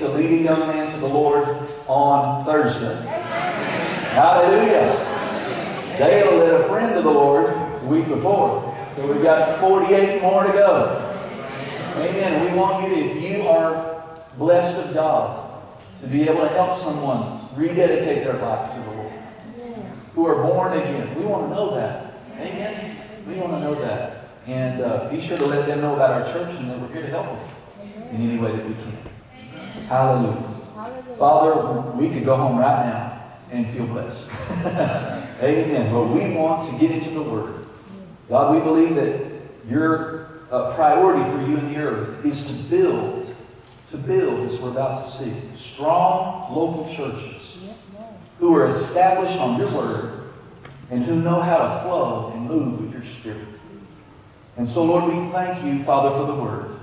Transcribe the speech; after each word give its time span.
to 0.00 0.08
lead 0.08 0.30
a 0.30 0.42
young 0.42 0.60
man 0.60 0.90
to 0.90 0.96
the 0.98 1.06
Lord 1.06 1.46
on 1.86 2.44
Thursday. 2.44 3.02
Hallelujah. 4.12 5.96
Dale 5.98 6.36
led 6.36 6.60
a 6.60 6.64
friend 6.64 6.94
to 6.96 7.02
the 7.02 7.10
Lord 7.10 7.54
the 7.82 7.86
week 7.86 8.08
before. 8.08 8.74
So 8.96 9.06
we've 9.06 9.22
got 9.22 9.60
48 9.60 10.22
more 10.22 10.44
to 10.44 10.52
go. 10.52 11.06
Amen. 11.96 12.50
We 12.50 12.56
want 12.56 12.88
you 12.88 12.94
to, 12.94 13.00
if 13.10 13.22
you 13.22 13.46
are 13.46 14.24
blessed 14.38 14.86
of 14.86 14.94
God, 14.94 15.62
to 16.00 16.06
be 16.06 16.22
able 16.22 16.40
to 16.40 16.48
help 16.48 16.74
someone 16.76 17.46
rededicate 17.54 18.24
their 18.24 18.38
life 18.38 18.72
to 18.72 18.80
the 18.80 18.90
Lord. 18.92 19.12
Who 20.14 20.26
are 20.26 20.42
born 20.42 20.72
again. 20.72 21.14
We 21.14 21.26
want 21.26 21.50
to 21.50 21.54
know 21.54 21.74
that. 21.74 22.14
Amen. 22.38 22.96
We 23.28 23.34
want 23.34 23.52
to 23.52 23.60
know 23.60 23.74
that. 23.74 24.30
And 24.46 24.80
uh, 24.80 25.10
be 25.10 25.20
sure 25.20 25.36
to 25.36 25.44
let 25.44 25.66
them 25.66 25.82
know 25.82 25.94
about 25.94 26.10
our 26.10 26.32
church 26.32 26.56
and 26.56 26.70
that 26.70 26.80
we're 26.80 26.90
here 26.90 27.02
to 27.02 27.08
help 27.08 27.26
them 27.26 27.50
in 28.12 28.30
any 28.30 28.38
way 28.38 28.50
that 28.50 28.66
we 28.66 28.74
can. 28.74 29.09
Hallelujah. 29.90 30.40
Father, 31.18 31.80
we 31.96 32.08
could 32.10 32.24
go 32.24 32.36
home 32.36 32.56
right 32.56 32.86
now 32.86 33.24
and 33.50 33.66
feel 33.66 33.88
blessed. 33.88 34.30
Amen. 35.42 35.92
But 35.92 36.04
we 36.04 36.32
want 36.36 36.70
to 36.70 36.78
get 36.78 36.92
into 36.92 37.10
the 37.10 37.22
Word. 37.24 37.66
God, 38.28 38.54
we 38.54 38.62
believe 38.62 38.94
that 38.94 39.20
your 39.68 40.44
uh, 40.52 40.72
priority 40.76 41.28
for 41.32 41.38
you 41.38 41.56
in 41.56 41.64
the 41.64 41.78
earth 41.78 42.24
is 42.24 42.46
to 42.46 42.70
build, 42.70 43.34
to 43.90 43.96
build, 43.96 44.44
as 44.44 44.60
we're 44.60 44.70
about 44.70 45.04
to 45.04 45.10
see, 45.10 45.32
strong 45.56 46.54
local 46.54 46.88
churches 46.88 47.58
who 48.38 48.54
are 48.54 48.66
established 48.66 49.38
on 49.38 49.58
your 49.58 49.72
Word 49.72 50.30
and 50.92 51.02
who 51.02 51.16
know 51.16 51.40
how 51.40 51.58
to 51.64 51.80
flow 51.80 52.30
and 52.32 52.46
move 52.46 52.80
with 52.80 52.92
your 52.92 53.02
Spirit. 53.02 53.48
And 54.56 54.68
so, 54.68 54.84
Lord, 54.84 55.12
we 55.12 55.30
thank 55.32 55.64
you, 55.64 55.82
Father, 55.82 56.10
for 56.10 56.26
the 56.26 56.40
Word. 56.40 56.79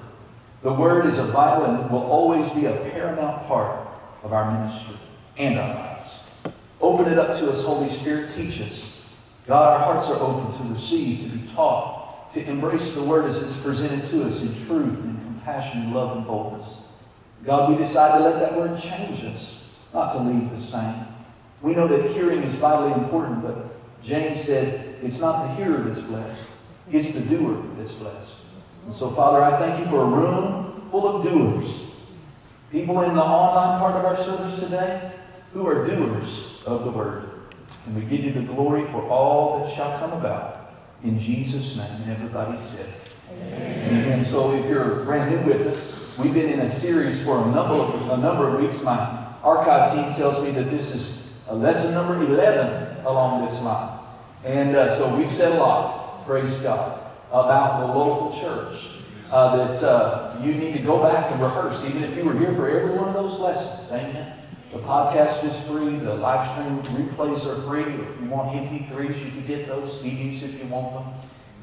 The 0.64 0.74
Word 0.74 1.06
is 1.06 1.20
a 1.20 1.24
vital 1.24 1.66
and 1.66 1.92
will 1.92 2.04
always 2.04 2.50
be 2.50 2.66
a 2.66 2.76
paramount 2.92 3.46
part 3.48 3.88
of 4.24 4.34
our 4.34 4.52
ministry 4.52 4.98
and 5.38 5.60
our 5.60 5.74
lives. 5.74 6.20
Open 6.82 7.12
it 7.12 7.20
up 7.20 7.38
to 7.38 7.50
us, 7.50 7.64
Holy 7.64 7.88
Spirit. 7.90 8.32
Teach 8.32 8.60
us. 8.62 9.10
God, 9.46 9.74
our 9.74 9.80
hearts 9.80 10.10
are 10.10 10.20
open 10.20 10.52
to 10.58 10.74
receive, 10.74 11.22
to 11.22 11.30
be 11.30 11.48
taught, 11.48 12.34
to 12.34 12.44
embrace 12.44 12.94
the 12.94 13.04
Word 13.04 13.26
as 13.26 13.42
it's 13.42 13.64
presented 13.64 14.10
to 14.10 14.24
us 14.24 14.42
in 14.42 14.66
truth 14.66 15.04
and 15.04 15.22
compassion 15.22 15.84
and 15.84 15.94
love 15.94 16.18
and 16.18 16.26
boldness. 16.26 16.82
God, 17.46 17.70
we 17.70 17.78
decide 17.78 18.18
to 18.18 18.24
let 18.24 18.40
that 18.40 18.58
Word 18.58 18.78
change 18.80 19.24
us, 19.24 19.80
not 19.94 20.12
to 20.14 20.20
leave 20.20 20.50
the 20.50 20.60
same. 20.60 21.06
We 21.62 21.76
know 21.76 21.88
that 21.88 22.12
hearing 22.12 22.42
is 22.42 22.56
vitally 22.56 22.94
important, 22.94 23.42
but 23.42 23.76
James 24.04 24.42
said 24.42 24.96
it's 25.02 25.20
not 25.20 25.44
the 25.44 25.64
hearer 25.64 25.78
that's 25.78 26.02
blessed, 26.02 26.50
it's 26.92 27.12
the 27.12 27.22
doer 27.22 27.64
that's 27.78 27.94
blessed. 27.94 28.37
And 28.88 28.96
so, 28.96 29.10
Father, 29.10 29.42
I 29.42 29.52
thank 29.58 29.82
you 29.82 29.86
for 29.88 30.02
a 30.02 30.06
room 30.06 30.82
full 30.90 31.06
of 31.18 31.22
doers. 31.22 31.92
People 32.72 33.02
in 33.02 33.16
the 33.16 33.22
online 33.22 33.80
part 33.82 33.98
of 33.98 34.06
our 34.06 34.16
service 34.16 34.64
today 34.64 35.12
who 35.52 35.68
are 35.68 35.86
doers 35.86 36.64
of 36.66 36.86
the 36.86 36.92
word. 36.92 37.32
And 37.86 37.98
we 37.98 38.04
give 38.04 38.24
you 38.24 38.32
the 38.32 38.44
glory 38.44 38.84
for 38.84 39.06
all 39.10 39.60
that 39.60 39.70
shall 39.70 40.00
come 40.00 40.14
about. 40.14 40.72
In 41.04 41.20
Jesus' 41.20 41.76
name. 41.76 42.02
And 42.04 42.14
everybody 42.14 42.56
said, 42.56 42.88
Amen. 43.30 44.06
Amen. 44.06 44.24
So 44.24 44.54
if 44.54 44.66
you're 44.70 45.04
brand 45.04 45.36
new 45.36 45.54
with 45.54 45.68
us, 45.68 46.02
we've 46.18 46.34
been 46.34 46.50
in 46.50 46.62
a 46.62 46.68
series 46.68 47.22
for 47.22 47.44
a 47.44 47.46
number 47.48 47.74
of, 47.74 48.10
a 48.12 48.18
number 48.18 48.48
of 48.48 48.62
weeks. 48.62 48.82
My 48.84 49.34
archive 49.44 49.92
team 49.92 50.14
tells 50.14 50.42
me 50.42 50.52
that 50.52 50.72
this 50.72 50.96
is 50.96 51.44
a 51.50 51.54
lesson 51.54 51.94
number 51.94 52.16
11 52.24 53.06
along 53.06 53.42
this 53.42 53.62
line. 53.64 54.00
And 54.46 54.78
uh, 54.78 54.88
so 54.88 55.14
we've 55.18 55.30
said 55.30 55.52
a 55.52 55.56
lot, 55.56 56.26
praise 56.26 56.56
God 56.60 57.04
about 57.30 57.80
the 57.82 57.94
local 57.94 58.32
church. 58.40 58.94
Uh, 59.30 59.58
that 59.58 59.84
uh, 59.84 60.40
you 60.42 60.54
need 60.54 60.72
to 60.72 60.80
go 60.80 61.02
back 61.04 61.30
and 61.30 61.42
rehearse, 61.42 61.84
even 61.84 62.02
if 62.02 62.16
you 62.16 62.24
were 62.24 62.38
here 62.40 62.54
for 62.54 62.70
every 62.70 62.98
one 62.98 63.10
of 63.10 63.14
those 63.14 63.38
lessons. 63.40 63.92
Amen. 63.92 64.34
The 64.72 64.80
podcast 64.80 65.44
is 65.44 65.60
free. 65.68 65.98
The 65.98 66.16
live 66.16 66.48
stream 66.48 66.82
replays 66.84 67.46
are 67.46 67.62
free. 67.64 67.82
If 67.82 68.22
you 68.22 68.30
want 68.30 68.54
MP3s, 68.54 69.24
you 69.26 69.32
can 69.32 69.46
get 69.46 69.68
those 69.68 70.02
CDs 70.02 70.44
if 70.44 70.58
you 70.62 70.70
want 70.70 70.94
them. 70.94 71.14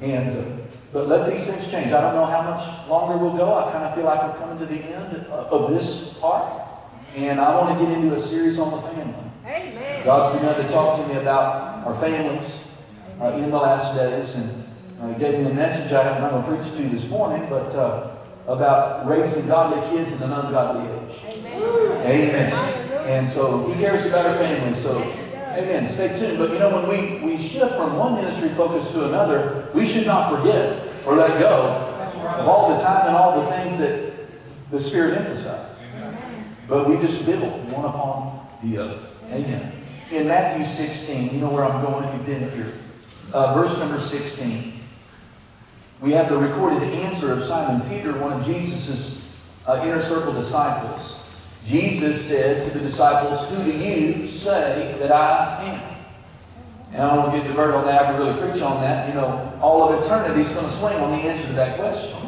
And 0.00 0.37
uh, 0.37 0.65
but 0.93 1.09
let 1.09 1.31
these 1.31 1.47
things 1.47 1.71
change. 1.71 1.93
I 1.93 2.00
don't 2.00 2.15
know 2.15 2.27
how 2.27 2.43
much 2.43 2.88
longer 2.88 3.17
we'll 3.17 3.37
go. 3.37 3.55
I 3.55 3.72
kind 3.72 3.84
of 3.84 3.94
feel 3.94 4.05
like 4.05 4.22
we're 4.22 4.38
coming 4.38 4.59
to 4.59 4.67
the 4.67 4.81
end 4.81 5.27
of 5.27 5.71
this 5.71 6.15
part, 6.15 6.62
and 7.15 7.41
I 7.41 7.56
want 7.56 7.78
to 7.78 7.84
get 7.84 7.97
into 7.97 8.15
a 8.15 8.19
series 8.19 8.59
on 8.59 8.71
the 8.71 8.78
family. 8.88 9.31
Amen. 9.47 10.05
God's 10.05 10.37
begun 10.38 10.56
to 10.62 10.69
talk 10.69 11.00
to 11.00 11.06
me 11.09 11.21
about 11.21 11.87
our 11.87 11.94
families 11.94 12.71
uh, 13.21 13.33
in 13.33 13.50
the 13.50 13.59
last 13.59 13.94
days, 13.97 14.37
and 14.37 14.63
he 15.12 15.19
gave 15.19 15.38
me 15.41 15.50
a 15.50 15.54
message 15.54 15.92
I'm 15.92 16.20
not 16.22 16.31
going 16.31 16.42
to 16.59 16.62
preach 16.65 16.76
to 16.76 16.82
you 16.82 16.88
this 16.88 17.09
morning, 17.09 17.47
but 17.48 17.75
uh, 17.75 18.16
about 18.47 19.06
raising 19.06 19.47
godly 19.47 19.81
kids 19.91 20.12
in 20.12 20.22
an 20.22 20.32
ungodly 20.32 20.91
age. 20.91 21.25
Amen. 21.25 22.53
Amen. 22.53 22.53
And 23.06 23.28
so 23.28 23.66
he 23.66 23.75
cares 23.75 24.06
about 24.06 24.26
our 24.26 24.34
families. 24.37 24.76
So, 24.76 25.03
amen. 25.03 25.88
Stay 25.88 26.14
tuned. 26.14 26.38
But 26.38 26.50
you 26.53 26.59
know, 26.59 26.81
when 26.81 26.88
we, 26.88 27.25
we 27.25 27.38
shift 27.38 27.75
from 27.75 27.97
one 27.97 28.14
ministry 28.14 28.48
focus 28.50 28.91
to 28.93 29.06
another, 29.09 29.69
we 29.75 29.84
should 29.84 30.06
not 30.06 30.31
forget 30.31 30.88
or 31.06 31.16
let 31.16 31.38
go 31.38 31.91
of 32.38 32.48
all 32.48 32.75
the 32.75 32.82
time 32.82 33.09
and 33.09 33.16
all 33.16 33.43
the 33.43 33.50
things 33.53 33.78
that 33.78 34.12
the 34.70 34.81
Spirit 34.81 35.19
emphasized. 35.19 35.78
But 36.69 36.88
we 36.88 36.97
just 36.97 37.26
build 37.26 37.43
one 37.70 37.84
upon 37.84 38.47
the 38.62 38.78
other. 38.78 38.98
Amen. 39.31 39.72
In 40.10 40.28
Matthew 40.28 40.64
16, 40.64 41.34
you 41.34 41.41
know 41.41 41.50
where 41.50 41.64
I'm 41.64 41.84
going 41.84 42.04
if 42.04 42.14
you've 42.14 42.26
been 42.26 42.50
here. 42.50 42.72
Uh, 43.32 43.53
verse 43.53 43.78
number 43.78 43.98
16 43.98 44.74
we 46.04 46.12
have 46.12 46.28
the 46.28 46.37
recorded 46.37 46.82
answer 46.82 47.32
of 47.32 47.42
Simon 47.42 47.81
Peter, 47.88 48.12
one 48.19 48.31
of 48.31 48.44
Jesus' 48.44 49.41
uh, 49.66 49.81
inner 49.82 49.98
circle 49.98 50.34
disciples. 50.34 51.34
Jesus 51.65 52.22
said 52.22 52.62
to 52.62 52.78
the 52.78 52.84
disciples, 52.84 53.48
Who 53.48 53.65
do 53.65 53.72
you 53.72 54.26
say 54.26 54.97
that 54.98 55.10
I 55.10 55.64
am? 55.64 55.97
And 56.93 57.03
I 57.03 57.16
don't 57.16 57.34
get 57.34 57.47
diverted 57.47 57.75
on 57.75 57.87
that. 57.87 58.03
I 58.03 58.04
can 58.04 58.16
really 58.20 58.38
preach 58.38 58.60
on 58.60 58.82
that. 58.82 59.09
You 59.09 59.14
know, 59.14 59.59
all 59.62 59.82
of 59.82 60.04
eternity 60.04 60.43
is 60.43 60.50
going 60.50 60.66
to 60.66 60.70
swing 60.70 60.94
on 60.98 61.10
the 61.12 61.26
answer 61.26 61.47
to 61.47 61.53
that 61.54 61.78
question. 61.78 62.19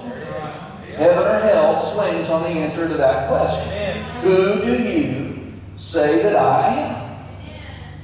Heaven 0.96 1.26
or 1.26 1.38
hell 1.38 1.76
swings 1.76 2.30
on 2.30 2.44
the 2.44 2.48
answer 2.48 2.88
to 2.88 2.94
that 2.94 3.28
question. 3.28 4.02
Who 4.22 4.62
do 4.62 4.82
you 4.82 5.52
say 5.76 6.22
that 6.22 6.34
I 6.34 6.68
am? 6.74 7.05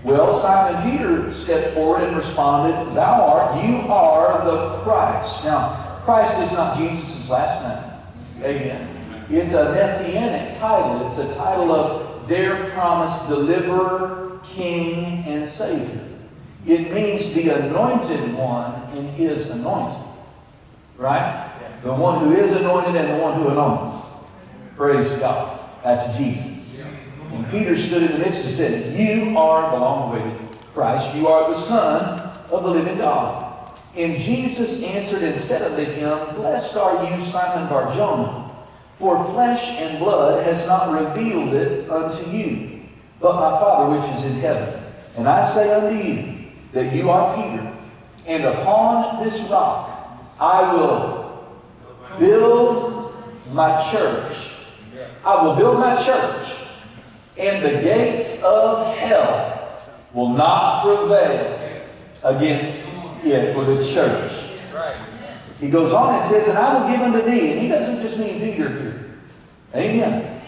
Well, 0.05 0.33
Simon 0.33 0.91
Peter 0.91 1.33
stepped 1.33 1.75
forward 1.75 2.03
and 2.03 2.17
responded, 2.17 2.95
Thou 2.95 3.23
art, 3.25 3.65
you 3.65 3.77
are 3.93 4.45
the 4.45 4.83
Christ. 4.83 5.45
Now, 5.45 6.01
Christ 6.03 6.37
is 6.39 6.51
not 6.53 6.77
Jesus' 6.77 7.31
last 7.31 7.63
name. 7.63 8.45
Amen. 8.45 9.25
It's 9.31 9.53
a 9.53 9.73
messianic 9.73 10.59
title. 10.59 11.07
It's 11.07 11.19
a 11.19 11.33
title 11.37 11.73
of 11.73 12.29
their 12.29 12.67
promised 12.71 13.29
deliverer, 13.29 14.41
king, 14.45 15.25
and 15.27 15.49
savior. 15.49 16.05
It 16.67 16.93
means 16.93 17.33
the 17.35 17.51
anointed 17.51 18.35
one 18.35 18.75
in 18.97 19.07
his 19.09 19.51
anointing. 19.51 20.03
Right? 20.97 21.51
Yes. 21.61 21.81
The 21.83 21.95
one 21.95 22.25
who 22.25 22.37
is 22.37 22.53
anointed 22.53 22.97
and 22.97 23.19
the 23.19 23.23
one 23.23 23.41
who 23.41 23.49
anoints. 23.49 23.95
Praise 24.77 25.13
God. 25.15 25.61
That's 25.83 26.17
Jesus. 26.17 26.52
And 27.33 27.51
Peter 27.51 27.75
stood 27.75 28.03
in 28.03 28.13
the 28.13 28.19
midst 28.19 28.45
and 28.45 28.51
said, 28.51 28.99
You 28.99 29.39
are 29.39 29.71
the 29.71 29.79
long 29.79 30.11
awaited 30.11 30.39
Christ. 30.75 31.17
You 31.17 31.29
are 31.29 31.49
the 31.49 31.55
Son 31.55 32.21
of 32.51 32.63
the 32.63 32.71
living 32.71 32.99
God. 32.99 33.71
And 33.97 34.17
Jesus 34.17 34.83
answered 34.85 35.23
and 35.23 35.39
said 35.39 35.63
unto 35.63 35.91
him, 35.91 36.35
Blessed 36.35 36.77
are 36.77 37.11
you, 37.11 37.19
Simon 37.19 37.69
Barjona, 37.69 38.53
for 38.95 39.23
flesh 39.33 39.71
and 39.79 39.99
blood 39.99 40.45
has 40.45 40.67
not 40.67 40.93
revealed 40.93 41.55
it 41.55 41.91
unto 41.91 42.31
you, 42.31 42.83
but 43.21 43.35
my 43.35 43.51
Father 43.59 43.97
which 43.97 44.15
is 44.15 44.25
in 44.27 44.39
heaven. 44.41 44.83
And 45.17 45.27
I 45.27 45.43
say 45.45 45.73
unto 45.73 46.03
you 46.03 46.51
that 46.73 46.95
you 46.95 47.11
are 47.11 47.35
Peter, 47.35 47.75
and 48.27 48.45
upon 48.45 49.25
this 49.25 49.41
rock 49.51 50.21
I 50.39 50.73
will 50.73 51.47
build 52.19 53.15
my 53.53 53.83
church. 53.91 54.51
I 55.25 55.43
will 55.43 55.55
build 55.55 55.79
my 55.79 55.95
church 56.03 56.63
and 57.39 57.65
the 57.65 57.81
gates 57.83 58.43
of 58.43 58.97
hell 58.97 59.81
will 60.13 60.31
not 60.31 60.83
prevail 60.83 61.87
against 62.25 62.89
it 63.25 63.57
or 63.57 63.65
the 63.65 63.85
church. 63.85 64.53
He 65.61 65.71
goes 65.71 65.93
on 65.93 66.17
and 66.17 66.25
says, 66.25 66.49
And 66.49 66.59
I 66.59 66.81
will 66.81 66.91
give 66.91 67.01
unto 67.01 67.23
thee. 67.23 67.53
And 67.53 67.61
he 67.61 67.69
doesn't 67.69 68.01
just 68.03 68.19
mean 68.19 68.41
Peter 68.41 68.69
here. 68.69 69.15
Amen. 69.77 70.43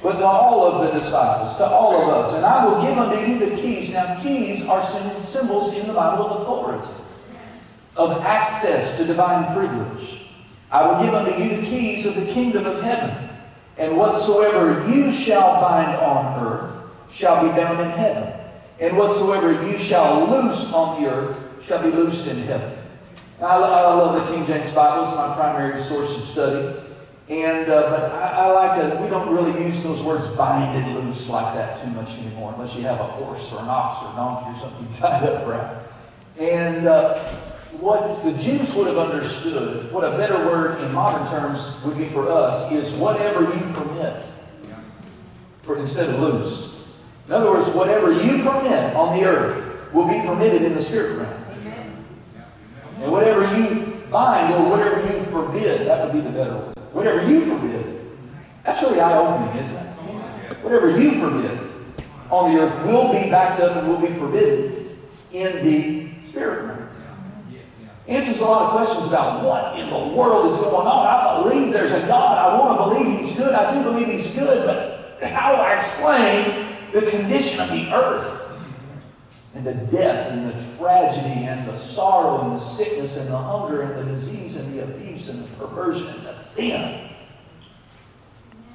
But 0.00 0.16
to 0.16 0.24
all 0.24 0.64
of 0.64 0.86
the 0.86 0.92
disciples, 0.92 1.56
to 1.56 1.66
all 1.66 2.00
of 2.00 2.08
us. 2.08 2.32
And 2.34 2.44
I 2.44 2.64
will 2.64 2.80
give 2.80 2.96
unto 2.96 3.18
you 3.28 3.38
the 3.38 3.56
keys. 3.56 3.92
Now, 3.92 4.18
keys 4.22 4.64
are 4.66 4.82
symbols 5.24 5.76
in 5.76 5.88
the 5.88 5.92
Bible 5.92 6.24
of 6.24 6.42
authority, 6.42 6.88
of 7.96 8.22
access 8.22 8.96
to 8.96 9.04
divine 9.04 9.52
privilege. 9.54 10.22
I 10.70 10.86
will 10.86 11.04
give 11.04 11.14
unto 11.14 11.42
you 11.42 11.56
the 11.60 11.66
keys 11.66 12.06
of 12.06 12.14
the 12.14 12.32
kingdom 12.32 12.64
of 12.64 12.80
heaven. 12.80 13.29
And 13.80 13.96
whatsoever 13.96 14.86
you 14.90 15.10
shall 15.10 15.58
bind 15.58 15.96
on 16.02 16.46
earth 16.46 16.76
shall 17.10 17.42
be 17.42 17.48
bound 17.48 17.80
in 17.80 17.88
heaven. 17.88 18.30
And 18.78 18.94
whatsoever 18.94 19.66
you 19.66 19.78
shall 19.78 20.26
loose 20.26 20.70
on 20.74 21.02
the 21.02 21.10
earth 21.10 21.64
shall 21.64 21.82
be 21.82 21.90
loosed 21.90 22.26
in 22.26 22.36
heaven. 22.42 22.76
I, 23.40 23.56
I 23.56 23.94
love 23.94 24.14
the 24.14 24.30
King 24.30 24.44
James 24.44 24.70
Bible. 24.70 25.04
It's 25.04 25.14
my 25.14 25.34
primary 25.34 25.78
source 25.78 26.14
of 26.14 26.22
study. 26.22 26.78
And, 27.30 27.70
uh, 27.70 27.88
but 27.88 28.12
I, 28.12 28.48
I 28.48 28.52
like 28.52 28.84
it. 28.84 29.00
We 29.00 29.08
don't 29.08 29.34
really 29.34 29.64
use 29.64 29.82
those 29.82 30.02
words 30.02 30.28
bind 30.28 30.76
and 30.76 30.94
loose 30.96 31.30
like 31.30 31.54
that 31.54 31.82
too 31.82 31.88
much 31.92 32.18
anymore, 32.18 32.52
unless 32.52 32.76
you 32.76 32.82
have 32.82 33.00
a 33.00 33.04
horse 33.04 33.50
or 33.50 33.60
an 33.60 33.68
ox 33.68 34.04
or 34.04 34.12
a 34.12 34.16
donkey 34.16 34.50
or 34.50 34.60
something 34.60 34.92
tied 35.00 35.22
up 35.22 35.48
right. 35.48 35.82
And 36.38 36.86
uh, 36.86 37.16
what 37.80 38.22
the 38.24 38.32
Jews 38.32 38.74
would 38.74 38.86
have 38.86 38.98
understood, 38.98 39.90
what 39.90 40.04
a 40.04 40.16
better 40.16 40.36
word 40.46 40.82
in 40.82 40.92
modern 40.92 41.26
terms 41.26 41.78
would 41.84 41.96
be 41.96 42.06
for 42.08 42.28
us, 42.28 42.70
is 42.70 42.92
whatever 42.94 43.42
you 43.42 43.72
permit, 43.72 44.22
for 45.62 45.78
instead 45.78 46.10
of 46.10 46.20
loose. 46.20 46.86
In 47.26 47.32
other 47.32 47.50
words, 47.50 47.68
whatever 47.68 48.12
you 48.12 48.42
permit 48.42 48.94
on 48.94 49.18
the 49.18 49.24
earth 49.24 49.92
will 49.92 50.06
be 50.06 50.20
permitted 50.20 50.62
in 50.62 50.74
the 50.74 50.80
spirit 50.80 51.18
realm. 51.18 51.44
And 53.00 53.10
whatever 53.10 53.56
you 53.56 54.02
bind 54.10 54.52
or 54.52 54.68
whatever 54.68 55.00
you 55.00 55.22
forbid, 55.24 55.86
that 55.86 56.04
would 56.04 56.12
be 56.12 56.20
the 56.20 56.30
better 56.30 56.56
word. 56.56 56.74
Whatever 56.92 57.26
you 57.26 57.40
forbid, 57.46 58.10
that's 58.64 58.82
really 58.82 59.00
eye-opening, 59.00 59.56
isn't 59.58 59.76
it? 59.76 60.56
Whatever 60.62 61.00
you 61.00 61.12
forbid 61.20 61.58
on 62.30 62.52
the 62.52 62.60
earth 62.60 62.86
will 62.86 63.10
be 63.12 63.30
backed 63.30 63.60
up 63.60 63.76
and 63.76 63.88
will 63.88 64.00
be 64.00 64.12
forbidden 64.18 64.98
in 65.32 65.64
the 65.64 66.28
spirit 66.28 66.64
realm. 66.66 66.79
Answers 68.10 68.40
a 68.40 68.44
lot 68.44 68.62
of 68.62 68.70
questions 68.72 69.06
about 69.06 69.44
what 69.44 69.78
in 69.78 69.88
the 69.88 70.14
world 70.14 70.44
is 70.44 70.56
going 70.56 70.86
on. 70.86 71.06
I 71.06 71.42
believe 71.42 71.72
there's 71.72 71.92
a 71.92 72.04
God. 72.08 72.38
I 72.38 72.58
want 72.58 72.76
to 72.76 72.98
believe 72.98 73.20
He's 73.20 73.32
good. 73.36 73.54
I 73.54 73.72
do 73.72 73.84
believe 73.84 74.08
He's 74.08 74.34
good, 74.34 74.66
but 74.66 75.22
how 75.30 75.54
do 75.54 75.62
I 75.62 75.78
explain 75.78 76.76
the 76.92 77.08
condition 77.08 77.60
of 77.60 77.70
the 77.70 77.94
earth? 77.94 78.40
and 79.54 79.66
the 79.66 79.74
death 79.74 80.30
and 80.30 80.48
the 80.48 80.76
tragedy 80.76 81.44
and 81.44 81.66
the 81.68 81.74
sorrow 81.74 82.42
and 82.42 82.52
the 82.52 82.58
sickness 82.58 83.16
and 83.16 83.28
the 83.30 83.36
hunger 83.36 83.82
and 83.82 83.96
the 83.96 84.04
disease 84.04 84.56
and 84.56 84.72
the 84.72 84.84
abuse 84.84 85.28
and 85.28 85.42
the 85.42 85.48
perversion 85.56 86.06
and 86.06 86.24
the 86.24 86.32
sin. 86.32 87.10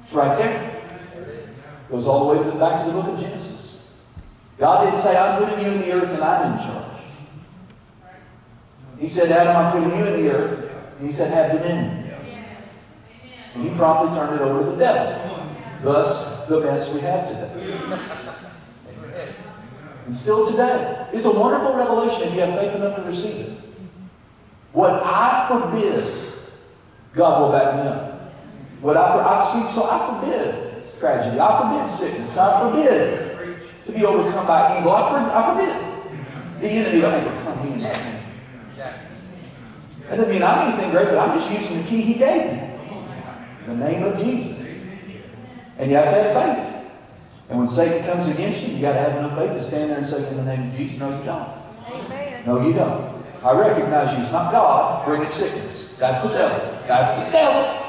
It's 0.02 0.12
right 0.12 0.36
there. 0.36 0.82
Goes 1.90 2.06
all 2.06 2.34
the 2.34 2.40
way 2.40 2.58
back 2.58 2.84
to 2.84 2.86
the 2.86 2.92
book 2.92 3.06
of 3.06 3.18
Genesis. 3.18 3.88
God 4.58 4.84
didn't 4.84 4.98
say, 4.98 5.16
I'm 5.16 5.42
putting 5.42 5.64
you 5.64 5.72
in 5.72 5.80
the 5.80 5.92
earth 5.92 6.10
and 6.10 6.22
I'm 6.22 6.52
in 6.52 6.58
charge. 6.58 6.95
He 8.98 9.08
said, 9.08 9.30
Adam, 9.30 9.56
I'm 9.56 9.72
putting 9.72 9.98
you 9.98 10.06
in 10.06 10.22
the 10.22 10.30
earth. 10.32 10.72
And 10.98 11.06
he 11.06 11.12
said, 11.12 11.30
have 11.30 11.52
dominion. 11.52 12.10
And 13.54 13.62
he 13.62 13.70
promptly 13.76 14.16
turned 14.16 14.34
it 14.34 14.40
over 14.42 14.64
to 14.64 14.70
the 14.70 14.76
devil. 14.76 15.54
Thus, 15.82 16.46
the 16.46 16.60
mess 16.60 16.92
we 16.92 17.00
have 17.00 17.26
today. 17.28 17.78
And 20.06 20.14
still 20.14 20.48
today. 20.48 21.08
It's 21.12 21.26
a 21.26 21.30
wonderful 21.30 21.74
revelation 21.74 22.22
if 22.22 22.34
you 22.34 22.40
have 22.40 22.58
faith 22.58 22.74
enough 22.74 22.96
to 22.96 23.02
receive 23.02 23.36
it. 23.36 23.58
What 24.72 24.90
I 25.02 25.46
forbid, 25.48 26.32
God 27.14 27.40
will 27.40 27.52
back 27.52 27.76
me 27.76 27.82
up. 27.88 28.32
What 28.80 28.96
I, 28.96 29.18
I've 29.18 29.44
seen, 29.44 29.66
so 29.66 29.88
I 29.90 30.20
forbid 30.20 30.98
tragedy. 30.98 31.40
I 31.40 31.60
forbid 31.60 31.88
sickness. 31.88 32.36
I 32.36 32.60
forbid 32.60 33.58
to 33.84 33.92
be 33.92 34.04
overcome 34.04 34.46
by 34.46 34.78
evil. 34.78 34.92
I, 34.92 35.10
for, 35.10 35.16
I 35.16 35.54
forbid 35.54 36.62
the 36.62 36.68
enemy 36.68 37.00
to 37.00 37.06
overcome 37.06 37.64
me 37.64 37.72
and 37.72 37.82
my 37.82 37.92
family. 37.92 38.15
That 40.08 40.16
doesn't 40.16 40.30
mean 40.30 40.42
I'm 40.42 40.68
anything 40.68 40.90
great, 40.90 41.08
but 41.08 41.18
I'm 41.18 41.36
just 41.36 41.50
using 41.50 41.82
the 41.82 41.88
key 41.88 42.00
he 42.00 42.14
gave 42.14 42.52
me. 42.52 42.70
In 43.66 43.78
the 43.78 43.88
name 43.88 44.02
of 44.04 44.18
Jesus. 44.22 44.80
And 45.78 45.90
you 45.90 45.96
have 45.96 46.14
to 46.14 46.22
have 46.22 46.56
faith. 46.56 46.90
And 47.48 47.58
when 47.58 47.66
Satan 47.66 48.04
comes 48.04 48.28
against 48.28 48.66
you, 48.66 48.74
you 48.74 48.82
got 48.82 48.92
to 48.92 49.00
have 49.00 49.16
enough 49.18 49.36
faith 49.36 49.50
to 49.50 49.62
stand 49.62 49.90
there 49.90 49.98
and 49.98 50.06
say, 50.06 50.28
in 50.28 50.36
the 50.36 50.44
name 50.44 50.68
of 50.68 50.76
Jesus, 50.76 50.98
no, 50.98 51.16
you 51.16 51.24
don't. 51.24 51.48
Amen. 51.88 52.46
No, 52.46 52.66
you 52.66 52.72
don't. 52.72 53.24
I 53.44 53.52
recognize 53.52 54.12
you. 54.12 54.18
It's 54.18 54.32
not 54.32 54.52
God 54.52 55.04
bringing 55.06 55.28
sickness. 55.28 55.96
That's 55.96 56.22
the 56.22 56.30
devil. 56.30 56.58
That's 56.86 57.10
the 57.20 57.30
devil. 57.30 57.82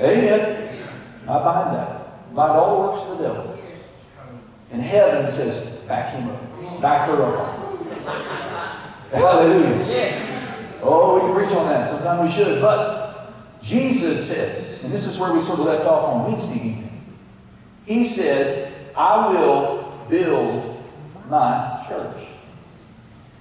Amen. 0.00 0.86
I 1.24 1.38
bind 1.38 1.76
that. 1.76 2.34
Bind 2.34 2.52
all 2.52 2.76
the 2.76 2.88
works 2.88 3.10
of 3.10 3.18
the 3.18 3.28
devil. 3.28 3.58
And 4.70 4.80
heaven 4.80 5.30
says, 5.30 5.66
back 5.88 6.14
him 6.14 6.28
up. 6.28 6.80
Back 6.80 7.08
her 7.08 7.22
up. 7.22 7.70
Hallelujah. 9.12 10.29
Oh, 10.82 11.14
we 11.14 11.20
can 11.20 11.34
preach 11.34 11.56
on 11.56 11.68
that. 11.68 11.86
Sometimes 11.86 12.30
we 12.30 12.36
should. 12.36 12.60
But 12.60 13.32
Jesus 13.62 14.26
said, 14.26 14.80
and 14.82 14.92
this 14.92 15.06
is 15.06 15.18
where 15.18 15.32
we 15.32 15.40
sort 15.40 15.58
of 15.58 15.66
left 15.66 15.84
off 15.84 16.04
on 16.04 16.26
Wednesday 16.26 16.68
evening. 16.68 17.16
He 17.86 18.04
said, 18.04 18.72
I 18.96 19.28
will 19.30 20.06
build 20.08 20.82
my 21.28 21.84
church. 21.88 22.26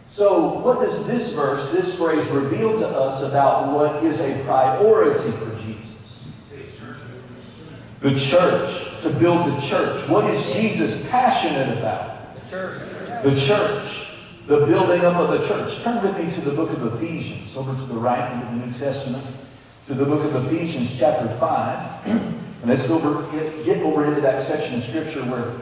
So, 0.07 0.59
what 0.59 0.80
does 0.80 1.06
this 1.06 1.33
verse, 1.33 1.71
this 1.71 1.95
phrase, 1.95 2.27
reveal 2.30 2.75
to 2.80 2.88
us 2.88 3.21
about 3.21 3.71
what 3.71 4.03
is 4.03 4.19
a 4.19 4.44
priority 4.44 5.31
for 5.31 5.56
Jesus? 5.63 6.27
The 8.01 8.15
church, 8.15 9.01
to 9.01 9.09
build 9.12 9.45
the 9.45 9.62
church. 9.62 10.07
What 10.09 10.25
is 10.25 10.51
Jesus 10.53 11.07
passionate 11.09 11.77
about? 11.77 12.36
The 12.36 12.50
church. 12.50 13.24
The 13.24 13.36
church. 13.36 14.09
The 14.50 14.66
building 14.66 15.06
up 15.06 15.16
of 15.18 15.30
the 15.30 15.48
church. 15.48 15.80
Turn 15.84 16.01
with 16.01 16.18
me 16.18 16.28
to 16.31 16.42
the 16.42 16.50
book 16.50 16.72
of 16.72 16.84
Ephesians, 16.96 17.56
over 17.56 17.72
to 17.72 17.86
the 17.86 17.94
right 17.94 18.34
into 18.34 18.48
the 18.48 18.66
New 18.66 18.74
Testament, 18.74 19.24
to 19.86 19.94
the 19.94 20.06
book 20.06 20.25
of 20.25 20.51
Ephesians, 20.51 20.98
chapter 20.98 21.30
5. 21.30 22.07
And 22.07 22.66
let's 22.66 22.88
go 22.88 22.96
over, 22.96 23.31
get 23.63 23.78
over 23.84 24.06
into 24.06 24.22
that 24.22 24.42
section 24.42 24.74
of 24.74 24.81
Scripture 24.81 25.22
where 25.25 25.54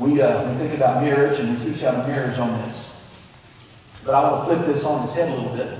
we, 0.00 0.20
uh, 0.20 0.50
we 0.50 0.58
think 0.58 0.74
about 0.74 1.00
marriage 1.00 1.38
and 1.38 1.56
we 1.56 1.64
teach 1.64 1.84
out 1.84 1.94
of 1.94 2.08
marriage 2.08 2.36
on 2.36 2.50
this. 2.62 3.00
But 4.04 4.16
I 4.16 4.28
will 4.28 4.44
flip 4.46 4.66
this 4.66 4.84
on 4.84 5.04
its 5.04 5.12
head 5.12 5.28
a 5.28 5.40
little 5.40 5.56
bit. 5.56 5.78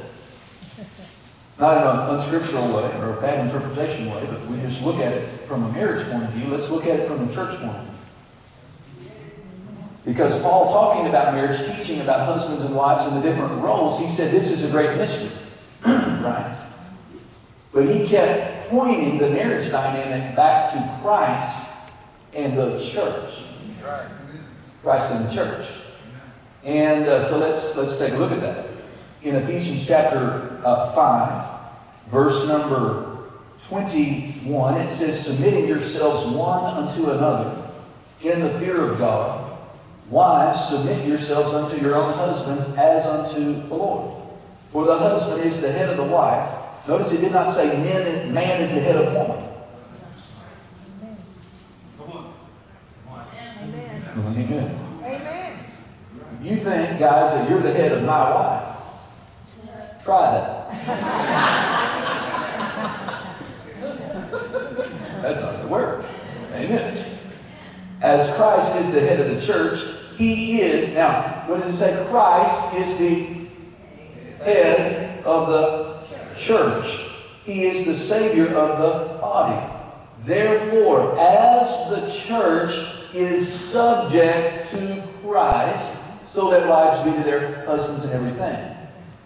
Not 1.59 1.79
in 1.79 1.83
an 1.83 2.15
unscriptural 2.15 2.69
way 2.69 2.89
or 3.01 3.19
a 3.19 3.21
bad 3.21 3.45
interpretation 3.45 4.09
way, 4.13 4.29
but 4.31 4.47
we 4.47 4.61
just 4.61 4.81
look 4.81 5.01
at 5.01 5.13
it 5.13 5.29
from 5.49 5.65
a 5.65 5.73
marriage 5.73 6.09
point 6.09 6.23
of 6.23 6.31
view. 6.31 6.53
Let's 6.53 6.71
look 6.71 6.87
at 6.87 7.01
it 7.01 7.09
from 7.09 7.29
a 7.29 7.33
church 7.35 7.59
point 7.59 7.77
of 7.77 7.83
view. 7.83 7.94
Because 10.05 10.41
Paul, 10.43 10.71
talking 10.71 11.07
about 11.07 11.35
marriage, 11.35 11.59
teaching 11.77 12.01
about 12.01 12.27
husbands 12.27 12.63
and 12.63 12.75
wives 12.75 13.07
and 13.07 13.17
the 13.17 13.27
different 13.27 13.61
roles, 13.63 13.99
he 13.99 14.07
said 14.07 14.33
this 14.33 14.51
is 14.51 14.69
a 14.69 14.71
great 14.71 14.97
mystery. 14.99 15.31
right? 15.87 16.57
But 17.73 17.87
he 17.87 18.07
kept 18.07 18.69
pointing 18.69 19.19
the 19.19 19.31
marriage 19.31 19.71
dynamic 19.71 20.37
back 20.37 20.73
to 20.73 21.01
Christ 21.03 21.71
and 22.35 22.57
the 22.57 22.79
church. 22.79 23.45
Christ 24.83 25.11
and 25.13 25.27
the 25.27 25.33
church. 25.33 25.67
And 26.65 27.07
uh, 27.09 27.21
so 27.21 27.39
let's 27.39 27.77
let's 27.77 27.99
take 27.99 28.13
a 28.13 28.17
look 28.17 28.33
at 28.33 28.41
that. 28.41 28.67
In 29.23 29.37
Ephesians 29.37 29.87
chapter 29.87 30.61
uh, 30.65 30.93
5, 30.93 32.11
verse 32.11 32.47
number 32.47 33.15
21, 33.63 34.81
it 34.81 34.89
says, 34.89 35.19
Submitting 35.19 35.67
yourselves 35.67 36.25
one 36.31 36.65
unto 36.65 37.11
another 37.11 37.63
in 38.23 38.41
the 38.41 38.51
fear 38.51 38.83
of 38.83 38.99
God. 38.99 39.44
Wives, 40.11 40.69
submit 40.69 41.07
yourselves 41.07 41.55
unto 41.55 41.81
your 41.81 41.97
own 41.97 42.13
husbands 42.15 42.75
as 42.77 43.07
unto 43.07 43.69
the 43.69 43.75
Lord. 43.75 44.23
For 44.71 44.85
the 44.85 44.99
husband 44.99 45.43
is 45.43 45.61
the 45.61 45.73
head 45.73 45.89
of 45.89 45.97
the 45.97 46.05
wife 46.05 46.65
Notice 46.87 47.11
he 47.11 47.19
did 47.19 47.33
not 47.33 47.49
say 47.49 47.67
men 47.83 48.35
man 48.35 48.61
is 48.61 48.75
the 48.75 48.81
head 48.81 48.97
of 48.97 49.15
woman. 49.15 49.43
Amen. 53.59 54.05
Amen. 54.19 54.81
Amen. 55.03 55.65
You 56.43 56.57
think, 56.57 56.99
guys, 56.99 57.33
that 57.33 57.49
you're 57.49 57.61
the 57.61 57.73
head 57.73 57.93
of 57.93 58.03
my 58.03 58.31
wife. 58.31 58.77
Try 60.03 60.33
that. 60.33 60.71
That's 65.23 65.41
not 65.41 65.53
going 65.53 65.63
to 65.63 65.69
work. 65.69 66.05
Amen. 66.53 67.19
As 68.03 68.35
Christ 68.37 68.77
is 68.77 68.93
the 68.93 69.01
head 69.01 69.21
of 69.21 69.31
the 69.35 69.41
church, 69.45 69.79
he 70.17 70.61
is, 70.61 70.95
now, 70.95 71.45
what 71.47 71.61
does 71.61 71.75
it 71.75 71.77
say? 71.77 72.07
Christ 72.09 72.75
is 72.75 72.97
the 72.99 73.49
head 74.45 75.25
of 75.25 75.49
the 75.49 76.35
church. 76.37 77.11
He 77.45 77.65
is 77.65 77.85
the 77.85 77.95
Savior 77.95 78.49
of 78.49 78.79
the 78.79 79.19
body. 79.19 79.73
Therefore, 80.21 81.19
as 81.19 81.91
the 81.91 82.09
church 82.27 82.71
is 83.13 83.47
subject 83.47 84.71
to 84.71 85.05
Christ, 85.23 85.99
so 86.27 86.49
let 86.49 86.67
wives 86.67 87.01
be 87.01 87.17
to 87.17 87.23
their 87.23 87.65
husbands 87.67 88.05
and 88.05 88.13
everything. 88.13 88.77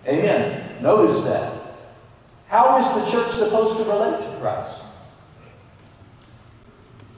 Amen. 0.07 0.83
Notice 0.83 1.21
that. 1.23 1.55
How 2.49 2.79
is 2.79 2.87
the 2.95 3.11
church 3.11 3.31
supposed 3.31 3.77
to 3.77 3.85
relate 3.85 4.21
to 4.21 4.37
Christ? 4.41 4.83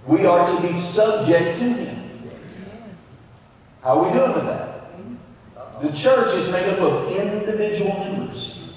We 0.06 0.26
are 0.26 0.46
to 0.46 0.62
be 0.62 0.74
subject 0.74 1.58
to 1.58 1.64
Him. 1.64 1.99
How 3.82 3.98
are 3.98 4.08
we 4.08 4.12
doing 4.12 4.32
with 4.32 4.46
that? 4.46 5.82
The 5.82 5.90
church 5.90 6.34
is 6.34 6.50
made 6.50 6.68
up 6.68 6.80
of 6.80 7.16
individual 7.16 7.98
members. 7.98 8.74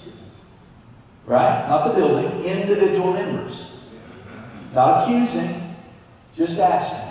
Right? 1.26 1.68
Not 1.68 1.88
the 1.88 1.94
building, 1.94 2.44
individual 2.44 3.14
members. 3.14 3.74
Not 4.74 5.04
accusing, 5.04 5.76
just 6.36 6.60
asking. 6.60 7.10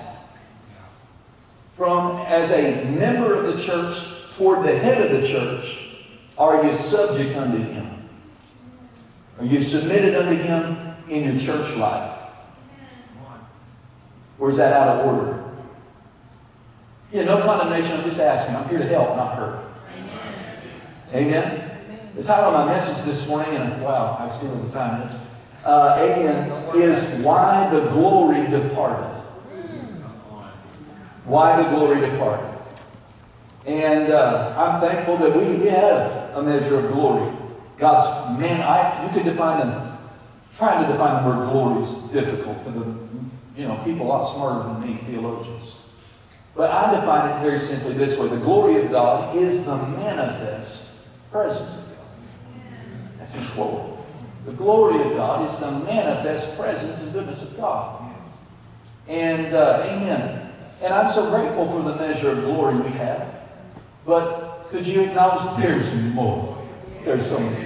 From 1.77 2.17
as 2.27 2.51
a 2.53 2.85
member 2.91 3.35
of 3.35 3.47
the 3.47 3.63
church 3.63 3.95
toward 4.37 4.65
the 4.65 4.79
head 4.79 5.05
of 5.05 5.13
the 5.13 5.27
church, 5.27 5.89
are 6.39 6.65
you 6.65 6.73
subject 6.73 7.37
unto 7.37 7.59
him? 7.59 8.09
Are 9.39 9.45
you 9.45 9.61
submitted 9.61 10.15
unto 10.15 10.35
him 10.35 10.95
in 11.09 11.25
your 11.25 11.39
church 11.39 11.77
life? 11.77 12.19
Or 14.39 14.49
is 14.49 14.57
that 14.57 14.73
out 14.73 14.99
of 14.99 15.07
order? 15.07 15.42
Yeah, 17.12 17.25
no 17.25 17.42
condemnation. 17.42 17.92
I'm 17.92 18.04
just 18.04 18.19
asking. 18.19 18.57
I'm 18.57 18.69
here 18.71 18.78
to 18.78 18.87
help, 18.87 19.16
not 19.16 19.37
hurt. 19.37 19.75
Amen. 21.12 21.14
Amen? 21.14 21.78
The 22.16 22.25
title 22.25 22.54
of 22.54 22.66
my 22.66 22.73
message 22.73 23.04
this 23.04 23.28
morning, 23.28 23.54
and 23.54 23.83
wow, 23.83 24.16
I 24.19 24.31
see 24.31 24.47
what 24.47 24.66
the 24.66 24.73
time 24.73 25.02
is. 25.02 25.19
Uh, 25.62 25.97
amen. 26.00 26.75
Is 26.75 27.04
why 27.23 27.69
the 27.71 27.88
glory 27.90 28.47
departed. 28.50 29.11
Why 31.25 31.62
the 31.62 31.69
glory 31.69 32.00
departed. 32.00 32.49
And 33.66 34.11
uh, 34.11 34.54
I'm 34.57 34.81
thankful 34.81 35.19
that 35.19 35.37
we, 35.37 35.57
we 35.57 35.69
have 35.69 36.35
a 36.35 36.42
measure 36.42 36.78
of 36.78 36.92
glory. 36.92 37.31
God's 37.78 38.40
man, 38.40 38.62
I 38.62 39.04
you 39.04 39.12
could 39.12 39.25
define 39.25 39.59
them. 39.59 39.99
Trying 40.57 40.85
to 40.85 40.92
define 40.92 41.23
the 41.23 41.28
word 41.28 41.50
glory 41.50 41.83
is 41.83 41.92
difficult 42.12 42.61
for 42.62 42.71
the 42.71 42.85
you 43.57 43.69
know 43.69 43.81
people 43.85 44.07
a 44.07 44.09
lot 44.09 44.23
smarter 44.23 44.69
than 44.69 44.81
me, 44.81 44.95
theologians. 45.07 45.82
But 46.54 46.71
I 46.71 46.94
define 46.94 47.30
it 47.30 47.42
very 47.42 47.59
simply 47.59 47.94
this 47.94 48.18
way: 48.18 48.28
the 48.28 48.37
glory 48.37 48.82
of 48.82 48.90
God 48.90 49.37
is 49.37 49.64
the 49.64 49.76
manifest 49.76 50.90
presence 51.30 51.76
of 51.76 51.85
God. 51.97 52.06
That's 53.18 53.32
His 53.32 53.49
quote. 53.50 53.99
The 54.44 54.52
glory 54.52 55.00
of 55.02 55.16
God 55.16 55.44
is 55.44 55.56
the 55.59 55.71
manifest 55.71 56.56
presence 56.59 57.00
and 57.00 57.12
goodness 57.12 57.42
of 57.42 57.56
God. 57.56 58.12
And 59.09 59.52
uh, 59.54 59.85
Amen. 59.87 60.52
And 60.82 60.92
I'm 60.92 61.09
so 61.09 61.30
grateful 61.30 61.66
for 61.66 61.82
the 61.82 61.94
measure 61.94 62.32
of 62.32 62.40
glory 62.40 62.76
we 62.76 62.90
have. 62.90 63.40
But 64.04 64.66
could 64.71 64.85
you 64.85 65.02
acknowledge 65.02 65.62
there's 65.62 65.94
more? 66.12 66.59
There's 67.04 67.25
so 67.25 67.38
much. 67.38 67.59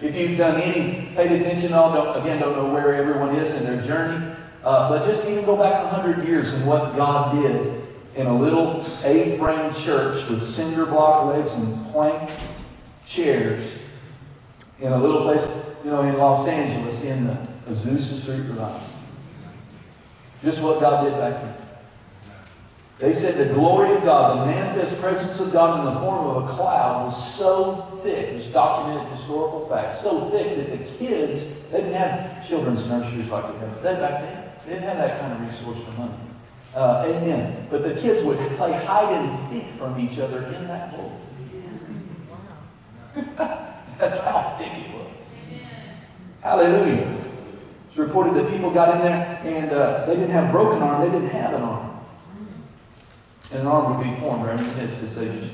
If 0.00 0.16
you've 0.16 0.38
done 0.38 0.60
any, 0.60 1.12
paid 1.16 1.32
attention 1.32 1.72
on, 1.72 1.94
don't, 1.94 2.20
again, 2.20 2.40
don't 2.40 2.56
know 2.56 2.72
where 2.72 2.94
everyone 2.94 3.34
is 3.34 3.52
in 3.54 3.64
their 3.64 3.80
journey, 3.82 4.34
uh, 4.64 4.88
but 4.88 5.04
just 5.04 5.26
even 5.26 5.44
go 5.44 5.56
back 5.56 5.82
100 5.92 6.26
years 6.26 6.52
and 6.52 6.66
what 6.66 6.96
God 6.96 7.34
did 7.34 7.81
in 8.14 8.26
a 8.26 8.36
little 8.36 8.84
A-frame 9.04 9.72
church 9.72 10.28
with 10.28 10.42
cinder 10.42 10.86
block 10.86 11.26
legs 11.26 11.54
and 11.54 11.86
plank 11.86 12.30
chairs 13.06 13.82
in 14.80 14.92
a 14.92 14.98
little 14.98 15.22
place, 15.22 15.46
you 15.84 15.90
know, 15.90 16.02
in 16.02 16.18
Los 16.18 16.46
Angeles 16.46 17.04
in 17.04 17.26
the 17.26 17.48
Azusa 17.68 18.20
Street 18.20 18.40
Revival. 18.48 18.80
Just 20.42 20.60
what 20.60 20.80
God 20.80 21.04
did 21.04 21.12
back 21.12 21.42
then. 21.42 21.56
They 22.98 23.12
said 23.12 23.36
the 23.36 23.52
glory 23.54 23.94
of 23.94 24.04
God, 24.04 24.42
the 24.42 24.52
manifest 24.52 25.00
presence 25.00 25.40
of 25.40 25.52
God 25.52 25.80
in 25.80 25.92
the 25.92 26.00
form 26.00 26.24
of 26.24 26.44
a 26.44 26.52
cloud 26.52 27.04
was 27.04 27.34
so 27.34 28.00
thick, 28.02 28.28
it 28.28 28.34
was 28.34 28.46
documented 28.46 29.10
historical 29.10 29.66
fact, 29.68 29.96
so 29.96 30.30
thick 30.30 30.56
that 30.56 30.70
the 30.70 30.84
kids, 30.98 31.56
they 31.70 31.78
didn't 31.78 31.94
have 31.94 32.46
children's 32.46 32.86
nurseries 32.86 33.28
like 33.28 33.44
they 33.46 33.58
have 33.58 33.82
they 33.82 33.94
back 33.94 34.22
then. 34.22 34.52
They 34.64 34.74
didn't 34.74 34.88
have 34.88 34.98
that 34.98 35.20
kind 35.20 35.32
of 35.32 35.40
resource 35.40 35.82
for 35.82 35.90
money. 36.00 36.14
Uh, 36.74 37.04
amen. 37.06 37.66
But 37.70 37.82
the 37.82 37.94
kids 37.94 38.22
would 38.22 38.38
play 38.56 38.72
hide 38.72 39.12
and 39.12 39.30
seek 39.30 39.64
from 39.78 39.98
each 39.98 40.18
other 40.18 40.44
in 40.44 40.66
that 40.68 40.94
glory. 40.94 41.18
That's 43.98 44.18
how 44.18 44.56
thick 44.58 44.72
it 44.72 44.94
was. 44.94 45.22
Hallelujah. 46.40 47.24
It's 47.88 47.98
reported 47.98 48.34
that 48.34 48.50
people 48.50 48.70
got 48.70 48.96
in 48.96 49.02
there 49.02 49.38
and 49.44 49.70
uh, 49.70 50.06
they 50.06 50.14
didn't 50.14 50.30
have 50.30 50.48
a 50.48 50.52
broken 50.52 50.82
arm, 50.82 51.02
they 51.02 51.10
didn't 51.10 51.28
have 51.28 51.52
an 51.52 51.62
arm. 51.62 52.00
And 53.50 53.60
an 53.60 53.66
arm 53.66 53.94
would 53.94 54.02
be 54.02 54.18
formed 54.18 54.48
in 54.48 54.56
the 54.56 54.74
midst 54.76 54.96
as 55.02 55.14
they 55.14 55.26
just 55.26 55.50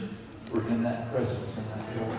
were 0.53 0.61
in 0.69 0.85
that 0.85 1.13
presence 1.13 1.59
in 1.59 1.65
that 1.71 1.95
glory. 1.97 2.19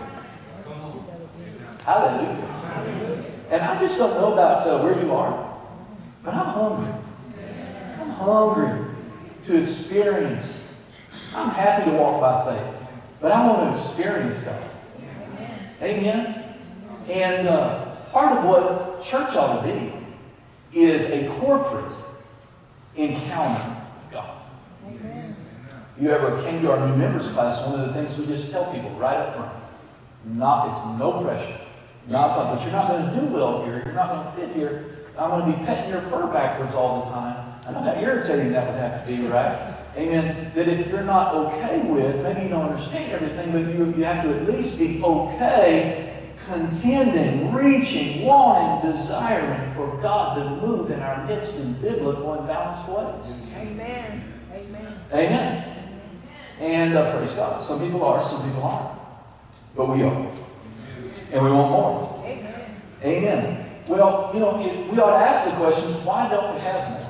Hallelujah. 1.84 3.24
And 3.50 3.62
I 3.62 3.78
just 3.78 3.96
don't 3.96 4.14
know 4.20 4.34
about 4.34 4.66
uh, 4.66 4.78
where 4.82 5.02
you 5.02 5.10
are, 5.14 5.58
but 6.22 6.34
I'm 6.34 6.46
hungry. 6.46 6.92
I'm 7.98 8.10
hungry 8.10 8.89
to 9.46 9.60
experience. 9.60 10.66
I'm 11.34 11.50
happy 11.50 11.90
to 11.90 11.96
walk 11.96 12.20
by 12.20 12.56
faith, 12.56 12.88
but 13.20 13.32
I 13.32 13.46
want 13.46 13.62
to 13.62 13.70
experience 13.70 14.38
God. 14.38 14.70
Amen. 15.82 16.56
And 17.08 17.48
uh, 17.48 17.96
part 18.06 18.36
of 18.36 18.44
what 18.44 19.02
church 19.02 19.34
ought 19.36 19.64
to 19.64 19.72
be 19.72 19.92
is 20.78 21.06
a 21.10 21.28
corporate 21.40 21.94
encounter 22.96 23.76
with 24.02 24.12
God. 24.12 24.42
Amen. 24.86 25.34
You 25.98 26.10
ever 26.10 26.42
came 26.42 26.62
to 26.62 26.72
our 26.72 26.88
new 26.88 26.96
members 26.96 27.28
class, 27.28 27.66
one 27.66 27.80
of 27.80 27.86
the 27.86 27.94
things 27.94 28.16
we 28.18 28.26
just 28.26 28.50
tell 28.50 28.72
people 28.72 28.90
right 28.90 29.16
up 29.16 29.34
front, 29.34 29.52
not 30.24 30.68
it's 30.68 30.98
no 30.98 31.22
pressure. 31.22 31.60
Not 32.08 32.36
but 32.36 32.62
you're 32.62 32.72
not 32.72 32.88
going 32.88 33.08
to 33.08 33.20
do 33.20 33.26
well 33.26 33.64
here. 33.64 33.82
You're 33.84 33.94
not 33.94 34.08
going 34.08 34.24
to 34.24 34.32
fit 34.32 34.56
here. 34.56 34.84
I'm 35.18 35.30
going 35.30 35.52
to 35.52 35.58
be 35.58 35.64
petting 35.64 35.90
your 35.90 36.00
fur 36.00 36.26
backwards 36.32 36.74
all 36.74 37.04
the 37.04 37.10
time. 37.10 37.39
I 37.66 37.72
know 37.72 37.80
how 37.80 38.00
irritating 38.00 38.52
that 38.52 38.66
would 38.66 38.78
have 38.78 39.04
to 39.04 39.12
be, 39.12 39.26
right? 39.26 39.74
Amen. 39.96 40.52
That 40.54 40.68
if 40.68 40.88
you're 40.88 41.02
not 41.02 41.34
okay 41.34 41.80
with, 41.80 42.22
maybe 42.22 42.42
you 42.42 42.48
don't 42.48 42.66
understand 42.70 43.12
everything, 43.12 43.52
but 43.52 43.58
you, 43.58 43.94
you 43.96 44.04
have 44.04 44.24
to 44.24 44.34
at 44.34 44.46
least 44.46 44.78
be 44.78 45.02
okay 45.02 46.10
contending, 46.46 47.52
reaching, 47.52 48.24
wanting, 48.24 48.90
desiring 48.90 49.72
for 49.74 49.98
God 50.00 50.36
to 50.36 50.66
move 50.66 50.90
in 50.90 51.00
our 51.00 51.26
midst 51.26 51.56
in 51.56 51.74
biblical 51.74 52.34
and 52.34 52.46
balanced 52.46 52.88
ways. 52.88 53.36
Amen. 53.56 54.32
Amen. 54.52 55.00
Amen. 55.12 56.00
And 56.58 56.94
uh, 56.94 57.12
praise 57.12 57.32
God. 57.32 57.62
Some 57.62 57.80
people 57.80 58.04
are, 58.04 58.22
some 58.22 58.42
people 58.48 58.62
aren't. 58.62 58.98
But 59.76 59.88
we 59.90 60.02
are. 60.02 60.30
And 61.32 61.44
we 61.44 61.50
want 61.50 61.70
more. 61.70 62.24
Amen. 62.26 62.82
Amen. 63.02 63.70
Well, 63.86 64.30
you 64.34 64.40
know, 64.40 64.56
we 64.90 64.98
ought 64.98 65.18
to 65.18 65.24
ask 65.26 65.50
the 65.50 65.56
questions 65.56 65.94
why 66.04 66.28
don't 66.28 66.54
we 66.54 66.60
have 66.60 66.90
more? 66.90 67.09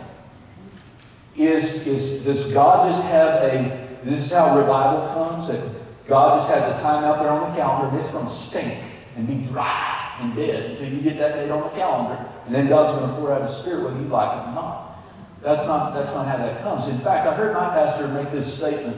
Is, 1.37 1.87
is 1.87 2.25
does 2.25 2.53
God 2.53 2.91
just 2.91 3.03
have 3.05 3.43
a 3.43 3.89
this 4.03 4.27
is 4.27 4.33
how 4.33 4.57
revival 4.57 5.07
comes 5.15 5.49
that 5.49 5.61
God 6.07 6.39
just 6.39 6.51
has 6.51 6.67
a 6.67 6.83
time 6.83 7.05
out 7.05 7.19
there 7.19 7.31
on 7.31 7.51
the 7.51 7.57
calendar 7.57 7.89
and 7.89 7.97
it's 7.97 8.11
going 8.11 8.27
to 8.27 8.33
stink 8.33 8.83
and 9.17 9.27
be 9.27 9.45
dry 9.47 10.17
and 10.21 10.35
dead 10.35 10.73
until 10.73 10.89
you 10.89 11.01
get 11.01 11.19
that 11.19 11.35
date 11.35 11.51
on 11.51 11.63
the 11.63 11.69
calendar, 11.71 12.25
and 12.47 12.55
then 12.55 12.69
God's 12.69 12.99
going 12.99 13.11
to 13.11 13.17
pour 13.17 13.33
out 13.33 13.43
His 13.43 13.57
Spirit 13.57 13.85
whether 13.85 13.99
you 13.99 14.07
like 14.07 14.31
it 14.31 14.49
or 14.49 14.55
not. 14.55 15.03
That's 15.43 15.65
not 15.65 15.95
that's 15.95 16.13
not 16.13 16.27
how 16.27 16.37
that 16.37 16.63
comes. 16.63 16.87
In 16.89 16.99
fact, 16.99 17.27
I 17.27 17.35
heard 17.35 17.55
my 17.55 17.71
pastor 17.71 18.09
make 18.09 18.31
this 18.31 18.53
statement. 18.53 18.97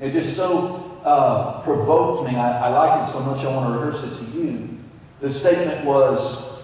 It 0.00 0.10
just 0.10 0.36
so 0.36 0.98
uh, 1.04 1.62
provoked 1.62 2.30
me. 2.30 2.36
I, 2.36 2.66
I 2.66 2.68
liked 2.68 3.08
it 3.08 3.10
so 3.10 3.20
much 3.20 3.44
I 3.44 3.54
want 3.54 3.72
to 3.72 3.78
rehearse 3.78 4.02
it 4.04 4.18
to 4.18 4.38
you. 4.38 4.78
The 5.20 5.30
statement 5.30 5.84
was, 5.84 6.62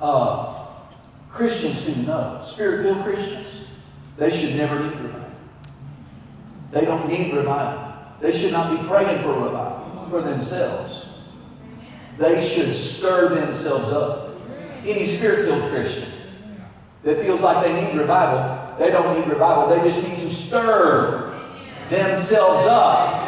uh, 0.00 0.66
Christians 1.30 1.84
who 1.84 2.02
know, 2.02 2.40
Spirit-filled 2.42 3.02
Christians, 3.04 3.65
they 4.16 4.30
should 4.30 4.56
never 4.56 4.82
need 4.82 4.98
revival. 4.98 5.30
They 6.72 6.84
don't 6.84 7.08
need 7.08 7.34
revival. 7.34 7.94
They 8.20 8.32
should 8.32 8.52
not 8.52 8.78
be 8.78 8.86
praying 8.86 9.22
for 9.22 9.44
revival 9.44 10.06
for 10.10 10.22
themselves. 10.22 11.14
They 12.18 12.40
should 12.40 12.72
stir 12.72 13.28
themselves 13.34 13.90
up. 13.90 14.36
Any 14.84 15.04
spirit-filled 15.06 15.70
Christian 15.70 16.10
that 17.02 17.20
feels 17.20 17.42
like 17.42 17.64
they 17.64 17.72
need 17.72 17.98
revival, 17.98 18.76
they 18.78 18.90
don't 18.90 19.18
need 19.18 19.28
revival. 19.28 19.66
They 19.66 19.82
just 19.82 20.06
need 20.08 20.18
to 20.20 20.28
stir 20.28 21.32
themselves 21.90 22.66
up. 22.66 23.26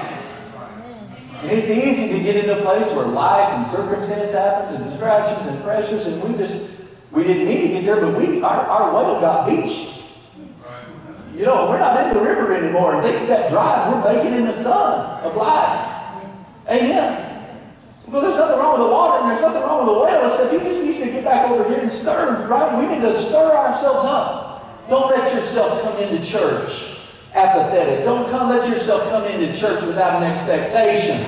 And 1.43 1.53
it's 1.53 1.69
easy 1.69 2.09
to 2.09 2.21
get 2.21 2.37
into 2.37 2.59
a 2.59 2.63
place 2.63 2.91
where 2.93 3.07
life 3.07 3.51
and 3.51 3.67
circumstance 3.67 4.33
happens 4.33 4.73
and 4.73 4.85
distractions 4.85 5.47
and 5.47 5.63
pressures, 5.63 6.07
and 6.07 6.23
we 6.23 6.37
just 6.37 6.67
we 7.13 7.23
didn't 7.23 7.47
need 7.47 7.63
to 7.63 7.69
get 7.69 7.85
there, 7.85 8.01
but 8.01 8.17
we 8.17 8.43
our, 8.43 8.67
our 8.67 8.93
well 8.93 9.21
got 9.21 9.49
beached. 9.49 9.98
You 11.39 11.45
know, 11.45 11.71
we're 11.71 11.79
not 11.79 12.05
in 12.05 12.15
the 12.15 12.21
river 12.21 12.53
anymore, 12.53 12.97
and 12.97 13.05
things 13.05 13.25
got 13.27 13.49
dry. 13.49 13.89
We're 13.89 14.03
baking 14.13 14.35
in 14.35 14.45
the 14.45 14.53
sun 14.53 15.23
of 15.23 15.37
life. 15.37 15.87
Amen. 16.69 17.47
Well, 18.09 18.23
there's 18.23 18.35
nothing 18.35 18.59
wrong 18.59 18.73
with 18.73 18.89
the 18.89 18.93
water, 18.93 19.23
and 19.23 19.31
there's 19.31 19.41
nothing 19.41 19.63
wrong 19.63 19.79
with 19.79 19.87
the 19.87 20.01
well, 20.01 20.27
except 20.27 20.53
he 20.53 20.59
just 20.59 20.83
need 20.83 21.07
to 21.07 21.13
get 21.13 21.25
back 21.25 21.49
over 21.49 21.69
here 21.69 21.79
and 21.79 21.93
stir, 21.93 22.45
right? 22.49 22.77
We 22.81 22.93
need 22.93 23.03
to 23.03 23.15
stir 23.15 23.57
ourselves 23.57 24.05
up. 24.05 24.91
Don't 24.91 25.09
let 25.11 25.33
yourself 25.33 25.81
come 25.83 25.97
into 25.99 26.21
church 26.27 26.97
apathetic. 27.35 28.05
Don't 28.05 28.29
come 28.31 28.49
let 28.49 28.69
yourself 28.69 29.09
come 29.11 29.25
into 29.25 29.57
church 29.57 29.83
without 29.83 30.21
an 30.21 30.29
expectation. 30.29 31.21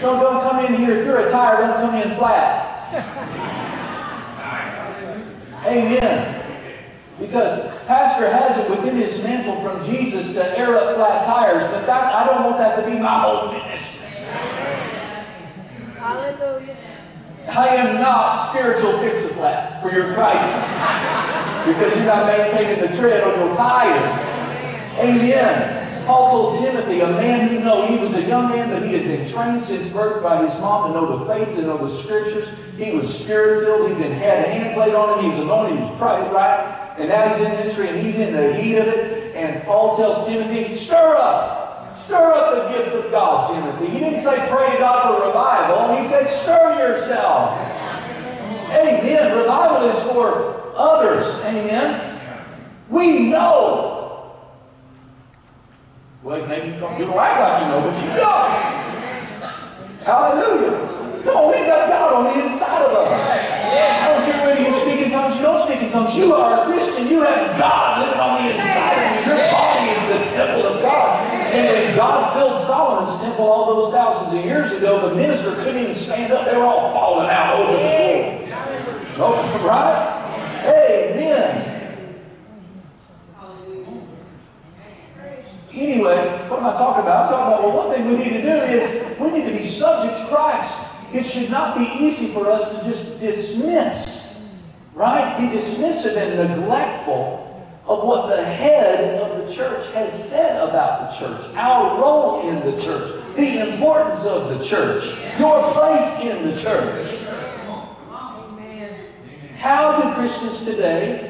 Don't, 0.00 0.18
don't 0.18 0.40
come 0.48 0.64
in 0.64 0.74
here. 0.74 0.96
If 0.96 1.04
you're 1.04 1.26
a 1.26 1.30
tire, 1.30 1.58
don't 1.58 1.76
come 1.76 1.94
in 1.96 2.16
flat. 2.16 2.68
Amen. 5.66 6.39
Because 7.20 7.68
pastor 7.86 8.28
has 8.28 8.56
it 8.56 8.68
within 8.70 8.96
his 8.96 9.22
mantle 9.22 9.60
from 9.60 9.84
Jesus 9.84 10.32
to 10.32 10.58
air 10.58 10.76
up 10.76 10.96
flat 10.96 11.24
tires, 11.26 11.62
but 11.64 11.86
that, 11.86 12.14
I 12.14 12.26
don't 12.26 12.44
want 12.44 12.56
that 12.58 12.82
to 12.82 12.90
be 12.90 12.98
my 12.98 13.20
whole 13.20 13.52
ministry. 13.52 14.00
Hallelujah. 15.98 16.76
I 17.48 17.68
am 17.76 18.00
not 18.00 18.36
spiritual 18.36 18.98
fix-a-flat 19.00 19.82
for 19.82 19.92
your 19.92 20.14
crisis 20.14 20.68
because 21.66 21.94
you're 21.96 22.06
not 22.06 22.26
maintaining 22.26 22.80
the 22.80 22.96
tread 22.96 23.22
on 23.22 23.38
your 23.38 23.54
tires. 23.54 24.18
Amen. 24.98 25.79
Paul 26.10 26.28
told 26.28 26.64
Timothy, 26.64 26.98
a 27.02 27.06
man 27.06 27.46
who 27.46 27.60
know, 27.60 27.86
he 27.86 27.96
was 27.96 28.16
a 28.16 28.22
young 28.26 28.48
man, 28.48 28.68
but 28.68 28.82
he 28.82 28.94
had 28.94 29.04
been 29.04 29.30
trained 29.30 29.62
since 29.62 29.86
birth 29.90 30.20
by 30.24 30.42
his 30.42 30.58
mom 30.58 30.92
to 30.92 31.00
know 31.00 31.18
the 31.18 31.32
faith, 31.32 31.54
to 31.54 31.62
know 31.62 31.78
the 31.78 31.88
scriptures. 31.88 32.50
He 32.76 32.90
was 32.90 33.06
spirit 33.08 33.64
filled. 33.64 33.88
He'd 33.88 33.98
been 33.98 34.10
had 34.10 34.44
hands 34.46 34.76
laid 34.76 34.92
on 34.92 35.16
him. 35.16 35.22
He 35.22 35.28
was 35.30 35.38
anointed. 35.38 35.78
He 35.78 35.88
was 35.88 35.98
prayed, 36.00 36.32
right? 36.32 36.96
And 36.98 37.10
now 37.10 37.28
he's 37.28 37.38
in 37.38 37.52
ministry 37.52 37.90
and 37.90 37.96
he's 37.96 38.16
in 38.16 38.32
the 38.32 38.54
heat 38.54 38.76
of 38.78 38.88
it. 38.88 39.36
And 39.36 39.62
Paul 39.62 39.96
tells 39.96 40.26
Timothy, 40.26 40.74
stir 40.74 41.14
up. 41.16 41.96
Stir 41.96 42.32
up 42.32 42.54
the 42.56 42.76
gift 42.76 42.92
of 42.96 43.12
God, 43.12 43.54
Timothy. 43.54 43.92
He 43.92 44.00
didn't 44.00 44.18
say 44.18 44.34
pray 44.50 44.72
to 44.72 44.78
God 44.78 45.16
for 45.16 45.28
revival. 45.28 45.96
He 45.96 46.08
said 46.08 46.28
stir 46.28 46.88
yourself. 46.88 47.56
Amen. 48.72 49.38
Revival 49.38 49.88
is 49.88 50.02
for 50.02 50.72
others. 50.74 51.40
Amen. 51.44 52.20
We 52.88 53.28
know 53.28 53.89
well, 56.22 56.46
maybe 56.46 56.74
you 56.74 56.80
don't, 56.80 56.98
you 56.98 57.06
don't 57.06 57.18
act 57.18 57.40
like 57.40 57.62
you 57.62 57.68
know, 57.68 57.80
but 57.80 57.96
you 58.02 58.08
know. 58.12 58.80
Hallelujah. 60.04 61.24
No, 61.24 61.48
we 61.48 61.54
got 61.64 61.88
God 61.88 62.12
on 62.12 62.24
the 62.24 62.44
inside 62.44 62.82
of 62.82 62.92
us. 62.92 63.20
I 63.30 64.08
don't 64.08 64.24
care 64.30 64.40
whether 64.44 64.60
you 64.60 64.72
speak 64.72 65.00
in 65.06 65.10
tongues, 65.10 65.36
you 65.36 65.42
don't 65.42 65.66
speak 65.66 65.82
in 65.82 65.90
tongues. 65.90 66.14
You 66.14 66.34
are 66.34 66.62
a 66.62 66.64
Christian. 66.66 67.08
You 67.08 67.22
have 67.22 67.58
God 67.58 68.04
living 68.04 68.20
on 68.20 68.42
the 68.42 68.54
inside 68.54 68.96
of 69.00 69.26
you. 69.26 69.32
Your 69.32 69.50
body 69.50 69.90
is 69.90 70.02
the 70.08 70.36
temple 70.36 70.66
of 70.66 70.82
God. 70.82 71.24
And 71.54 71.66
when 71.66 71.96
God 71.96 72.34
filled 72.34 72.58
Solomon's 72.58 73.20
temple 73.20 73.44
all 73.44 73.66
those 73.66 73.92
thousands 73.92 74.38
of 74.38 74.44
years 74.44 74.72
ago, 74.72 75.08
the 75.08 75.14
minister 75.14 75.54
couldn't 75.56 75.82
even 75.82 75.94
stand 75.94 76.32
up. 76.32 76.46
They 76.46 76.56
were 76.56 76.64
all 76.64 76.92
falling 76.92 77.28
out 77.28 77.60
over 77.60 77.72
the 77.72 77.78
glory. 77.78 78.46
No, 79.18 79.34
right? 79.66 80.16
Amen. 80.64 81.70
Anyway, 85.80 86.46
what 86.48 86.60
am 86.60 86.66
I 86.66 86.72
talking 86.74 87.02
about? 87.02 87.24
I'm 87.24 87.32
talking 87.32 87.54
about, 87.54 87.62
well, 87.62 87.86
one 87.86 87.96
thing 87.96 88.06
we 88.06 88.22
need 88.22 88.34
to 88.34 88.42
do 88.42 88.48
is 88.48 89.18
we 89.18 89.30
need 89.30 89.46
to 89.46 89.50
be 89.50 89.62
subject 89.62 90.18
to 90.18 90.26
Christ. 90.26 90.90
It 91.14 91.24
should 91.24 91.50
not 91.50 91.74
be 91.78 91.90
easy 92.04 92.26
for 92.28 92.50
us 92.50 92.76
to 92.76 92.84
just 92.84 93.18
dismiss, 93.18 94.54
right? 94.92 95.38
Be 95.38 95.56
dismissive 95.56 96.18
and 96.18 96.36
neglectful 96.36 97.46
of 97.86 98.04
what 98.04 98.28
the 98.28 98.44
head 98.44 99.22
of 99.22 99.38
the 99.38 99.52
church 99.52 99.86
has 99.94 100.12
said 100.12 100.68
about 100.68 101.10
the 101.10 101.16
church, 101.16 101.50
our 101.56 101.98
role 101.98 102.46
in 102.46 102.60
the 102.60 102.78
church, 102.78 103.10
the 103.36 103.72
importance 103.72 104.26
of 104.26 104.50
the 104.50 104.62
church, 104.62 105.02
your 105.38 105.72
place 105.72 106.20
in 106.20 106.46
the 106.46 106.54
church. 106.60 107.16
How 109.56 110.02
do 110.02 110.14
Christians 110.14 110.62
today 110.62 111.29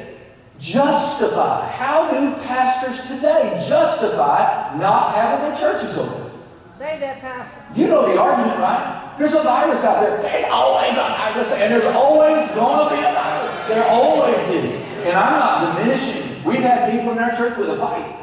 justify. 0.61 1.67
How 1.71 2.09
do 2.11 2.35
pastors 2.43 3.07
today 3.09 3.57
justify 3.67 4.77
not 4.77 5.15
having 5.15 5.49
their 5.49 5.57
churches 5.57 5.97
open? 5.97 6.31
Say 6.77 6.99
that, 6.99 7.19
Pastor. 7.19 7.57
You 7.75 7.87
know 7.87 8.07
the 8.07 8.19
argument, 8.19 8.59
right? 8.59 9.15
There's 9.17 9.33
a 9.33 9.43
virus 9.43 9.83
out 9.83 10.01
there. 10.01 10.21
There's 10.21 10.45
always 10.45 10.93
a 10.93 11.03
virus, 11.03 11.51
and 11.51 11.73
there's 11.73 11.85
always 11.85 12.47
going 12.55 12.89
to 12.89 12.95
be 12.95 13.01
a 13.01 13.13
virus. 13.13 13.67
There 13.67 13.87
always 13.89 14.47
is. 14.49 14.75
And 15.05 15.17
I'm 15.17 15.33
not 15.33 15.77
diminishing. 15.77 16.43
We've 16.43 16.61
had 16.61 16.91
people 16.91 17.11
in 17.11 17.19
our 17.19 17.31
church 17.35 17.57
with 17.57 17.69
a 17.69 17.77
fight. 17.77 18.17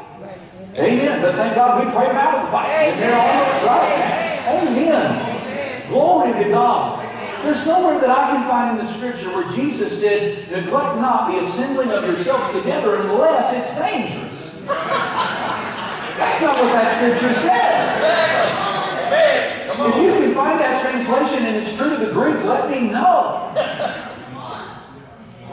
Amen. 0.77 1.21
But 1.21 1.35
thank 1.35 1.55
God 1.55 1.85
we 1.85 1.91
prayed 1.91 2.09
them 2.09 2.17
out 2.17 2.35
of 2.39 2.45
the 2.45 2.51
fight. 2.51 2.69
And 2.69 2.99
they're 2.99 3.15
on 3.15 3.61
the 3.61 3.67
right. 3.67 4.67
Amen. 4.67 5.87
Glory 5.89 6.43
to 6.43 6.49
God. 6.49 7.08
There's 7.43 7.65
nowhere 7.65 7.99
that 7.99 8.09
I 8.09 8.31
can 8.31 8.47
find 8.47 8.71
in 8.71 8.77
the 8.77 8.85
scripture 8.85 9.29
where 9.33 9.47
Jesus 9.47 9.99
said, 9.99 10.49
neglect 10.51 10.97
not 10.97 11.31
the 11.31 11.39
assembling 11.39 11.89
of 11.91 12.03
yourselves 12.03 12.47
together 12.53 12.97
unless 12.97 13.53
it's 13.53 13.73
dangerous. 13.79 14.59
That's 14.67 16.41
not 16.41 16.55
what 16.55 16.73
that 16.73 16.91
scripture 16.97 17.33
says. 17.33 18.49
If 19.81 19.95
you 20.03 20.11
can 20.11 20.35
find 20.35 20.59
that 20.59 20.81
translation 20.81 21.45
and 21.45 21.55
it's 21.55 21.75
true 21.75 21.89
to 21.89 21.97
the 21.97 22.11
Greek, 22.11 22.43
let 22.43 22.69
me 22.69 22.89
know. 22.89 23.53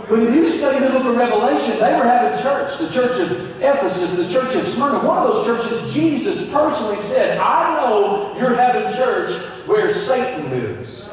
But 0.08 0.20
if 0.20 0.34
you 0.34 0.44
study 0.44 0.84
the 0.84 0.90
book 0.90 1.04
of 1.04 1.16
Revelation, 1.16 1.78
they 1.80 1.94
were 1.96 2.04
having 2.04 2.40
church. 2.40 2.78
The 2.78 2.88
church 2.88 3.18
of 3.20 3.60
Ephesus, 3.60 4.12
the 4.12 4.28
church 4.28 4.54
of 4.54 4.66
Smyrna. 4.66 5.04
One 5.04 5.18
of 5.18 5.32
those 5.32 5.46
churches, 5.46 5.92
Jesus 5.92 6.48
personally 6.50 6.98
said, 6.98 7.38
I 7.38 7.76
know 7.76 8.34
you're 8.38 8.54
having 8.54 8.92
church 8.96 9.30
where 9.66 9.88
Satan 9.88 10.50
lives. 10.50 11.05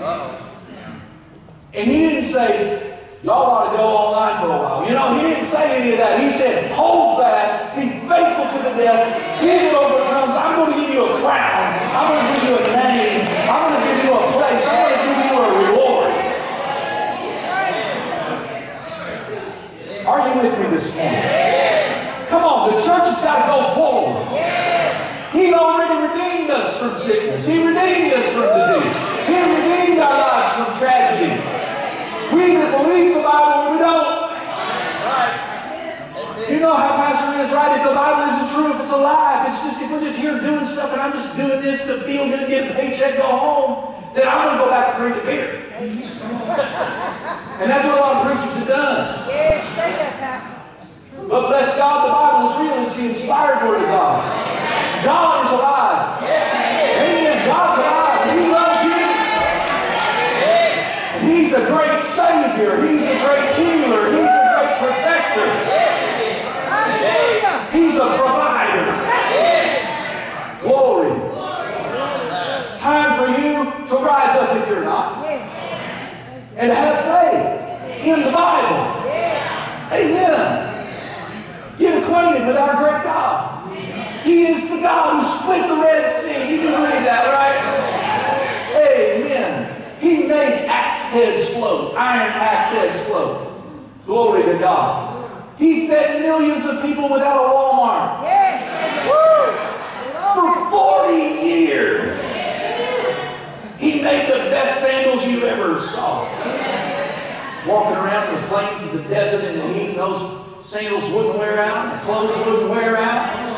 And 0.00 1.84
he 1.86 2.08
didn't 2.08 2.24
say, 2.24 2.98
y'all 3.22 3.44
ought 3.44 3.70
to 3.70 3.76
go 3.76 3.84
online 3.84 4.40
for 4.40 4.46
a 4.46 4.56
while. 4.56 4.86
You 4.88 4.92
know, 4.96 5.14
he 5.14 5.28
didn't 5.28 5.44
say 5.44 5.76
any 5.76 5.92
of 5.92 5.98
that. 5.98 6.18
He 6.20 6.30
said, 6.30 6.72
hold 6.72 7.20
fast, 7.20 7.76
be 7.76 8.00
faithful 8.08 8.48
to 8.48 8.58
the 8.64 8.72
death. 8.80 9.04
He 9.40 9.46
that 9.46 9.76
overcomes, 9.76 10.32
I'm 10.32 10.56
going 10.56 10.72
to 10.72 10.78
give 10.80 10.94
you 10.94 11.04
a 11.04 11.12
crown. 11.20 11.76
I'm 11.92 12.08
going 12.08 12.24
to 12.24 12.32
give 12.32 12.48
you 12.48 12.56
a 12.56 12.66
name. 12.72 13.28
I'm 13.44 13.60
going 13.68 13.76
to 13.76 13.84
give 13.92 14.00
you 14.08 14.12
a 14.16 14.24
place. 14.40 14.64
I'm 14.64 14.88
going 14.88 14.96
to 14.96 15.04
give 15.04 15.20
you 15.20 15.36
a 15.36 15.46
reward. 15.68 16.08
Are 20.08 20.20
you 20.24 20.32
with 20.40 20.56
me 20.58 20.66
this 20.72 20.96
morning? 20.96 21.28
Come 22.26 22.42
on, 22.44 22.72
the 22.72 22.76
church 22.80 23.04
has 23.04 23.20
got 23.20 23.44
to 23.44 23.52
go 23.52 23.74
forward. 23.76 24.32
He 25.32 25.52
already 25.52 26.08
redeemed 26.08 26.50
us 26.50 26.78
from 26.78 26.96
sickness. 26.96 27.46
He 27.46 27.60
redeemed 27.60 28.12
us 28.14 28.26
from 28.32 28.48
disease. 28.58 28.96
He 29.40 29.48
redeemed 29.48 29.98
our 30.00 30.20
lives 30.20 30.52
from 30.52 30.68
tragedy. 30.76 31.32
We 32.36 32.60
that 32.60 32.76
believe 32.76 33.14
the 33.16 33.24
Bible 33.24 33.72
we 33.72 33.78
don't. 33.80 34.20
You 36.50 36.60
know 36.60 36.76
how 36.76 36.92
Pastor 37.00 37.40
is, 37.40 37.48
right? 37.50 37.78
If 37.80 37.88
the 37.88 37.94
Bible 37.94 38.28
isn't 38.28 38.52
true, 38.52 38.68
if 38.74 38.80
it's 38.84 38.92
a 38.92 39.00
lie, 39.00 39.40
if 39.40 39.48
it's 39.48 39.64
just 39.64 39.80
if 39.80 39.90
we're 39.90 40.04
just 40.04 40.18
here 40.18 40.38
doing 40.40 40.66
stuff 40.66 40.92
and 40.92 41.00
I'm 41.00 41.12
just 41.12 41.34
doing 41.36 41.62
this 41.62 41.86
to 41.86 42.02
feel 42.04 42.28
good, 42.28 42.48
get 42.48 42.70
a 42.70 42.74
paycheck, 42.74 43.16
go 43.16 43.32
home, 43.32 43.94
then 44.14 44.28
I'm 44.28 44.44
going 44.44 44.58
to 44.58 44.64
go 44.64 44.68
back 44.68 44.92
to 44.92 45.00
drinking 45.00 45.24
beer. 45.24 45.72
and 47.64 47.70
that's 47.70 47.86
what 47.86 47.96
a 47.96 48.00
lot 48.00 48.16
of 48.20 48.26
preachers 48.26 48.56
have 48.60 48.68
done. 48.68 49.28
Yes, 49.28 49.64
say 49.74 49.96
that, 49.96 50.20
Pastor. 50.20 50.60
But 51.28 51.48
bless 51.48 51.76
God, 51.78 52.04
the 52.04 52.12
Bible 52.12 52.50
is 52.50 52.56
real. 52.60 52.84
It's 52.84 52.94
the 52.94 53.08
inspired 53.08 53.64
word 53.64 53.80
of 53.80 53.88
God. 53.88 54.20
God 55.04 55.46
is 55.46 55.52
alive. 55.52 56.28
Amen. 56.28 57.46
God's 57.46 57.78
alive. 57.80 58.20
He 58.36 58.50
loves 58.50 58.84
you. 58.84 59.00
And 61.14 61.22
He's 61.50 61.58
a 61.58 61.66
great 61.66 62.00
Savior. 62.00 62.80
He's 62.86 63.02
a 63.02 63.18
great 63.26 63.56
healer. 63.56 64.06
He's 64.06 64.30
a 64.30 64.54
great 64.54 64.78
protector. 64.78 65.48
He's 67.72 67.96
a 67.96 68.06
provider. 68.16 68.86
Glory. 70.62 71.10
It's 72.62 72.80
time 72.80 73.18
for 73.18 73.26
you 73.42 73.64
to 73.88 73.94
rise 73.96 74.36
up 74.36 74.54
if 74.58 74.68
you're 74.68 74.84
not 74.84 75.26
and 76.56 76.70
have 76.70 77.02
faith 77.10 78.06
in 78.06 78.20
the 78.20 78.30
Bible. 78.30 79.10
Amen. 79.90 80.86
Get 81.80 82.00
acquainted 82.00 82.46
with 82.46 82.56
our 82.58 82.76
great 82.76 83.02
God. 83.02 83.76
He 84.22 84.46
is 84.46 84.70
the 84.70 84.80
God 84.80 85.20
who 85.20 85.40
split 85.40 85.66
the 85.66 85.82
Red 85.82 86.06
Sea. 86.12 86.48
You 86.48 86.60
can 86.60 86.80
believe 86.80 87.02
that, 87.02 87.26
right? 87.34 87.58
Amen. 88.76 89.98
He 90.00 90.28
made 90.28 90.66
axe 90.66 90.99
heads 91.10 91.48
float, 91.50 91.94
iron 91.96 92.32
axe 92.32 92.68
heads 92.68 93.00
float. 93.00 93.48
Glory 94.06 94.42
to 94.44 94.58
God. 94.58 95.30
He 95.58 95.86
fed 95.88 96.22
millions 96.22 96.64
of 96.64 96.80
people 96.82 97.10
without 97.10 97.36
a 97.44 97.48
Walmart 97.48 98.22
Yes. 98.22 98.62
for 100.34 100.70
40 100.70 101.16
years. 101.16 102.18
He 103.78 104.00
made 104.02 104.28
the 104.28 104.50
best 104.50 104.80
sandals 104.80 105.26
you 105.26 105.42
ever 105.46 105.78
saw. 105.78 106.26
Walking 107.66 107.96
around 107.96 108.34
in 108.34 108.40
the 108.40 108.48
plains 108.48 108.82
of 108.84 108.92
the 108.92 109.02
desert 109.08 109.44
in 109.44 109.58
the 109.58 109.68
heat, 109.74 109.90
and 109.90 109.98
those 109.98 110.22
sandals 110.66 111.08
wouldn't 111.10 111.36
wear 111.36 111.58
out, 111.60 112.00
clothes 112.02 112.36
wouldn't 112.46 112.70
wear 112.70 112.96
out. 112.96 113.48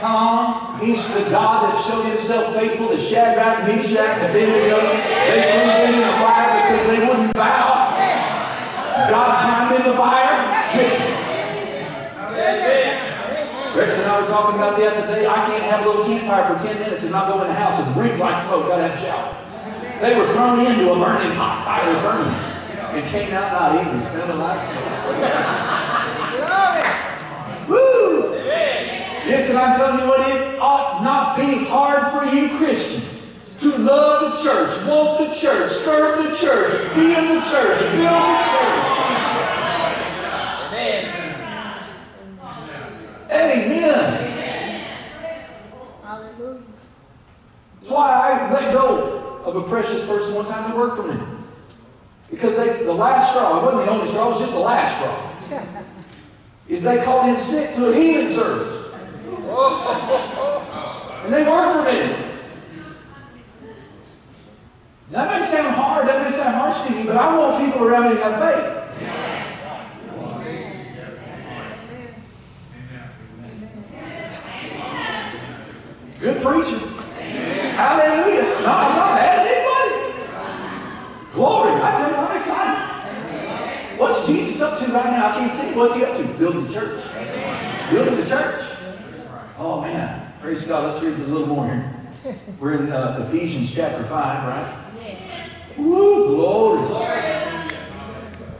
Come 0.00 0.16
on. 0.16 0.80
He's 0.80 1.06
the 1.14 1.20
God 1.30 1.62
that 1.64 1.76
showed 1.86 2.04
himself 2.04 2.54
faithful 2.56 2.88
to 2.88 2.98
Shadrach, 2.98 3.64
Meshach, 3.68 3.96
and 4.18 4.30
Abednego. 4.30 4.80
They 4.82 5.42
threw 5.46 5.64
them 5.64 5.94
in 5.94 6.00
the 6.00 6.12
fire 6.18 6.51
because 6.72 6.86
they 6.86 7.06
wouldn't 7.06 7.34
bow. 7.34 7.92
God 9.10 9.30
climbed 9.44 9.76
in 9.76 9.90
the 9.90 9.96
fire. 9.96 10.40
Rex 13.76 13.92
and 13.94 14.06
I 14.10 14.20
were 14.20 14.26
talking 14.26 14.56
about 14.56 14.78
the 14.78 14.86
other 14.90 15.06
day. 15.06 15.26
I 15.26 15.34
can't 15.34 15.62
have 15.64 15.84
a 15.84 15.88
little 15.88 16.04
campfire 16.04 16.56
for 16.56 16.62
10 16.64 16.80
minutes 16.80 17.02
and 17.02 17.12
not 17.12 17.28
go 17.28 17.42
in 17.42 17.48
the 17.48 17.54
house 17.54 17.78
and 17.78 17.94
breathe 17.94 18.18
like 18.18 18.38
smoke. 18.38 18.68
Gotta 18.68 18.88
have 18.88 18.96
a 18.96 19.00
shower. 19.00 19.36
They 20.00 20.16
were 20.16 20.26
thrown 20.32 20.60
into 20.60 20.92
a 20.92 20.98
burning 20.98 21.32
hot 21.36 21.64
fiery 21.64 21.94
furnace 22.00 22.56
and 22.96 23.06
came 23.10 23.32
out 23.34 23.52
not 23.52 23.86
even 23.86 24.00
smelling 24.00 24.38
like 24.38 24.60
smoke. 24.72 24.88
Woo! 27.68 28.30
Listen, 29.26 29.56
I'm 29.56 29.76
telling 29.76 30.00
you 30.00 30.06
what, 30.08 30.28
it 30.28 30.58
ought 30.58 31.02
not 31.02 31.36
be 31.36 31.64
hard 31.66 32.12
for 32.12 32.24
you, 32.34 32.56
Christian, 32.56 33.02
to 33.62 33.78
love 33.78 34.32
the 34.32 34.42
church, 34.42 34.86
want 34.88 35.18
the 35.20 35.32
church, 35.32 35.70
serve 35.70 36.18
the 36.24 36.36
church, 36.36 36.72
be 36.96 37.14
in 37.14 37.28
the 37.28 37.40
church, 37.48 37.78
build 37.78 38.22
the 38.26 38.42
church. 38.50 38.92
Amen. 40.72 41.04
Amen. 43.30 44.86
Hallelujah. 46.02 46.62
That's 47.80 47.92
why 47.92 48.10
I 48.10 48.52
let 48.52 48.72
go 48.72 49.40
of 49.44 49.54
a 49.54 49.62
precious 49.62 50.04
person 50.06 50.34
one 50.34 50.46
time 50.46 50.68
that 50.68 50.76
worked 50.76 50.96
for 50.96 51.12
me. 51.12 51.20
Because 52.30 52.56
they, 52.56 52.82
the 52.82 52.92
last 52.92 53.30
straw, 53.30 53.58
it 53.60 53.62
wasn't 53.62 53.84
the 53.84 53.90
only 53.92 54.08
straw, 54.08 54.26
it 54.26 54.30
was 54.30 54.40
just 54.40 54.52
the 54.52 54.58
last 54.58 54.96
straw. 54.96 55.32
Is 56.68 56.82
they 56.82 57.00
called 57.04 57.28
in 57.28 57.36
sick 57.36 57.76
to 57.76 57.90
a 57.90 57.94
healing 57.94 58.28
service. 58.28 58.88
And 61.24 61.32
they 61.32 61.44
worked 61.44 61.76
for 61.76 61.84
me. 61.84 62.21
That 65.12 65.38
may 65.38 65.44
sound 65.46 65.74
hard, 65.74 66.08
that 66.08 66.24
may 66.24 66.34
sound 66.34 66.56
harsh 66.56 66.88
to 66.88 66.98
you, 66.98 67.04
but 67.04 67.18
I 67.18 67.36
want 67.36 67.62
people 67.62 67.86
around 67.86 68.08
me 68.08 68.16
to 68.16 68.24
have 68.24 68.40
faith. 68.40 68.78
Good 76.18 76.42
preaching. 76.42 76.88
Hallelujah. 77.76 78.42
No, 78.62 78.72
I'm 78.72 78.96
not 78.96 79.14
mad 79.16 79.38
at 79.38 79.46
anybody. 79.46 79.94
Glory. 81.34 81.72
I'm 81.72 82.34
excited. 82.34 83.98
What's 83.98 84.26
Jesus 84.26 84.62
up 84.62 84.78
to 84.78 84.86
right 84.92 85.10
now? 85.10 85.28
I 85.28 85.32
can't 85.32 85.52
see. 85.52 85.74
What's 85.74 85.94
he 85.94 86.04
up 86.06 86.16
to? 86.16 86.24
Building 86.38 86.66
the 86.66 86.72
church. 86.72 87.04
Building 87.90 88.16
the 88.16 88.24
church. 88.24 88.62
Oh, 89.58 89.82
man. 89.82 90.32
Praise 90.40 90.64
God. 90.64 90.84
Let's 90.84 91.04
read 91.04 91.18
a 91.18 91.26
little 91.30 91.48
more 91.48 91.66
here. 91.66 91.94
We're 92.58 92.82
in 92.82 92.90
uh, 92.90 93.28
Ephesians 93.28 93.74
chapter 93.74 94.02
5, 94.04 94.10
right? 94.10 94.91
Woo, 95.76 96.36
glory. 96.36 96.80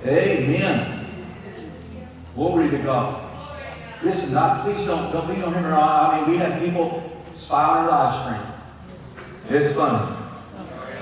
Amen. 0.04 1.06
Glory 2.34 2.70
to 2.70 2.78
God. 2.78 3.20
Listen, 4.02 4.34
not, 4.34 4.64
please 4.64 4.84
don't, 4.84 5.12
don't, 5.12 5.26
please 5.26 5.40
don't 5.40 5.52
hear 5.52 5.62
me 5.62 5.68
wrong. 5.68 6.10
I 6.10 6.20
mean, 6.20 6.30
we 6.30 6.36
had 6.36 6.60
people 6.60 7.02
spy 7.34 7.62
on 7.62 7.84
our 7.84 7.88
live 7.88 8.14
stream. 8.14 8.52
It's 9.48 9.76
funny. 9.76 10.16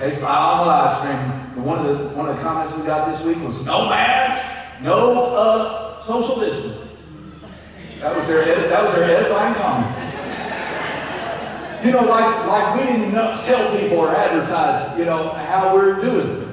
They 0.00 0.10
spy 0.10 0.26
on 0.26 0.58
the 0.60 0.66
live 0.66 0.96
stream. 0.96 1.64
One 1.64 1.78
of 1.78 1.86
the 1.86 2.08
one 2.16 2.28
of 2.28 2.36
the 2.36 2.42
comments 2.42 2.72
we 2.74 2.82
got 2.84 3.10
this 3.10 3.22
week 3.22 3.38
was 3.42 3.64
no 3.66 3.88
mask, 3.88 4.52
no 4.82 5.34
uh, 5.34 6.02
social 6.02 6.40
distance. 6.40 6.78
That 8.00 8.16
was 8.16 8.26
their 8.26 8.44
that 8.44 8.82
was 8.82 8.94
their 8.94 9.16
edifying 9.16 9.54
comment. 9.54 9.99
You 11.82 11.92
know, 11.92 12.02
like 12.04 12.46
like 12.46 12.74
we 12.78 12.86
didn't 12.86 13.12
tell 13.42 13.78
people 13.78 13.98
or 14.00 14.14
advertise, 14.14 14.98
you 14.98 15.06
know, 15.06 15.30
how 15.30 15.74
we're 15.74 16.00
doing. 16.02 16.46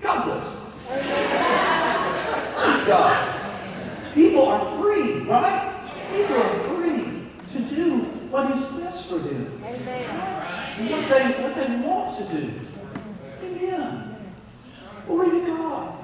God 0.00 0.24
bless. 0.24 0.52
Praise 2.56 2.86
God. 2.88 3.34
People 4.14 4.46
are 4.46 4.82
free, 4.82 5.20
right? 5.28 5.72
People 6.10 6.36
are 6.36 6.58
free 6.60 7.28
to 7.52 7.74
do 7.74 7.98
what 8.30 8.50
is 8.50 8.64
best 8.72 9.08
for 9.08 9.18
them, 9.18 9.62
Amen. 9.64 10.90
what 10.90 11.08
they 11.08 11.24
what 11.42 11.54
they 11.54 11.76
want 11.86 12.16
to 12.18 12.24
do. 12.36 12.52
Amen. 13.44 14.16
Glory 15.06 15.30
to 15.30 15.46
God. 15.46 15.98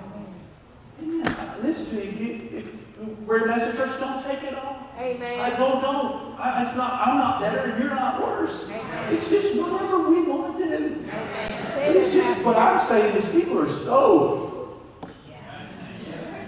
Amen. 1.02 1.36
Listen 1.60 1.86
to 1.86 1.94
me. 1.96 2.48
If, 2.52 2.66
if 2.66 3.18
we're 3.26 3.42
in 3.42 3.48
Master 3.48 3.76
Church, 3.76 3.98
don't 3.98 4.22
take 4.24 4.44
it 4.44 4.54
all. 5.02 5.40
I 5.40 5.50
don't 5.50 5.80
don't. 5.80 6.38
I, 6.38 6.62
it's 6.62 6.76
not. 6.76 7.06
I'm 7.06 7.18
not 7.18 7.40
better, 7.40 7.70
and 7.70 7.82
you're 7.82 7.94
not 7.94 8.20
worse. 8.20 8.68
Amen. 8.68 9.12
It's 9.12 9.28
just 9.28 9.56
whatever 9.56 10.08
we 10.08 10.22
want 10.22 10.58
to 10.58 10.64
do. 10.64 10.74
Amen. 10.74 11.96
It's 11.96 12.12
just 12.12 12.44
what 12.44 12.56
I'm 12.56 12.78
saying 12.78 13.14
is 13.16 13.28
people 13.28 13.58
are 13.58 13.68
so 13.68 14.78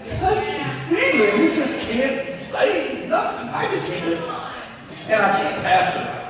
touchy 0.06 0.62
feeling. 0.88 1.42
You 1.42 1.54
just 1.54 1.78
can't 1.80 2.38
say 2.38 3.08
nothing. 3.08 3.48
I 3.48 3.68
just 3.70 3.84
can't 3.86 4.06
live. 4.06 4.22
And 5.08 5.22
I 5.22 5.36
can't 5.36 5.62
pastor. 5.62 6.20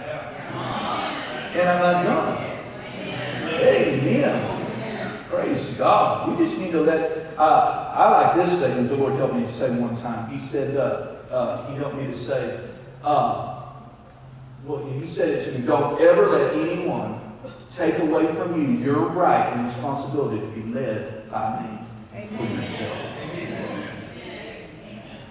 And 1.59 1.69
I'm 1.69 1.81
not 1.81 2.05
gonna. 2.05 2.55
Amen. 3.63 5.27
Praise 5.29 5.67
God. 5.75 6.31
We 6.31 6.45
just 6.45 6.59
need 6.59 6.73
to 6.73 6.81
let. 6.81 7.39
Uh, 7.39 7.93
I 7.95 8.11
like 8.11 8.37
this 8.37 8.59
statement. 8.59 8.89
The 8.89 8.97
Lord 8.97 9.15
helped 9.15 9.35
me 9.35 9.43
to 9.43 9.49
say 9.49 9.71
one 9.71 9.97
time. 9.97 10.31
He 10.31 10.39
said. 10.39 10.77
Uh, 10.77 11.14
uh, 11.35 11.67
he 11.67 11.77
helped 11.77 11.97
me 11.97 12.07
to 12.07 12.15
say. 12.15 12.61
Uh, 13.03 13.63
well, 14.65 14.87
he 14.87 15.07
said 15.07 15.29
it 15.31 15.45
to 15.45 15.59
me. 15.59 15.67
Don't 15.67 16.01
ever 16.01 16.31
let 16.31 16.55
anyone 16.55 17.21
take 17.69 17.99
away 17.99 18.27
from 18.35 18.59
you 18.59 18.79
your 18.79 19.09
right 19.09 19.53
and 19.53 19.65
responsibility 19.65 20.41
to 20.41 20.47
be 20.47 20.73
led 20.73 21.31
by 21.31 21.61
me 21.61 22.19
Amen. 22.19 22.57
yourself. 22.57 22.99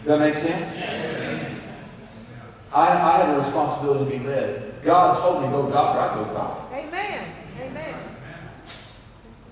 That 0.05 0.19
make 0.19 0.35
sense? 0.35 0.77
I, 2.73 2.87
I 2.89 3.17
have 3.17 3.29
a 3.29 3.37
responsibility 3.37 4.11
to 4.11 4.19
be 4.19 4.27
led. 4.27 4.63
If 4.63 4.83
God 4.83 5.17
told 5.17 5.43
me 5.43 5.49
go 5.49 5.65
to 5.65 5.71
doctor, 5.71 5.99
I 5.99 6.15
go 6.15 6.27
to 6.27 6.33
doctor. 6.33 6.75
Amen. 6.75 7.33
Amen. 7.61 7.95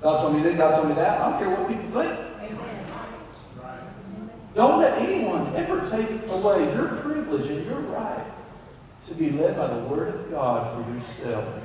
God 0.02 0.20
told 0.20 0.36
me 0.36 0.42
this, 0.42 0.58
God 0.58 0.76
told 0.76 0.90
me 0.90 0.96
that. 0.96 1.22
I 1.22 1.30
don't 1.30 1.40
care 1.40 1.50
what 1.56 1.68
people 1.70 1.90
think. 1.92 2.31
Amen. 4.56 4.70
Don't 4.70 4.80
let 4.80 4.98
anyone 5.00 5.56
ever 5.56 5.82
take 5.90 6.10
away 6.28 6.74
your 6.76 6.88
privilege 6.98 7.48
and 7.48 7.66
your 7.66 7.80
right 7.82 8.26
to 9.08 9.14
be 9.16 9.32
led 9.32 9.58
by 9.58 9.68
the 9.68 9.80
Word 9.80 10.16
of 10.16 10.32
God 10.32 10.74
for 10.74 10.94
yourself. 10.94 11.56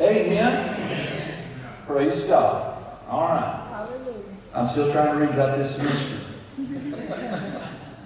Amen. 0.00 1.44
Praise 1.86 2.22
God. 2.22 2.84
All 3.08 3.28
right. 3.28 3.66
Hallelujah. 3.70 4.22
I'm 4.54 4.66
still 4.66 4.90
trying 4.92 5.12
to 5.12 5.18
read 5.18 5.30
about 5.30 5.58
this 5.58 5.78
mystery. 5.78 6.18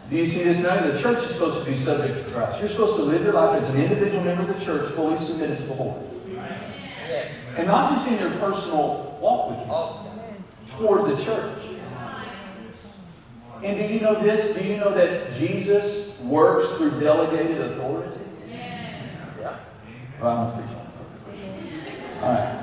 Do 0.08 0.16
you 0.16 0.24
see 0.24 0.44
this 0.44 0.60
now? 0.60 0.80
The 0.86 0.98
church 1.00 1.18
is 1.18 1.30
supposed 1.30 1.58
to 1.58 1.64
be 1.64 1.76
subject 1.76 2.24
to 2.24 2.32
Christ. 2.32 2.60
You're 2.60 2.68
supposed 2.68 2.96
to 2.96 3.02
live 3.02 3.22
your 3.24 3.34
life 3.34 3.60
as 3.60 3.68
an 3.70 3.82
individual 3.82 4.22
member 4.22 4.42
of 4.42 4.48
the 4.48 4.64
church, 4.64 4.86
fully 4.92 5.16
submitted 5.16 5.58
to 5.58 5.64
the 5.64 5.74
Lord. 5.74 6.00
Yes. 6.28 7.30
And 7.56 7.66
not 7.66 7.90
just 7.90 8.06
in 8.06 8.18
your 8.18 8.30
personal 8.38 9.18
walk 9.20 9.50
with 9.50 9.58
Him, 9.58 9.70
Oh, 9.70 10.06
toward 10.68 11.10
the 11.10 11.22
church. 11.22 11.75
And 13.62 13.76
do 13.76 13.92
you 13.92 14.00
know 14.00 14.20
this? 14.20 14.56
Do 14.56 14.64
you 14.64 14.76
know 14.76 14.92
that 14.94 15.32
Jesus 15.32 16.18
works 16.20 16.72
through 16.72 17.00
delegated 17.00 17.60
authority? 17.60 18.20
yeah. 18.48 19.58
Well, 20.20 20.36
I'm 20.36 20.62
preaching. 20.62 20.86
All 22.22 22.32
right. 22.32 22.62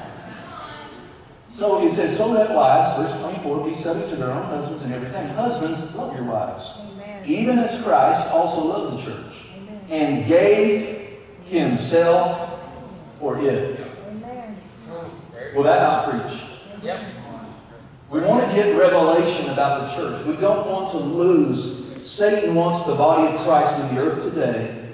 So 1.49 1.82
he 1.82 1.91
says, 1.91 2.17
so 2.17 2.32
let 2.32 2.49
wives, 2.56 2.97
verse 2.97 3.19
24, 3.21 3.67
be 3.67 3.75
subject 3.75 4.10
to 4.10 4.15
their 4.15 4.32
own 4.32 4.45
husbands 4.45 4.82
and 4.84 4.93
everything. 4.93 5.27
Husbands, 5.36 5.93
love 5.93 6.15
your 6.15 6.25
wives. 6.25 6.73
Amen. 6.79 7.23
Even 7.27 7.60
as 7.60 7.82
Christ 7.84 8.27
also 8.32 8.65
loved 8.65 8.97
the 8.97 9.03
church 9.03 9.45
Amen. 9.56 9.82
and 9.89 10.27
gave 10.27 11.19
himself 11.45 12.60
for 13.19 13.38
it. 13.38 13.79
Amen. 14.10 14.58
Will 15.56 15.63
that 15.63 15.82
not 15.82 16.10
preach? 16.10 16.41
Yep. 16.82 17.12
We 18.13 18.19
want 18.19 18.47
to 18.47 18.56
get 18.56 18.78
revelation 18.78 19.49
about 19.49 19.89
the 19.89 19.95
church. 19.95 20.23
We 20.28 20.36
don't 20.36 20.67
want 20.67 20.91
to 20.91 20.97
lose. 20.97 21.84
Satan 22.08 22.54
wants 22.54 22.86
the 22.86 22.93
body 22.93 23.34
of 23.34 23.41
Christ 23.41 23.73
in 23.80 23.95
the 23.95 24.04
earth 24.04 24.23
today 24.23 24.88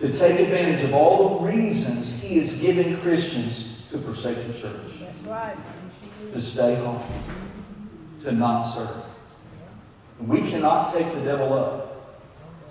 to 0.00 0.12
take 0.12 0.40
advantage 0.40 0.82
of 0.82 0.92
all 0.92 1.38
the 1.38 1.46
reasons 1.46 2.20
he 2.20 2.36
is 2.36 2.60
giving 2.60 2.96
Christians 2.96 3.80
to 3.92 3.98
forsake 3.98 4.44
the 4.48 4.54
church, 4.54 4.98
That's 4.98 5.18
right. 5.20 5.56
to 6.32 6.40
stay 6.40 6.74
home, 6.74 7.00
to 8.22 8.32
not 8.32 8.62
serve. 8.62 9.04
We 10.18 10.40
cannot 10.40 10.92
take 10.92 11.14
the 11.14 11.20
devil 11.20 11.52
up 11.52 12.18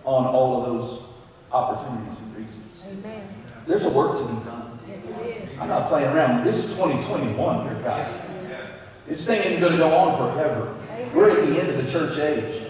on 0.04 0.26
all 0.26 0.58
of 0.58 0.66
those 0.66 1.02
opportunities 1.50 2.20
and 2.20 2.36
reasons. 2.36 2.84
Amen. 2.90 3.26
There's 3.66 3.86
a 3.86 3.90
work 3.90 4.18
to 4.18 4.26
be 4.26 4.34
done. 4.44 4.80
Yes. 4.86 5.00
I'm 5.62 5.70
not 5.70 5.88
playing 5.88 6.08
around. 6.08 6.44
This 6.44 6.62
is 6.62 6.74
2021 6.74 7.70
here, 7.70 7.82
guys. 7.84 8.14
This 9.08 9.26
thing 9.26 9.42
isn't 9.42 9.60
going 9.60 9.72
to 9.74 9.78
go 9.78 9.94
on 9.94 10.18
forever. 10.18 10.76
We're 11.14 11.30
at 11.30 11.46
the 11.48 11.60
end 11.60 11.70
of 11.70 11.78
the 11.78 11.90
church 11.90 12.18
age. 12.18 12.64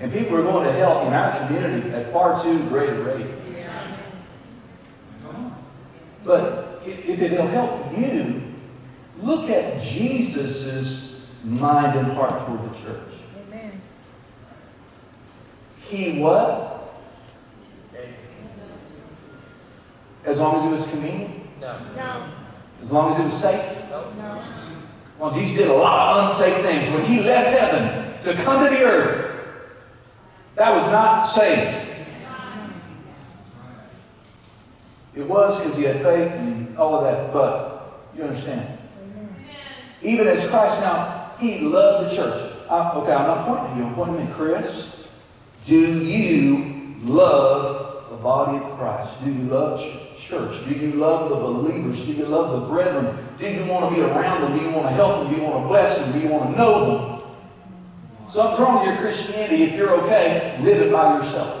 And 0.00 0.12
people 0.12 0.36
are 0.36 0.42
going 0.42 0.64
to 0.64 0.72
hell 0.72 1.06
in 1.06 1.12
our 1.12 1.46
community 1.46 1.90
at 1.90 2.12
far 2.12 2.42
too 2.42 2.58
great 2.68 2.90
a 2.90 3.02
rate. 3.02 3.26
But 6.24 6.82
if 6.84 7.20
it'll 7.20 7.46
help 7.48 7.96
you, 7.98 8.42
look 9.20 9.50
at 9.50 9.80
Jesus' 9.80 11.28
mind 11.44 11.98
and 11.98 12.12
heart 12.12 12.46
toward 12.46 12.72
the 12.72 12.78
church. 12.78 13.12
Amen. 13.48 13.80
He 15.80 16.20
what? 16.20 16.94
As 20.24 20.38
long 20.38 20.56
as 20.56 20.64
it 20.64 20.70
was 20.70 20.86
convenient? 20.86 21.60
No. 21.60 21.78
No. 21.96 22.32
As 22.80 22.92
long 22.92 23.10
as 23.10 23.18
it 23.18 23.24
was 23.24 23.32
safe? 23.32 23.90
No. 23.90 24.10
No. 24.12 24.42
Well, 25.22 25.30
Jesus 25.30 25.56
did 25.56 25.68
a 25.68 25.72
lot 25.72 26.16
of 26.16 26.24
unsafe 26.24 26.64
things. 26.64 26.90
When 26.90 27.04
he 27.04 27.20
left 27.20 27.56
heaven 27.56 28.20
to 28.24 28.42
come 28.42 28.64
to 28.64 28.68
the 28.68 28.82
earth, 28.82 29.40
that 30.56 30.74
was 30.74 30.84
not 30.88 31.22
safe. 31.22 31.80
It 35.14 35.24
was 35.24 35.58
because 35.58 35.76
he 35.76 35.84
had 35.84 36.02
faith 36.02 36.32
and 36.32 36.76
all 36.76 36.96
of 36.96 37.04
that, 37.04 37.32
but 37.32 38.02
you 38.16 38.24
understand. 38.24 38.76
Even 40.02 40.26
as 40.26 40.44
Christ 40.50 40.80
now, 40.80 41.30
he 41.38 41.60
loved 41.60 42.10
the 42.10 42.16
church. 42.16 42.52
I, 42.68 42.90
okay, 42.94 43.12
I'm 43.12 43.28
not 43.28 43.46
pointing 43.46 43.70
at 43.70 43.76
you, 43.76 43.84
I'm 43.84 43.94
pointing 43.94 44.26
at 44.26 44.32
Chris. 44.32 45.06
Do 45.64 46.02
you 46.02 46.96
love 47.02 47.81
body 48.22 48.56
of 48.58 48.78
Christ? 48.78 49.22
Do 49.24 49.32
you 49.32 49.42
love 49.44 49.80
ch- 49.80 50.18
church? 50.18 50.64
Do 50.68 50.74
you 50.74 50.92
love 50.92 51.28
the 51.28 51.36
believers? 51.36 52.04
Do 52.04 52.12
you 52.12 52.24
love 52.24 52.60
the 52.60 52.66
brethren? 52.68 53.16
Do 53.38 53.50
you 53.50 53.64
want 53.66 53.90
to 53.90 53.94
be 53.94 54.02
around 54.02 54.42
them? 54.42 54.56
Do 54.56 54.64
you 54.64 54.70
want 54.70 54.88
to 54.88 54.94
help 54.94 55.22
them? 55.24 55.32
Do 55.32 55.36
you 55.36 55.42
want 55.42 55.64
to 55.64 55.68
bless 55.68 55.98
them? 55.98 56.12
Do 56.12 56.20
you 56.20 56.28
want 56.28 56.50
to 56.50 56.56
know 56.56 57.18
them? 57.18 57.28
Something's 58.30 58.60
wrong 58.60 58.78
with 58.78 58.88
your 58.88 58.96
Christianity. 58.96 59.64
If 59.64 59.74
you're 59.74 59.90
okay, 60.04 60.56
live 60.62 60.80
it 60.80 60.92
by 60.92 61.18
yourself. 61.18 61.58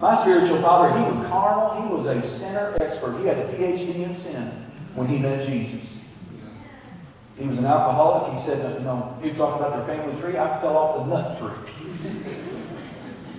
My 0.00 0.14
spiritual 0.14 0.60
father, 0.60 0.96
he 0.98 1.16
was 1.16 1.26
carnal. 1.26 1.82
He 1.82 1.94
was 1.94 2.06
a 2.06 2.20
sinner 2.20 2.76
expert. 2.80 3.16
He 3.18 3.26
had 3.26 3.38
a 3.38 3.48
PhD 3.54 3.94
in 4.04 4.12
sin 4.12 4.66
when 4.94 5.06
he 5.06 5.18
met 5.18 5.46
Jesus. 5.46 5.88
He 7.38 7.46
was 7.46 7.56
an 7.58 7.64
alcoholic. 7.64 8.32
He 8.32 8.38
said, 8.38 8.78
you 8.78 8.84
know, 8.84 9.16
people 9.22 9.46
talk 9.46 9.58
about 9.58 9.72
their 9.72 9.96
family 9.96 10.20
tree. 10.20 10.38
I 10.38 10.60
fell 10.60 10.76
off 10.76 11.06
the 11.06 11.14
nut 11.14 11.38
tree. 11.38 12.42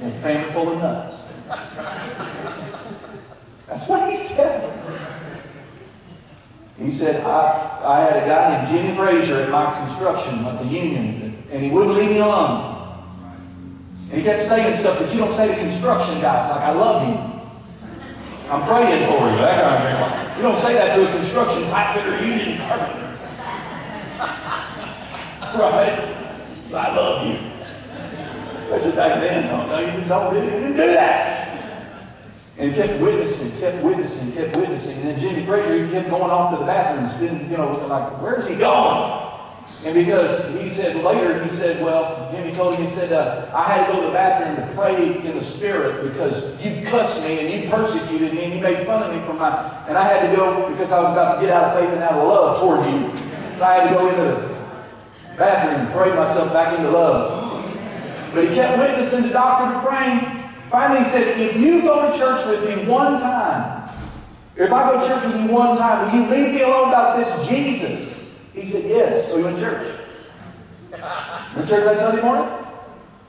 And 0.02 0.14
family 0.16 0.52
full 0.52 0.72
of 0.72 0.78
nuts. 0.80 1.24
That's 3.68 3.88
what 3.88 4.10
he 4.10 4.16
said. 4.16 4.74
He 6.80 6.92
said, 6.92 7.24
I, 7.26 7.80
I 7.84 8.02
had 8.02 8.24
a 8.24 8.26
guy 8.28 8.56
named 8.56 8.68
Jimmy 8.72 8.96
Frazier 8.96 9.42
at 9.42 9.50
my 9.50 9.78
construction 9.80 10.46
at 10.46 10.60
the 10.60 10.66
union, 10.66 11.44
and 11.50 11.64
he 11.64 11.70
wouldn't 11.72 11.96
leave 11.96 12.12
me 12.12 12.20
alone. 12.20 12.76
And 14.10 14.20
he 14.20 14.24
kept 14.24 14.44
saying 14.44 14.74
stuff 14.76 15.00
that 15.00 15.12
you 15.12 15.20
don't 15.20 15.34
say 15.34 15.48
to 15.48 15.56
construction 15.56 16.22
guys, 16.22 16.50
like, 16.52 16.62
I 16.62 16.72
love 16.72 17.08
you. 17.08 17.16
I'm 18.50 18.62
praying 18.62 19.06
for 19.08 19.30
you, 19.30 19.38
that 19.38 19.64
kind 19.64 19.76
of 19.76 20.30
thing. 20.30 20.38
You 20.38 20.44
don't 20.44 20.58
say 20.58 20.74
that 20.76 20.96
to 20.96 21.10
a 21.10 21.12
construction 21.12 21.64
pipe 21.64 21.96
fitter, 21.96 22.24
union 22.24 22.60
carpenter. 22.60 23.18
right? 25.58 26.16
I 26.74 26.96
love 26.96 27.28
you. 27.28 27.57
I 28.72 28.78
said 28.78 28.96
back 28.96 29.20
then, 29.20 29.46
no, 29.46 29.66
no, 29.66 29.80
you 29.80 29.88
just 29.88 30.08
don't 30.08 30.34
do, 30.34 30.44
you 30.44 30.50
didn't 30.50 30.78
do 30.78 30.88
that. 30.94 31.48
And 32.58 32.74
kept 32.74 33.00
witnessing, 33.02 33.60
kept 33.60 33.84
witnessing, 33.84 34.32
kept 34.34 34.56
witnessing. 34.56 34.98
And 34.98 35.10
then 35.10 35.20
Jimmy 35.20 35.46
Frazier, 35.46 35.86
he 35.86 35.92
kept 35.92 36.10
going 36.10 36.32
off 36.32 36.52
to 36.54 36.58
the 36.58 36.66
bathrooms, 36.66 37.14
didn't, 37.14 37.50
you 37.50 37.58
know, 37.58 37.72
like, 37.88 38.22
where's 38.22 38.48
he 38.48 38.56
going? 38.56 39.28
And 39.86 39.94
because 39.94 40.46
he 40.60 40.72
said 40.72 41.04
later, 41.04 41.42
he 41.42 41.50
said, 41.50 41.84
well, 41.84 42.32
Jimmy 42.32 42.52
told 42.52 42.76
him, 42.76 42.84
he 42.84 42.90
said, 42.90 43.14
uh, 43.14 43.52
I 43.54 43.64
had 43.64 43.86
to 43.86 43.94
go 43.94 44.02
to 44.02 44.08
the 44.08 44.14
bathroom 44.14 44.56
to 44.56 44.74
pray 44.74 45.20
in 45.24 45.36
the 45.36 45.42
spirit 45.42 46.12
because 46.12 46.44
you 46.66 46.84
cussed 46.88 47.24
me 47.24 47.40
and 47.40 47.64
you 47.64 47.70
persecuted 47.70 48.34
me 48.34 48.46
and 48.46 48.54
you 48.56 48.60
made 48.60 48.88
fun 48.88 49.04
of 49.04 49.16
me 49.16 49.22
for 49.26 49.34
my, 49.34 49.50
and 49.88 49.96
I 49.98 50.04
had 50.04 50.30
to 50.30 50.36
go 50.36 50.70
because 50.72 50.92
I 50.92 51.00
was 51.00 51.12
about 51.12 51.36
to 51.36 51.42
get 51.42 51.52
out 51.52 51.66
of 51.66 51.80
faith 51.80 51.94
and 51.94 52.02
out 52.02 52.14
of 52.14 52.28
love 52.28 52.60
toward 52.60 52.86
you. 52.88 53.64
I 53.64 53.76
had 53.76 53.90
to 53.90 53.94
go 53.94 54.10
into 54.10 54.24
the 54.24 55.36
bathroom 55.38 55.86
and 55.86 55.94
pray 55.94 56.14
myself 56.16 56.52
back 56.52 56.78
into 56.78 56.90
love. 56.90 57.47
But 58.34 58.48
he 58.48 58.56
kept 58.56 58.78
witnessing 58.78 59.24
to 59.24 59.30
Dr. 59.30 59.74
Dufresne. 59.74 60.44
Finally, 60.70 61.00
he 61.00 61.06
said, 61.06 61.40
if 61.40 61.56
you 61.56 61.82
go 61.82 62.12
to 62.12 62.18
church 62.18 62.46
with 62.46 62.66
me 62.66 62.86
one 62.90 63.20
time, 63.20 63.90
if 64.56 64.74
I 64.74 64.92
go 64.92 65.00
to 65.00 65.08
church 65.08 65.24
with 65.24 65.40
you 65.40 65.48
one 65.48 65.78
time, 65.78 66.06
will 66.06 66.20
you 66.20 66.30
leave 66.30 66.54
me 66.54 66.62
alone 66.64 66.90
about 66.90 67.18
this 67.18 67.48
Jesus? 67.48 68.40
He 68.54 68.66
said, 68.66 68.86
yes. 68.86 69.30
So 69.30 69.38
he 69.38 69.44
went 69.44 69.58
to 69.58 69.64
church. 69.64 70.00
Went 71.56 71.68
to 71.68 71.74
church 71.74 71.84
that 71.86 72.00
Sunday 72.00 72.22
morning? 72.22 72.52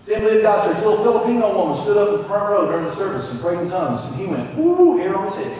Assembly 0.01 0.37
of 0.39 0.43
God 0.43 0.65
Church. 0.65 0.83
A 0.83 0.89
little 0.89 1.05
Filipino 1.05 1.55
woman 1.55 1.77
stood 1.77 1.99
up 1.99 2.09
in 2.09 2.19
the 2.19 2.25
front 2.25 2.49
row 2.49 2.67
during 2.67 2.87
the 2.87 2.91
service 2.91 3.31
and 3.31 3.41
prayed 3.41 3.59
in 3.59 3.69
tongues. 3.69 4.05
And 4.05 4.15
he 4.17 4.27
went, 4.27 4.59
ooh, 4.59 4.97
hair 4.97 5.15
on 5.15 5.27
his 5.27 5.35
head. 5.35 5.53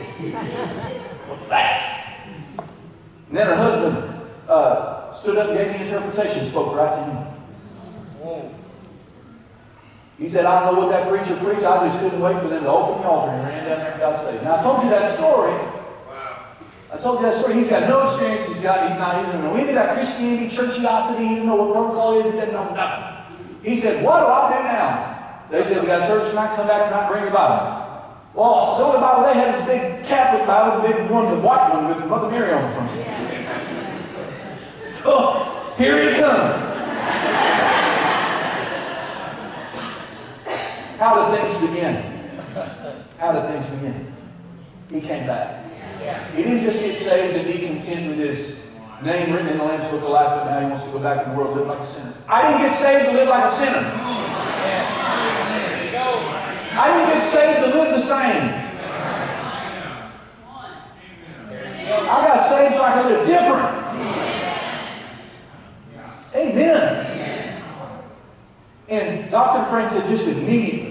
What's 1.29 1.49
that? 1.51 2.29
And 3.29 3.37
then 3.37 3.47
her 3.47 3.57
husband 3.57 4.25
uh, 4.49 5.13
stood 5.13 5.37
up 5.37 5.51
and 5.51 5.59
gave 5.59 5.79
the 5.79 5.85
interpretation, 5.85 6.45
spoke 6.47 6.75
right 6.75 6.93
to 6.93 7.05
him. 7.05 7.17
Whoa. 8.21 8.55
He 10.19 10.29
said, 10.29 10.45
I 10.45 10.61
don't 10.61 10.75
know 10.75 10.81
what 10.85 10.91
that 10.91 11.09
preacher 11.09 11.37
preached. 11.37 11.63
I 11.63 11.87
just 11.87 11.99
couldn't 12.01 12.21
wait 12.21 12.43
for 12.43 12.49
them 12.49 12.65
to 12.65 12.71
open 12.71 13.03
the 13.03 13.09
altar 13.09 13.31
and 13.31 13.47
ran 13.47 13.65
down 13.65 13.79
there 13.79 13.93
and 13.93 14.01
got 14.01 14.19
saved. 14.19 14.43
Now, 14.43 14.59
I 14.59 14.63
told 14.63 14.83
you 14.83 14.91
that 14.91 15.15
story. 15.15 15.55
I 16.91 16.97
told 16.97 17.21
you 17.21 17.27
that 17.27 17.37
story. 17.37 17.55
He's 17.55 17.69
got 17.69 17.89
no 17.89 18.03
experience. 18.03 18.45
He's 18.45 18.59
got, 18.59 18.91
he's 18.91 18.99
not, 18.99 19.29
even 19.29 19.43
know 19.43 19.55
anything 19.55 19.77
about 19.77 19.95
Christianity, 19.95 20.49
churchiosity. 20.51 21.21
He 21.21 21.29
doesn't 21.37 21.47
know 21.47 21.55
what 21.55 21.73
protocol 21.73 22.19
is. 22.19 22.27
He 22.27 22.33
doesn't 22.33 22.53
know 22.53 22.75
nothing. 22.75 23.39
He 23.63 23.77
said, 23.77 24.05
What 24.05 24.21
do 24.21 24.27
I 24.27 24.59
do 24.59 24.65
now? 24.65 25.45
They 25.51 25.63
said, 25.63 25.81
We 25.81 25.87
got 25.87 26.03
service 26.03 26.31
tonight. 26.31 26.57
Come 26.57 26.67
back 26.67 26.89
tonight. 26.89 27.09
Bring 27.09 27.23
your 27.23 27.33
Bible. 27.33 27.87
Well, 28.35 28.79
the 28.79 28.85
only 28.85 29.01
Bible 29.01 29.23
they 29.23 29.35
had 29.35 29.55
is 29.55 29.61
a 29.61 29.67
big 29.67 30.05
Catholic 30.05 30.47
Bible, 30.47 30.83
the 30.83 30.89
big 30.89 31.11
one, 31.11 31.31
the 31.31 31.41
white 31.41 31.73
one 31.73 31.87
with 31.87 32.05
Mother 32.07 32.31
Mary 32.31 32.53
on 32.53 32.63
the 32.63 32.69
front. 32.69 32.91
So 34.89 35.75
here 35.77 36.11
he 36.11 36.19
comes. 36.19 36.79
How 40.99 41.31
did 41.31 41.41
things 41.41 41.57
begin? 41.59 41.95
How 43.19 43.31
did 43.33 43.47
things 43.49 43.67
begin? 43.69 44.13
He 44.91 45.01
came 45.01 45.27
back. 45.29 45.65
He 46.35 46.43
didn't 46.43 46.65
just 46.65 46.81
get 46.81 46.99
saved 46.99 47.37
and 47.37 47.47
be 47.47 47.65
content 47.65 48.09
with 48.09 48.19
his 48.19 48.59
name 49.03 49.33
written 49.33 49.47
in 49.49 49.59
the 49.59 49.65
Lamb's 49.65 49.87
Book 49.87 50.03
of 50.03 50.09
Life, 50.09 50.27
but 50.27 50.51
now 50.51 50.59
he 50.59 50.67
wants 50.67 50.83
to 50.83 50.91
go 50.91 50.99
back 50.99 51.25
in 51.25 51.31
the 51.31 51.39
world 51.39 51.57
and 51.57 51.61
live 51.61 51.69
like 51.69 51.81
a 51.81 51.87
sinner. 51.87 52.13
I 52.27 52.43
didn't 52.49 52.63
get 52.63 52.73
saved 52.73 53.05
to 53.07 53.13
live 53.13 53.29
like 53.29 53.45
a 53.45 53.49
sinner. 53.49 53.93
I 56.81 56.89
didn't 56.93 57.15
get 57.15 57.23
saved 57.23 57.61
to 57.61 57.67
live 57.79 57.91
the 57.95 58.01
same. 58.01 58.69
I 61.91 62.27
got 62.27 62.41
saved 62.41 62.75
so 62.75 62.83
I 62.83 62.93
could 62.95 63.07
live 63.13 63.27
different. 63.27 63.79
Amen. 66.35 67.63
And 68.89 69.31
Dr. 69.31 69.69
Frank 69.71 69.91
said 69.91 70.07
just 70.09 70.27
immediately, 70.27 70.88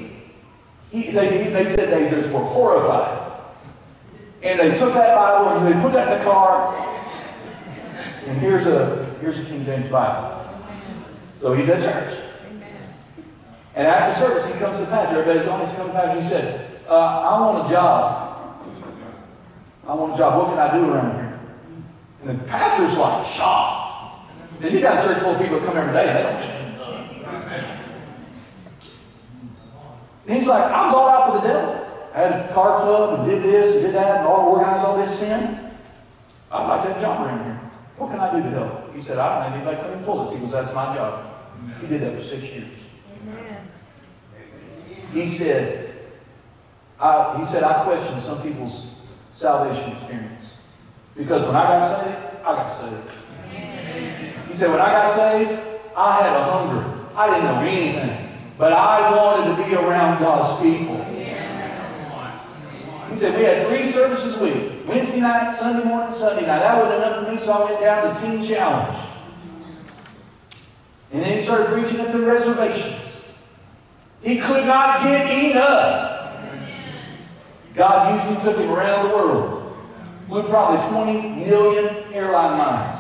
he, 0.92 1.12
they, 1.12 1.50
they 1.50 1.66
said 1.66 1.90
they 1.90 2.10
just 2.10 2.32
were 2.32 2.44
horrified. 2.44 3.28
And 4.42 4.60
they 4.60 4.78
took 4.78 4.94
that 4.94 5.16
Bible 5.16 5.58
and 5.58 5.68
they 5.68 5.82
put 5.82 5.94
that 5.94 6.12
in 6.12 6.20
the 6.20 6.24
car. 6.24 6.76
And 8.28 8.38
here's 8.38 8.68
a 8.68 9.06
here's 9.22 9.40
a 9.40 9.46
King 9.46 9.66
James 9.66 9.88
Bible. 9.88 10.46
So 11.36 11.54
he's 11.54 11.70
at 11.70 11.82
church. 11.82 12.24
And 13.76 13.86
after 13.88 14.20
service, 14.20 14.46
he 14.46 14.54
comes 14.54 14.78
to 14.80 14.86
the 14.86 14.90
pastor. 14.90 15.20
Everybody's 15.20 15.44
gone. 15.44 15.60
He's 15.60 15.70
come 15.72 15.88
to 15.88 15.94
the 15.94 16.00
pastor. 16.00 16.22
He 16.22 16.28
said, 16.28 16.82
uh, 16.88 16.96
I 16.96 17.40
want 17.40 17.68
a 17.68 17.70
job. 17.70 18.64
I 19.86 19.94
want 19.94 20.16
a 20.16 20.18
job. 20.18 20.38
What 20.38 20.50
can 20.50 20.60
I 20.60 20.78
do 20.78 20.92
around 20.92 21.14
here? 21.16 21.40
And 22.22 22.40
the 22.40 22.44
pastor's 22.46 22.98
like 22.98 23.24
shocked. 23.26 24.32
And 24.62 24.72
he 24.72 24.82
got 24.82 25.04
a 25.04 25.08
church 25.08 25.20
full 25.20 25.36
of 25.36 25.40
people 25.40 25.60
that 25.60 25.66
come 25.68 25.78
every 25.78 25.94
day 25.94 26.08
and 26.08 26.18
they 26.18 26.24
don't 26.24 26.40
get 26.42 26.50
anything 26.50 26.78
done. 26.80 27.08
And 30.28 30.38
he's 30.38 30.48
like, 30.48 30.64
I 30.64 30.86
was 30.86 30.94
all 30.94 31.08
out 31.08 31.28
for 31.28 31.42
the 31.42 31.48
devil. 31.48 31.88
I 32.14 32.20
had 32.20 32.50
a 32.50 32.54
car 32.54 32.82
club 32.82 33.20
and 33.20 33.30
did 33.30 33.44
this 33.44 33.76
and 33.76 33.86
did 33.86 33.96
that 33.96 34.18
and 34.18 34.28
all 34.28 34.50
organized 34.50 34.84
all 34.84 34.98
this 34.98 35.20
sin. 35.20 35.72
I'd 36.52 36.68
like 36.68 36.82
to 36.84 36.88
have 36.90 36.98
a 36.98 37.02
job 37.02 37.26
around 37.26 37.46
here. 37.46 37.60
What 37.98 38.12
can 38.12 38.20
I 38.20 38.36
do 38.36 38.44
to 38.44 38.50
help? 38.50 38.94
He 38.94 39.02
said, 39.02 39.18
I 39.18 39.36
don't 39.36 39.52
have 39.52 39.54
anybody 39.54 39.90
clean 39.90 40.04
toilets. 40.04 40.34
He 40.34 40.40
goes, 40.40 40.52
that's 40.52 40.74
my 40.74 40.94
job. 40.96 41.34
He 41.82 41.88
did 41.88 42.02
that 42.02 42.16
for 42.16 42.22
six 42.22 42.44
years. 42.44 42.78
Amen. 43.22 43.68
He 45.14 45.26
said, 45.28 45.94
I, 47.00 47.38
he 47.40 47.46
said, 47.46 47.64
I 47.64 47.84
question 47.84 48.20
some 48.20 48.42
people's 48.42 48.94
salvation 49.32 49.92
experience. 49.92 50.56
Because 51.16 51.46
when 51.46 51.56
I 51.56 51.64
got 51.64 52.04
saved, 52.04 52.18
I 52.44 52.56
got 52.56 52.68
saved. 52.68 54.48
He 54.48 54.54
said, 54.54 54.72
when 54.72 54.80
I 54.80 54.92
got 54.92 55.10
saved, 55.10 55.60
I 55.96 56.22
had 56.22 56.34
a 56.34 56.44
hunger. 56.44 57.06
I 57.16 57.28
didn't 57.28 57.44
know 57.46 57.60
anything. 57.62 58.27
But 58.58 58.74
I 58.74 59.16
wanted 59.16 59.56
to 59.56 59.68
be 59.68 59.76
around 59.76 60.20
God's 60.20 60.60
people. 60.62 61.04
He 63.10 63.16
said, 63.16 63.38
we 63.38 63.46
had 63.46 63.68
three 63.68 63.86
services 63.86 64.38
a 64.38 64.44
week. 64.44 64.88
Wednesday 64.88 65.20
night, 65.20 65.56
Sunday 65.56 65.84
morning, 65.88 66.14
Sunday 66.14 66.46
night. 66.46 66.60
That 66.60 66.84
wasn't 66.84 67.04
enough 67.04 67.26
for 67.26 67.32
me, 67.32 67.38
so 67.38 67.52
I 67.52 67.66
went 67.66 67.82
down 67.82 68.16
to 68.16 68.22
Teen 68.22 68.42
Challenge. 68.42 68.98
And 71.12 71.24
then 71.24 71.34
he 71.34 71.40
started 71.40 71.68
preaching 71.68 72.00
at 72.00 72.12
the 72.12 72.20
reservations. 72.20 73.24
He 74.22 74.40
could 74.40 74.66
not 74.66 75.02
get 75.02 75.52
enough. 75.52 76.16
God 77.76 78.14
used 78.14 78.26
him, 78.26 78.42
took 78.44 78.58
him 78.58 78.72
around 78.72 79.08
the 79.08 79.16
world. 79.16 79.78
Flew 80.28 80.44
probably 80.44 80.86
20 80.90 81.46
million 81.46 82.14
airline 82.14 82.58
miles. 82.58 83.00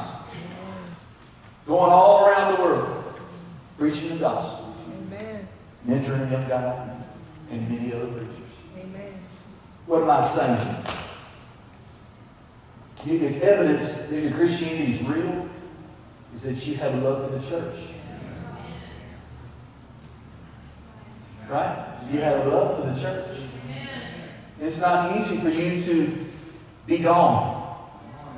Going 1.65 1.91
all 1.91 2.25
around 2.25 2.55
the 2.55 2.63
world, 2.63 3.03
preaching 3.77 4.09
the 4.09 4.15
gospel. 4.15 4.66
Mentoring 5.87 6.31
young 6.31 6.47
guy 6.47 6.89
and 7.51 7.69
many 7.69 7.93
other 7.93 8.07
preachers. 8.07 8.35
Amen. 8.77 9.13
What 9.85 10.03
am 10.03 10.09
I 10.09 10.21
saying? 10.21 10.83
It's 13.05 13.39
evidence 13.39 14.07
that 14.07 14.19
your 14.21 14.31
Christianity 14.31 14.91
is 14.91 15.01
real, 15.03 15.49
is 16.33 16.41
that 16.41 16.67
you 16.67 16.75
have 16.75 16.93
a 16.93 16.97
love 16.97 17.29
for 17.29 17.37
the 17.37 17.49
church. 17.49 17.75
Right? 21.47 21.87
You 22.11 22.19
have 22.19 22.45
a 22.45 22.49
love 22.49 22.79
for 22.79 22.89
the 22.89 22.99
church. 22.99 23.37
It's 24.59 24.81
not 24.81 25.15
easy 25.15 25.37
for 25.37 25.49
you 25.49 25.81
to 25.83 26.25
be 26.85 26.97
gone 26.97 27.77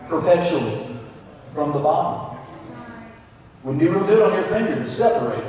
perpetually 0.08 0.86
from 1.54 1.72
the 1.74 1.80
body. 1.80 2.38
Wouldn't 3.64 3.82
be 3.82 3.88
real 3.88 4.06
good 4.06 4.22
on 4.22 4.34
your 4.34 4.44
finger 4.44 4.76
to 4.76 4.88
separate. 4.88 5.44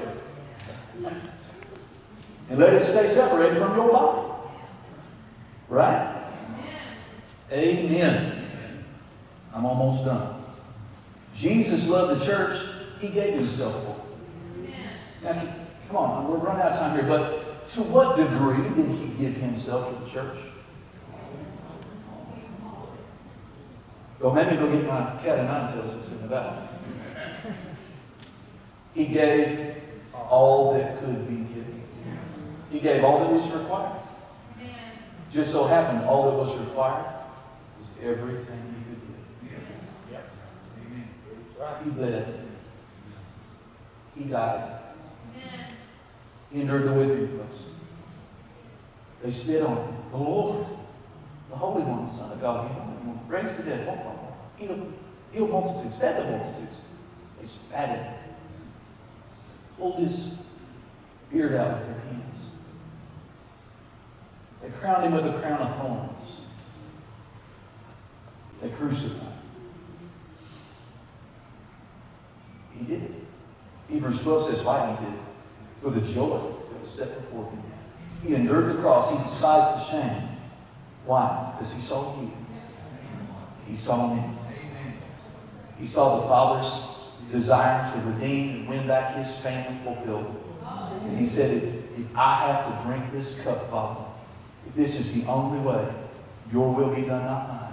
And 2.51 2.59
let 2.59 2.75
it 2.75 2.83
stay 2.83 3.07
separated 3.07 3.59
from 3.59 3.77
your 3.77 3.91
body. 3.91 4.33
Right? 5.69 6.17
Amen. 7.53 8.85
I'm 9.55 9.65
almost 9.65 10.05
done. 10.05 10.43
Jesus 11.35 11.89
loved 11.89 12.21
the 12.21 12.27
church. 12.27 12.61
He 13.01 13.09
gave 13.09 13.35
himself 13.35 13.83
for 13.85 13.97
it. 14.65 14.75
Now, 15.23 15.55
come 15.87 15.97
on, 15.97 16.29
we're 16.29 16.39
running 16.39 16.63
out 16.63 16.73
of 16.73 16.79
time 16.79 16.97
here, 16.97 17.07
but 17.07 17.67
to 17.69 17.83
what 17.83 18.17
degree 18.17 18.69
did 18.75 18.91
he 18.99 19.07
give 19.25 19.37
himself 19.37 19.89
to 19.89 20.05
the 20.05 20.11
church? 20.11 20.39
Well, 24.19 24.35
maybe 24.35 24.57
go 24.57 24.71
get 24.71 24.87
my 24.87 25.19
cat 25.23 25.39
and 25.39 25.49
nine 25.49 25.73
tails 25.73 25.95
that's 25.95 26.09
in 26.09 26.21
the 26.23 26.29
back. 26.29 26.69
He 28.95 29.07
gave 29.07 29.77
all 30.13 30.75
that 30.75 30.99
could 30.99 31.29
be. 31.29 31.50
He 32.71 32.81
gave 32.81 33.05
all 33.05 33.21
that 33.21 33.31
was 33.31 33.49
required. 33.51 34.01
Just 35.33 35.53
so 35.53 35.67
happened, 35.67 36.05
all 36.05 36.31
that 36.31 36.37
was 36.37 36.57
required 36.57 37.07
was 37.79 37.89
everything 38.03 38.75
he 39.41 39.49
could 39.49 39.61
give. 40.11 40.25
Right. 41.59 41.83
He 41.85 41.91
lived. 41.91 42.39
He 44.17 44.25
died. 44.25 44.81
He 46.53 46.61
endured 46.63 46.85
the 46.85 46.93
whipping 46.93 47.29
post. 47.39 47.63
They 49.23 49.31
spit 49.31 49.63
on 49.63 49.77
him. 49.77 49.95
The 50.11 50.17
Lord, 50.17 50.67
the 51.49 51.57
Holy 51.57 51.83
One, 51.83 52.07
the 52.07 52.13
Son 52.13 52.33
of 52.33 52.41
God, 52.41 52.69
he 52.69 53.07
won't 53.07 53.21
raise 53.29 53.57
the 53.57 53.63
dead, 53.63 53.87
won't 53.87 54.05
won't, 54.05 54.19
won't. 54.19 54.35
heal, 54.57 54.93
heal 55.33 55.47
multitudes, 55.47 55.97
fed 55.97 56.19
the 56.19 56.31
multitudes. 56.31 56.77
They 57.41 57.47
spat 57.47 57.89
at 57.91 58.05
him. 58.05 58.15
Pulled 59.79 60.01
his 60.01 60.33
beard 61.31 61.55
out 61.55 61.79
with 61.79 61.87
their 61.87 61.95
hands. 61.95 62.00
They 62.00 62.00
crowned 64.81 65.05
him 65.05 65.12
with 65.12 65.35
a 65.35 65.38
crown 65.40 65.61
of 65.61 65.77
thorns. 65.77 66.11
They 68.62 68.71
crucified 68.71 69.23
him. 69.23 69.33
He 72.79 72.85
did 72.85 73.03
it. 73.03 73.12
Hebrews 73.88 74.21
12 74.21 74.45
says 74.45 74.62
why 74.62 74.90
he 74.90 75.05
did 75.05 75.14
it. 75.14 75.21
For 75.81 75.90
the 75.90 76.01
joy 76.01 76.38
that 76.71 76.81
was 76.81 76.90
set 76.90 77.14
before 77.14 77.45
him. 77.51 77.62
He 78.23 78.35
endured 78.35 78.77
the 78.77 78.81
cross. 78.81 79.11
He 79.11 79.19
despised 79.19 79.66
the 79.75 79.90
shame. 79.90 80.29
Why? 81.07 81.53
Because 81.53 81.73
he 81.73 81.81
saw 81.81 82.21
you. 82.21 82.33
He 83.66 83.77
saw 83.77 84.14
me. 84.14 84.23
He 85.79 85.87
saw 85.87 86.21
the 86.21 86.27
Father's 86.27 86.87
desire 87.31 87.90
to 87.93 88.11
redeem 88.11 88.57
and 88.57 88.69
win 88.69 88.87
back 88.87 89.16
his 89.16 89.35
family 89.37 89.79
fulfilled. 89.85 90.37
And 91.03 91.19
he 91.19 91.25
said, 91.25 91.51
if, 91.51 91.99
if 91.99 92.16
I 92.16 92.47
have 92.47 92.66
to 92.66 92.85
drink 92.87 93.11
this 93.12 93.43
cup, 93.43 93.71
Father, 93.71 94.10
this 94.75 94.99
is 94.99 95.21
the 95.23 95.31
only 95.31 95.59
way, 95.61 95.89
your 96.53 96.75
will 96.75 96.95
be 96.95 97.03
done, 97.03 97.25
not 97.25 97.49
mine. 97.49 97.73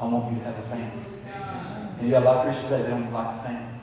I 0.00 0.04
want 0.04 0.32
you 0.32 0.38
to 0.38 0.44
have 0.44 0.58
a 0.58 0.62
family. 0.62 1.04
And 1.98 2.06
you 2.06 2.10
got 2.10 2.22
a 2.22 2.26
lot 2.26 2.36
of 2.38 2.42
Christians 2.44 2.68
today, 2.68 2.82
they 2.82 2.90
don't 2.90 3.12
like 3.12 3.36
a 3.38 3.42
family. 3.44 3.80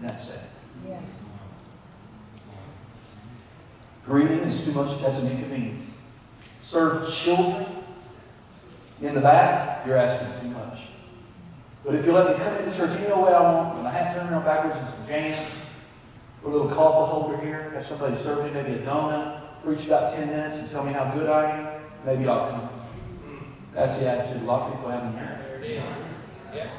And 0.00 0.08
that's 0.08 0.28
sad. 0.28 0.40
Yes. 0.86 1.02
Greeting 4.04 4.38
is 4.38 4.64
too 4.64 4.72
much, 4.72 5.00
that's 5.02 5.18
an 5.18 5.30
inconvenience. 5.30 5.84
Serve 6.62 7.06
children 7.12 7.66
in 9.02 9.14
the 9.14 9.20
back, 9.20 9.86
you're 9.86 9.96
asking 9.96 10.28
too 10.40 10.48
much. 10.56 10.80
But 11.84 11.94
if 11.94 12.04
you 12.04 12.12
let 12.12 12.28
me 12.28 12.42
come 12.42 12.54
into 12.54 12.76
church 12.76 12.90
any 12.98 13.06
way 13.06 13.32
I 13.32 13.40
want, 13.40 13.74
with 13.74 13.84
my 13.84 13.90
hat 13.90 14.14
turned 14.16 14.30
around 14.30 14.44
backwards 14.44 14.76
and 14.76 14.86
some 14.86 15.06
jams, 15.06 15.50
put 16.42 16.50
a 16.50 16.52
little 16.52 16.68
coffee 16.68 17.10
holder 17.10 17.36
here, 17.38 17.70
have 17.70 17.86
somebody 17.86 18.14
serve 18.14 18.44
me 18.44 18.50
maybe 18.50 18.74
a 18.74 18.86
donut, 18.86 19.37
preach 19.68 19.84
about 19.86 20.10
10 20.14 20.28
minutes 20.28 20.56
and 20.56 20.70
tell 20.70 20.82
me 20.82 20.94
how 20.94 21.10
good 21.10 21.28
I 21.28 21.50
am, 21.50 21.82
maybe 22.06 22.26
I'll 22.26 22.50
come. 22.50 22.70
That's 23.74 23.96
the 23.96 24.08
attitude 24.08 24.40
a 24.40 24.44
lot 24.46 24.62
of 24.62 24.74
people 24.74 24.90
have 24.90 25.04
in 25.04 25.12
here. 25.12 25.92
Yeah. 26.54 26.70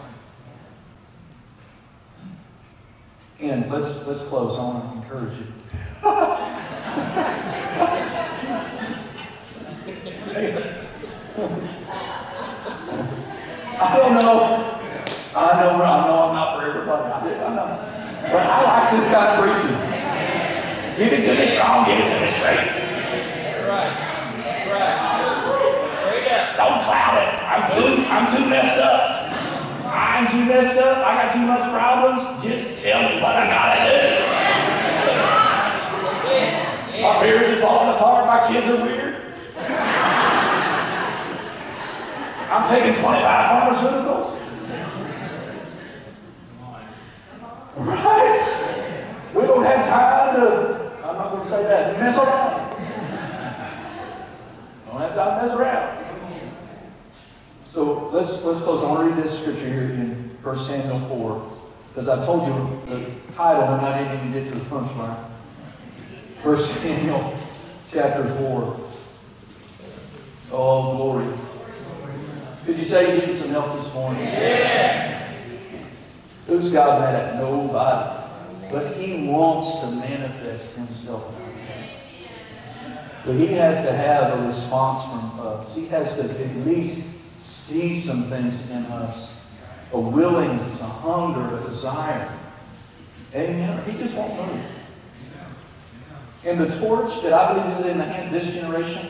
And 3.39 3.71
let's 3.71 4.07
let's 4.07 4.23
close. 4.23 4.57
I 4.57 4.63
want 4.63 4.91
to 4.91 4.97
encourage 5.03 5.37
you. 5.37 5.45
I 13.81 13.97
don't 13.97 14.15
know. 14.15 14.79
I 15.35 15.61
know. 15.61 15.69
I 15.75 16.07
know 16.07 16.17
I'm 16.23 16.33
not 16.33 16.59
for 16.59 16.65
everybody. 16.67 17.03
I, 17.05 17.45
I 17.45 17.55
know. 17.55 17.69
But 18.23 18.47
I 18.47 18.63
like 18.63 18.91
this 18.91 19.05
kind 19.11 19.27
of 19.27 19.61
preaching. 19.61 19.68
Give 20.99 21.13
it 21.13 21.23
to 21.23 21.31
me 21.33 21.45
strong. 21.45 21.85
Give 21.85 21.97
it 21.97 22.09
to 22.11 22.19
me 22.19 22.27
straight. 22.27 22.59
Don't 26.57 26.81
cloud 26.83 27.15
it. 27.23 27.29
I'm 27.47 27.71
too. 27.71 28.03
I'm 28.11 28.27
too 28.27 28.43
messed 28.49 28.77
up. 28.79 29.31
I'm 29.85 30.27
too 30.29 30.43
messed 30.43 30.77
up. 30.77 30.97
I 30.97 31.15
got 31.15 31.31
too 31.33 31.45
much 31.47 31.61
problems. 31.71 32.21
Just 32.43 32.79
tell 32.83 33.01
me 33.03 33.21
what 33.21 33.33
I 33.33 33.47
gotta 33.47 33.79
do. 33.87 33.99
My 37.01 37.21
marriage 37.23 37.49
is 37.49 37.61
falling 37.61 37.95
apart. 37.95 38.25
My 38.27 38.45
kids 38.51 38.67
are 38.67 38.83
weird. 38.85 39.15
I'm 42.51 42.67
taking 42.67 42.93
25 42.93 43.23
pharmaceuticals. 43.23 44.35
Right? 47.77 48.41
We 49.33 49.41
don't 49.43 49.63
have 49.63 49.87
time 49.87 50.35
to, 50.35 50.68
going 51.39 51.51
to 51.51 51.57
say 51.57 51.63
that, 51.63 51.99
mess 51.99 52.17
around. 52.17 52.69
Don't 54.87 55.01
have 55.01 55.15
time 55.15 55.39
to 55.39 55.47
mess 55.47 55.55
around. 55.57 56.05
So 57.65 58.09
let's, 58.09 58.43
let's 58.43 58.59
close. 58.61 58.83
I 58.83 58.91
want 58.91 58.99
to 59.01 59.13
read 59.13 59.23
this 59.23 59.39
scripture 59.39 59.67
here 59.67 59.83
in 59.83 60.37
1 60.41 60.57
Samuel 60.57 60.99
4. 60.99 61.51
Because 61.89 62.09
I 62.09 62.23
told 62.25 62.47
you 62.47 62.81
the 62.87 63.05
title 63.33 63.63
and 63.63 63.85
I 63.85 64.03
didn't 64.03 64.19
even 64.19 64.33
get 64.33 64.51
to 64.51 64.59
the 64.59 64.65
punchline. 64.65 65.17
1 66.41 66.57
Samuel 66.57 67.37
chapter 67.91 68.25
4. 68.25 68.79
Oh, 70.51 70.97
glory. 70.97 71.27
Could 72.65 72.77
you 72.77 72.83
say 72.83 73.15
you 73.15 73.25
need 73.25 73.33
some 73.33 73.49
help 73.49 73.73
this 73.73 73.93
morning? 73.93 74.23
Yeah. 74.23 75.31
Who's 76.47 76.69
God 76.69 76.99
mad 77.01 77.15
at? 77.15 77.35
Nobody. 77.35 78.18
But 78.69 78.95
He 78.97 79.27
wants 79.27 79.79
to 79.79 79.91
manifest 79.91 80.73
Himself. 80.75 81.35
But 83.25 83.35
He 83.35 83.47
has 83.47 83.81
to 83.85 83.91
have 83.91 84.39
a 84.39 84.47
response 84.47 85.03
from 85.03 85.39
us. 85.39 85.75
He 85.75 85.87
has 85.87 86.15
to 86.15 86.23
at 86.23 86.55
least 86.65 87.41
see 87.41 87.95
some 87.95 88.23
things 88.23 88.69
in 88.69 88.85
us 88.85 89.39
a 89.91 89.99
willingness, 89.99 90.79
a 90.81 90.85
hunger, 90.85 91.57
a 91.57 91.63
desire. 91.65 92.31
Amen. 93.33 93.83
He 93.85 93.97
just 93.97 94.15
won't 94.15 94.35
move. 94.35 94.65
And 96.45 96.59
the 96.59 96.79
torch 96.79 97.21
that 97.21 97.33
I 97.33 97.53
believe 97.53 97.79
is 97.79 97.85
in 97.87 97.97
the 97.97 98.05
hand 98.05 98.27
of 98.27 98.31
this 98.31 98.53
generation, 98.53 99.09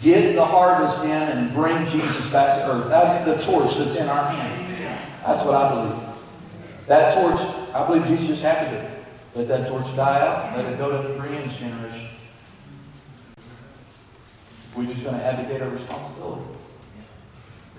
get 0.00 0.34
the 0.34 0.44
harvest 0.44 1.02
in 1.04 1.10
and 1.10 1.52
bring 1.52 1.84
Jesus 1.84 2.30
back 2.30 2.58
to 2.58 2.70
earth. 2.70 2.88
That's 2.88 3.24
the 3.24 3.38
torch 3.44 3.76
that's 3.76 3.96
in 3.96 4.08
our 4.08 4.30
hand. 4.30 4.96
That's 5.26 5.42
what 5.42 5.54
I 5.54 5.74
believe. 5.74 6.16
That 6.86 7.12
torch, 7.14 7.38
I 7.74 7.86
believe 7.86 8.06
Jesus 8.06 8.26
just 8.26 8.42
had 8.42 8.70
to. 8.70 8.89
Let 9.34 9.48
that 9.48 9.68
torch 9.68 9.94
die 9.96 10.26
out 10.26 10.56
let 10.56 10.72
it 10.72 10.78
go 10.78 10.90
to 10.90 11.08
the 11.08 11.14
Brian's 11.14 11.56
generation. 11.56 12.08
We're 14.76 14.86
just 14.86 15.02
going 15.02 15.16
to 15.16 15.24
abdicate 15.24 15.62
our 15.62 15.68
responsibility. 15.68 16.42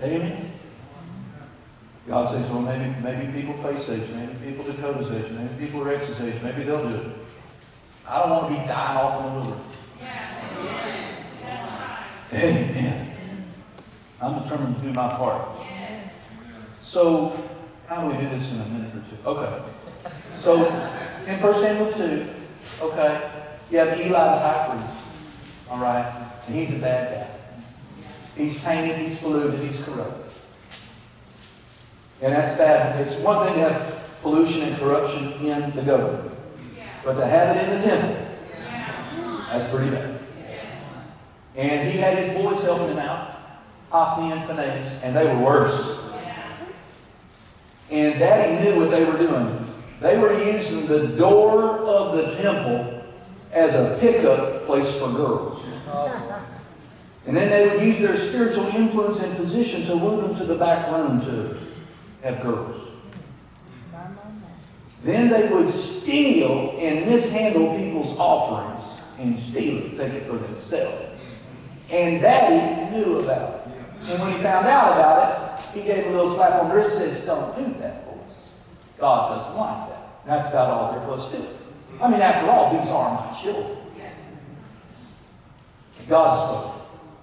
Amen. 0.02 0.52
God 2.08 2.28
says, 2.28 2.48
well, 2.48 2.60
maybe, 2.60 2.94
maybe 3.00 3.32
people 3.32 3.54
Faith's 3.54 3.88
age, 3.88 4.08
maybe 4.10 4.34
people 4.44 4.64
Dakota's 4.64 5.10
age, 5.10 5.30
maybe 5.30 5.66
people 5.66 5.82
are 5.82 5.92
X's 5.94 6.20
age, 6.20 6.42
maybe 6.42 6.64
they'll 6.64 6.88
do 6.88 6.96
it. 6.96 7.06
I 8.08 8.18
don't 8.18 8.30
want 8.30 8.52
to 8.52 8.60
be 8.60 8.66
dying 8.66 8.98
off 8.98 9.24
in 9.24 9.26
the 9.26 9.40
wilderness. 9.40 9.76
Amen. 12.32 13.14
I'm 14.20 14.42
determined 14.42 14.76
to 14.76 14.82
do 14.82 14.92
my 14.92 15.08
part. 15.08 15.48
So, 16.80 17.38
how 17.86 18.02
do 18.02 18.14
we 18.14 18.20
do 18.20 18.28
this 18.30 18.52
in 18.52 18.60
a 18.60 18.64
minute 18.64 18.94
or 18.94 19.02
two? 19.08 19.16
Okay. 19.28 19.62
So, 20.34 20.64
in 21.26 21.40
1 21.40 21.54
Samuel 21.54 21.92
2, 21.92 22.26
okay, 22.82 23.30
you 23.70 23.78
have 23.78 23.98
Eli 24.00 24.10
the 24.10 24.40
high 24.40 24.66
priest, 24.68 25.04
all 25.70 25.78
right? 25.78 26.28
And 26.46 26.54
he's 26.54 26.72
a 26.72 26.78
bad 26.78 27.28
guy. 27.28 28.02
He's 28.36 28.62
tainted, 28.62 28.98
he's 28.98 29.18
polluted, 29.18 29.60
he's 29.60 29.80
corrupt. 29.82 30.34
And 32.20 32.32
that's 32.32 32.56
bad. 32.56 33.00
It's 33.00 33.16
one 33.16 33.46
thing 33.46 33.54
to 33.54 33.68
have 33.68 34.20
pollution 34.22 34.62
and 34.62 34.76
corruption 34.78 35.32
in 35.44 35.70
the 35.72 35.82
government, 35.82 36.32
but 37.04 37.14
to 37.14 37.26
have 37.26 37.56
it 37.56 37.68
in 37.68 37.78
the 37.78 37.82
temple, 37.84 38.16
that's 39.48 39.70
pretty 39.70 39.90
bad. 39.90 40.18
And 41.56 41.88
he 41.88 41.98
had 41.98 42.16
his 42.16 42.34
boys 42.36 42.62
helping 42.62 42.88
him 42.88 42.98
out, 42.98 43.36
Hophni 43.90 44.32
and 44.32 44.42
Phinehas, 44.44 45.02
and 45.02 45.14
they 45.14 45.26
were 45.26 45.44
worse. 45.44 46.00
And 47.90 48.18
Daddy 48.18 48.64
knew 48.64 48.80
what 48.80 48.90
they 48.90 49.04
were 49.04 49.18
doing. 49.18 49.61
They 50.02 50.18
were 50.18 50.36
using 50.36 50.86
the 50.86 51.06
door 51.08 51.78
of 51.78 52.16
the 52.16 52.34
temple 52.34 53.04
as 53.52 53.74
a 53.74 53.96
pickup 54.00 54.66
place 54.66 54.92
for 54.98 55.12
girls. 55.12 55.62
And 57.24 57.36
then 57.36 57.50
they 57.50 57.68
would 57.68 57.86
use 57.86 57.98
their 57.98 58.16
spiritual 58.16 58.66
influence 58.74 59.20
and 59.20 59.36
position 59.36 59.84
to 59.86 59.96
woo 59.96 60.20
them 60.20 60.34
to 60.36 60.44
the 60.44 60.56
back 60.56 60.90
room 60.90 61.20
to 61.20 61.56
have 62.22 62.42
girls. 62.42 62.88
Then 65.02 65.28
they 65.28 65.48
would 65.48 65.68
steal 65.68 66.76
and 66.78 67.06
mishandle 67.06 67.76
people's 67.76 68.16
offerings 68.18 68.84
and 69.18 69.38
steal 69.38 69.78
it, 69.78 69.98
take 69.98 70.12
it 70.14 70.26
for 70.26 70.38
themselves. 70.38 71.20
And 71.90 72.20
Daddy 72.22 72.96
knew 72.96 73.20
about 73.20 73.66
it. 73.66 74.10
And 74.10 74.20
when 74.20 74.32
he 74.32 74.38
found 74.38 74.66
out 74.66 74.92
about 74.92 75.60
it, 75.60 75.64
he 75.74 75.82
gave 75.82 76.06
a 76.06 76.10
little 76.10 76.34
slap 76.34 76.60
on 76.60 76.70
the 76.70 76.74
wrist 76.74 77.00
and 77.00 77.12
says, 77.12 77.24
Don't 77.24 77.54
do 77.54 77.64
that, 77.80 78.04
boys. 78.06 78.48
God 78.98 79.36
doesn't 79.36 79.56
like 79.56 79.88
that. 79.88 79.91
That's 80.26 80.48
about 80.48 80.70
all 80.70 80.92
there 80.92 81.08
was 81.08 81.30
to 81.32 81.42
it. 81.42 81.56
I 82.00 82.08
mean, 82.08 82.20
after 82.20 82.50
all, 82.50 82.76
these 82.76 82.90
are 82.90 83.30
my 83.32 83.38
children. 83.38 83.78
God 86.08 86.32
spoke 86.32 86.74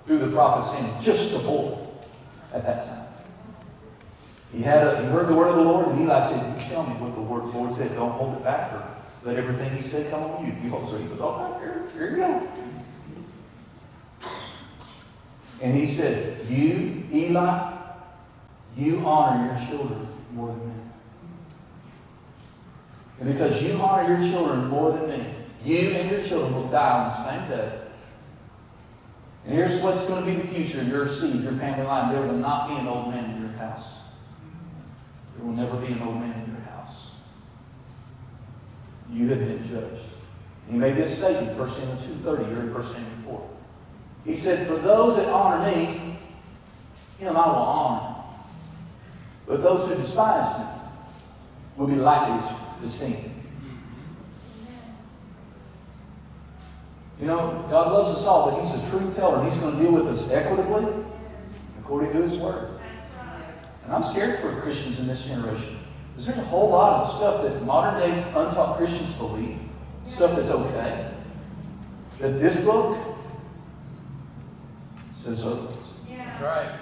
through 0.05 0.19
the 0.19 0.29
prophet 0.29 0.69
saying, 0.69 1.01
just 1.01 1.35
a 1.35 1.39
boy 1.39 1.77
at 2.53 2.63
that 2.65 2.85
time. 2.85 3.05
He 4.51 4.61
had 4.61 4.87
a, 4.87 5.01
he 5.01 5.07
heard 5.07 5.27
the 5.27 5.33
word 5.33 5.47
of 5.47 5.57
the 5.57 5.61
Lord, 5.61 5.87
and 5.89 6.01
Eli 6.01 6.19
said, 6.19 6.59
You 6.59 6.69
tell 6.69 6.83
me 6.83 6.95
what 6.95 7.13
the 7.13 7.21
word 7.21 7.43
the 7.43 7.57
Lord 7.57 7.71
said. 7.71 7.93
Don't 7.93 8.11
hold 8.11 8.35
it 8.35 8.43
back 8.43 8.73
or 8.73 8.83
let 9.23 9.35
everything 9.35 9.75
he 9.75 9.83
said 9.83 10.09
come 10.09 10.23
on 10.23 10.45
you. 10.45 10.53
you 10.63 10.71
so 10.87 10.97
he 10.97 11.05
goes, 11.05 11.19
Okay, 11.19 11.59
here, 11.59 11.83
here 11.93 12.09
you 12.09 12.17
go. 12.17 12.47
And 15.61 15.75
he 15.75 15.85
said, 15.85 16.39
You, 16.47 17.03
Eli, 17.13 17.73
you 18.75 19.05
honor 19.05 19.45
your 19.45 19.67
children 19.67 20.07
more 20.33 20.47
than 20.47 20.67
me. 20.67 20.73
And 23.19 23.33
because 23.33 23.61
you 23.61 23.73
honor 23.81 24.17
your 24.17 24.31
children 24.31 24.67
more 24.67 24.91
than 24.91 25.09
me, 25.09 25.25
you 25.65 25.89
and 25.89 26.09
your 26.09 26.21
children 26.21 26.53
will 26.53 26.69
die 26.69 27.03
on 27.03 27.09
the 27.09 27.29
same 27.29 27.49
day. 27.49 27.79
And 29.45 29.53
here's 29.53 29.81
what's 29.81 30.05
going 30.05 30.25
to 30.25 30.31
be 30.31 30.37
the 30.37 30.47
future 30.47 30.83
your 30.83 31.07
seed, 31.07 31.41
your 31.41 31.53
family 31.53 31.85
line. 31.85 32.13
There 32.13 32.21
will 32.21 32.37
not 32.37 32.69
be 32.69 32.75
an 32.75 32.87
old 32.87 33.09
man 33.09 33.31
in 33.31 33.41
your 33.41 33.51
house. 33.51 33.95
There 35.35 35.45
will 35.45 35.53
never 35.53 35.77
be 35.77 35.93
an 35.93 36.01
old 36.01 36.15
man 36.15 36.43
in 36.43 36.51
your 36.51 36.61
house. 36.61 37.11
You 39.11 39.27
have 39.29 39.39
been 39.39 39.67
judged. 39.67 40.05
He 40.69 40.77
made 40.77 40.95
this 40.95 41.17
statement, 41.17 41.57
1 41.57 41.69
Samuel 41.69 41.97
2.30, 41.97 42.25
or 42.25 42.61
in 42.61 42.73
1 42.73 42.83
Samuel 42.83 43.05
4. 43.23 43.49
He 44.25 44.35
said, 44.35 44.67
For 44.67 44.75
those 44.75 45.15
that 45.15 45.29
honor 45.29 45.71
me, 45.71 46.19
him 47.17 47.35
I 47.35 47.47
will 47.47 47.55
honor. 47.55 48.15
But 49.47 49.63
those 49.63 49.87
who 49.87 49.95
despise 49.95 50.59
me 50.59 50.65
will 51.75 51.87
be 51.87 51.95
lightly 51.95 52.39
esteemed. 52.83 53.35
You 57.19 57.27
know, 57.27 57.65
God 57.69 57.91
loves 57.91 58.11
us 58.11 58.25
all, 58.25 58.49
but 58.49 58.61
He's 58.61 58.71
a 58.71 58.89
truth 58.89 59.15
teller, 59.15 59.39
and 59.39 59.51
He's 59.51 59.59
going 59.59 59.75
to 59.75 59.81
deal 59.81 59.91
with 59.91 60.07
us 60.07 60.31
equitably 60.31 60.85
according 61.79 62.13
to 62.13 62.21
His 62.21 62.37
Word. 62.37 62.79
And 63.83 63.93
I'm 63.93 64.03
scared 64.03 64.39
for 64.39 64.59
Christians 64.61 64.99
in 64.99 65.07
this 65.07 65.25
generation. 65.25 65.79
Because 66.11 66.27
there's 66.27 66.37
a 66.37 66.49
whole 66.49 66.69
lot 66.69 67.03
of 67.03 67.11
stuff 67.11 67.43
that 67.43 67.63
modern 67.63 67.99
day 67.99 68.23
untaught 68.35 68.77
Christians 68.77 69.11
believe, 69.13 69.57
stuff 70.05 70.35
that's 70.35 70.51
okay. 70.51 71.11
That 72.19 72.39
this 72.39 72.63
book 72.63 72.97
says 75.15 75.43
otherwise. 75.43 75.93
That's 76.09 76.41
right. 76.41 76.79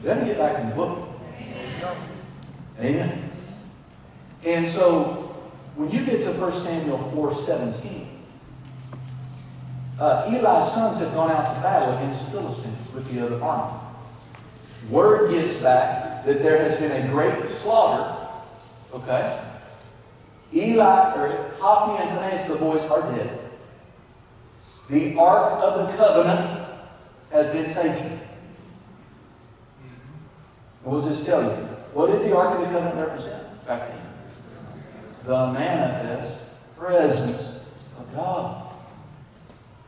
You 0.00 0.04
better 0.04 0.24
get 0.24 0.38
back 0.38 0.60
in 0.60 0.70
the 0.70 0.74
book. 0.74 1.08
There 1.38 1.74
you 1.74 1.80
go. 1.80 1.96
Amen. 2.80 3.27
And 4.44 4.66
so, 4.66 5.34
when 5.74 5.90
you 5.90 6.04
get 6.04 6.22
to 6.24 6.32
1 6.32 6.52
Samuel 6.52 6.98
4 6.98 7.34
17, 7.34 8.08
uh, 9.98 10.24
Eli's 10.28 10.72
sons 10.72 11.00
have 11.00 11.12
gone 11.14 11.30
out 11.30 11.54
to 11.54 11.60
battle 11.60 11.96
against 11.96 12.24
the 12.24 12.30
Philistines 12.30 12.92
with 12.92 13.12
the 13.12 13.24
other 13.26 13.42
army. 13.42 13.78
Word 14.90 15.30
gets 15.30 15.56
back 15.56 16.24
that 16.24 16.40
there 16.40 16.58
has 16.62 16.76
been 16.76 16.92
a 16.92 17.08
great 17.10 17.48
slaughter. 17.48 18.14
Okay? 18.94 19.40
Eli, 20.54 21.14
or 21.14 21.54
Hophni 21.58 22.02
and 22.02 22.18
Phinehas, 22.18 22.44
the 22.44 22.56
boys, 22.56 22.84
are 22.86 23.02
dead. 23.12 23.38
The 24.88 25.16
Ark 25.18 25.62
of 25.62 25.90
the 25.90 25.96
Covenant 25.96 26.68
has 27.30 27.50
been 27.50 27.70
taken. 27.72 28.20
What 30.82 30.96
does 30.96 31.08
this 31.08 31.26
tell 31.26 31.42
you? 31.42 31.50
What 31.92 32.06
did 32.06 32.22
the 32.22 32.34
Ark 32.34 32.54
of 32.54 32.60
the 32.60 32.66
Covenant 32.66 32.96
represent 32.96 33.66
back 33.66 33.88
then? 33.88 33.97
The 35.28 35.52
manifest 35.52 36.38
presence 36.78 37.68
of 37.98 38.16
God. 38.16 38.72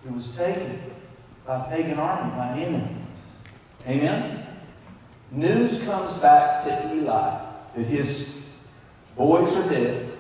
It 0.04 0.12
was 0.12 0.36
taken 0.36 0.82
by 1.46 1.60
pagan 1.60 1.98
army, 1.98 2.30
by 2.32 2.48
an 2.48 2.58
enemy. 2.58 2.96
Amen? 3.88 4.46
News 5.30 5.82
comes 5.84 6.18
back 6.18 6.62
to 6.64 6.94
Eli 6.94 7.40
that 7.74 7.84
his 7.84 8.42
boys 9.16 9.56
are 9.56 9.66
dead. 9.70 10.12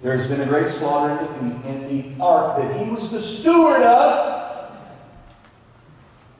There's 0.00 0.26
been 0.26 0.40
a 0.40 0.46
great 0.46 0.70
slaughter 0.70 1.12
and 1.12 1.28
defeat, 1.28 1.70
and 1.70 1.86
the 1.86 2.24
ark 2.24 2.56
that 2.56 2.74
he 2.74 2.90
was 2.90 3.10
the 3.10 3.20
steward 3.20 3.82
of 3.82 4.74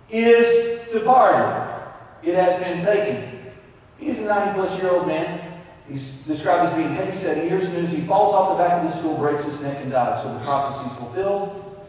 is 0.09 0.80
departed. 0.90 1.84
It 2.22 2.34
has 2.34 2.59
been 2.64 2.82
taken. 2.82 3.53
He's 3.98 4.20
a 4.20 4.24
90 4.24 4.55
plus 4.55 4.78
year 4.80 4.90
old 4.90 5.07
man. 5.07 5.51
He's 5.89 6.18
described 6.20 6.68
as 6.68 6.74
being 6.74 6.95
heavy 6.95 7.16
set. 7.16 7.37
He 7.37 7.49
hears 7.49 7.68
the 7.68 7.80
news. 7.80 7.91
He 7.91 8.01
falls 8.01 8.33
off 8.33 8.57
the 8.57 8.64
back 8.64 8.74
of 8.74 8.85
his 8.85 8.95
stool, 8.95 9.16
breaks 9.16 9.43
his 9.43 9.61
neck, 9.61 9.78
and 9.83 9.91
dies. 9.91 10.22
So 10.22 10.33
the 10.33 10.41
prophecy 10.41 10.89
is 10.89 10.97
fulfilled. 10.97 11.87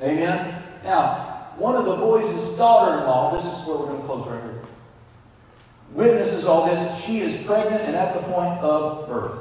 Amen. 0.00 0.62
Now, 0.84 1.34
one 1.56 1.76
of 1.76 1.84
the 1.84 1.96
boys' 1.96 2.56
daughter-in-law, 2.56 3.36
this 3.36 3.44
is 3.44 3.66
where 3.66 3.76
we're 3.76 3.86
going 3.86 4.00
to 4.00 4.06
close 4.06 4.26
right 4.26 4.42
here, 4.42 4.62
witnesses 5.92 6.46
all 6.46 6.66
this. 6.66 7.04
She 7.04 7.20
is 7.20 7.36
pregnant 7.44 7.82
and 7.82 7.96
at 7.96 8.14
the 8.14 8.20
point 8.20 8.58
of 8.60 9.08
birth. 9.08 9.38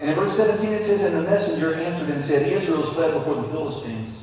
And 0.00 0.10
in 0.10 0.16
verse 0.16 0.36
17 0.36 0.68
it 0.70 0.82
says, 0.82 1.02
And 1.02 1.14
the 1.14 1.22
messenger 1.22 1.74
answered 1.74 2.08
and 2.08 2.22
said, 2.22 2.50
Israel 2.50 2.78
has 2.78 2.92
fled 2.92 3.14
before 3.14 3.36
the 3.36 3.44
Philistines, 3.44 4.22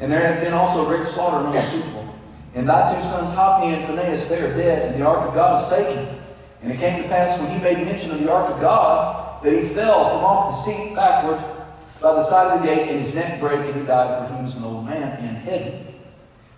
and 0.00 0.12
there 0.12 0.20
have 0.20 0.42
been 0.42 0.52
also 0.52 0.84
great 0.84 1.06
slaughter 1.06 1.38
among 1.38 1.54
the 1.54 1.82
people. 1.82 2.14
And 2.54 2.68
thy 2.68 2.94
two 2.94 3.00
sons 3.00 3.30
Hophni 3.30 3.74
and 3.74 3.86
Phinehas, 3.86 4.28
they 4.28 4.40
are 4.40 4.54
dead, 4.54 4.92
and 4.92 5.00
the 5.00 5.06
ark 5.06 5.28
of 5.28 5.34
God 5.34 5.62
is 5.62 5.70
taken. 5.70 6.17
And 6.62 6.72
it 6.72 6.78
came 6.78 7.02
to 7.02 7.08
pass 7.08 7.38
when 7.38 7.50
he 7.50 7.62
made 7.62 7.86
mention 7.86 8.10
of 8.10 8.20
the 8.20 8.32
ark 8.32 8.50
of 8.50 8.60
God, 8.60 9.42
that 9.44 9.52
he 9.52 9.60
fell 9.60 10.10
from 10.10 10.24
off 10.24 10.50
the 10.50 10.56
seat 10.62 10.94
backward 10.94 11.38
by 12.00 12.14
the 12.14 12.22
side 12.22 12.52
of 12.52 12.60
the 12.60 12.66
gate, 12.66 12.88
and 12.88 12.98
his 12.98 13.14
neck 13.14 13.40
brake, 13.40 13.60
and 13.66 13.76
he 13.76 13.86
died, 13.86 14.28
for 14.28 14.34
he 14.34 14.42
was 14.42 14.56
an 14.56 14.64
old 14.64 14.84
man 14.84 15.18
in 15.24 15.34
heaven. 15.36 15.86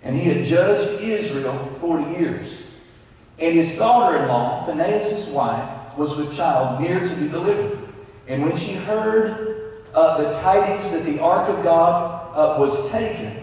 And 0.02 0.16
he 0.16 0.22
had 0.22 0.44
judged 0.44 1.00
Israel 1.02 1.54
forty 1.78 2.10
years. 2.18 2.62
And 3.38 3.54
his 3.54 3.76
daughter-in-law, 3.76 4.66
Phinehas' 4.66 5.28
wife, 5.28 5.96
was 5.96 6.16
with 6.16 6.34
child 6.34 6.80
near 6.80 7.00
to 7.00 7.14
be 7.16 7.28
delivered. 7.28 7.88
And 8.28 8.42
when 8.42 8.56
she 8.56 8.74
heard 8.74 9.82
uh, 9.92 10.22
the 10.22 10.30
tidings 10.40 10.92
that 10.92 11.04
the 11.04 11.20
ark 11.20 11.48
of 11.48 11.62
God 11.62 12.34
uh, 12.34 12.58
was 12.58 12.90
taken, 12.90 13.42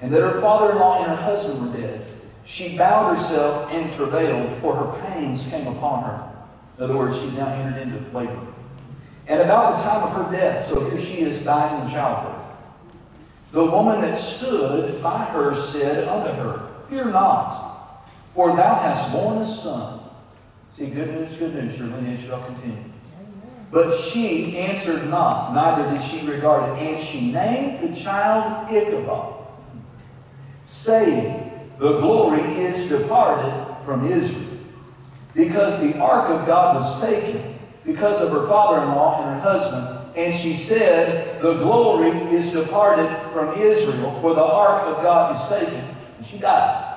and 0.00 0.12
that 0.12 0.20
her 0.20 0.40
father-in-law 0.40 1.02
and 1.02 1.10
her 1.10 1.16
husband 1.16 1.60
were 1.60 1.76
dead, 1.76 2.06
she 2.46 2.78
bowed 2.78 3.16
herself 3.16 3.70
and 3.72 3.90
travailed, 3.90 4.56
for 4.60 4.74
her 4.74 5.08
pains 5.08 5.44
came 5.50 5.66
upon 5.66 6.04
her. 6.04 6.32
In 6.78 6.84
other 6.84 6.96
words, 6.96 7.20
she 7.20 7.28
now 7.32 7.48
entered 7.48 7.82
into 7.82 8.16
labor. 8.16 8.46
And 9.26 9.40
about 9.40 9.76
the 9.76 9.82
time 9.82 10.04
of 10.04 10.12
her 10.12 10.30
death, 10.36 10.66
so 10.66 10.88
here 10.88 10.98
she 10.98 11.20
is 11.22 11.42
dying 11.42 11.82
in 11.82 11.90
childbirth, 11.90 12.44
the 13.50 13.64
woman 13.64 14.00
that 14.02 14.16
stood 14.16 15.02
by 15.02 15.24
her 15.24 15.56
said 15.56 16.06
unto 16.06 16.32
her, 16.40 16.68
Fear 16.88 17.06
not, 17.06 18.08
for 18.32 18.54
thou 18.54 18.76
hast 18.76 19.12
borne 19.12 19.38
a 19.38 19.46
son. 19.46 20.00
See, 20.70 20.86
good 20.86 21.08
news, 21.08 21.34
good 21.34 21.54
news, 21.54 21.76
your 21.76 21.88
lineage 21.88 22.26
shall 22.26 22.44
continue. 22.44 22.84
But 23.72 23.92
she 23.96 24.56
answered 24.58 25.08
not, 25.08 25.52
neither 25.52 25.90
did 25.90 26.00
she 26.00 26.24
regard 26.24 26.78
it. 26.78 26.82
And 26.82 27.02
she 27.02 27.32
named 27.32 27.80
the 27.80 28.00
child 28.00 28.70
Ichabod, 28.70 29.46
saying, 30.66 31.45
The 31.78 32.00
glory 32.00 32.40
is 32.40 32.88
departed 32.88 33.76
from 33.84 34.06
Israel. 34.06 34.44
Because 35.34 35.78
the 35.80 35.98
ark 35.98 36.30
of 36.30 36.46
God 36.46 36.76
was 36.76 37.00
taken, 37.00 37.58
because 37.84 38.22
of 38.22 38.30
her 38.30 38.48
father-in-law 38.48 39.22
and 39.22 39.34
her 39.34 39.40
husband. 39.40 39.96
And 40.16 40.34
she 40.34 40.54
said, 40.54 41.42
The 41.42 41.54
glory 41.54 42.10
is 42.34 42.50
departed 42.50 43.30
from 43.30 43.60
Israel, 43.60 44.18
for 44.20 44.34
the 44.34 44.44
ark 44.44 44.82
of 44.84 45.02
God 45.02 45.36
is 45.36 45.48
taken. 45.48 45.84
And 46.16 46.26
she 46.26 46.38
died. 46.38 46.94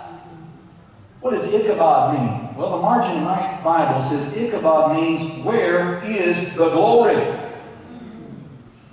What 1.19 1.31
does 1.31 1.53
Ichabod 1.53 2.17
mean? 2.17 2.55
Well, 2.55 2.71
the 2.71 2.81
margin 2.81 3.17
in 3.17 3.23
my 3.25 3.59
Bible 3.61 4.01
says 4.01 4.35
Ichabod 4.37 4.95
means, 4.95 5.21
Where 5.43 6.01
is 6.05 6.55
the 6.55 6.69
glory? 6.69 7.37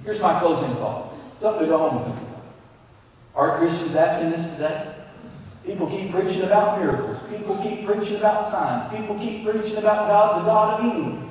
Here's 0.03 0.21
my 0.21 0.39
closing 0.41 0.69
thought. 0.75 1.15
Something 1.41 1.63
to 1.63 1.69
go 1.69 1.79
home 1.79 2.05
with. 2.05 2.27
Are 3.37 3.59
Christians 3.59 3.95
asking 3.95 4.31
this 4.31 4.53
today? 4.53 4.96
People 5.67 5.89
keep 5.89 6.13
preaching 6.13 6.43
about 6.43 6.79
miracles. 6.79 7.19
People 7.29 7.61
keep 7.61 7.85
preaching 7.85 8.17
about 8.17 8.47
signs. 8.47 8.89
People 8.97 9.19
keep 9.19 9.45
preaching 9.45 9.77
about 9.77 10.07
God's 10.07 10.41
a 10.41 10.47
God 10.47 10.81
of 10.81 10.93
healing. 10.93 11.29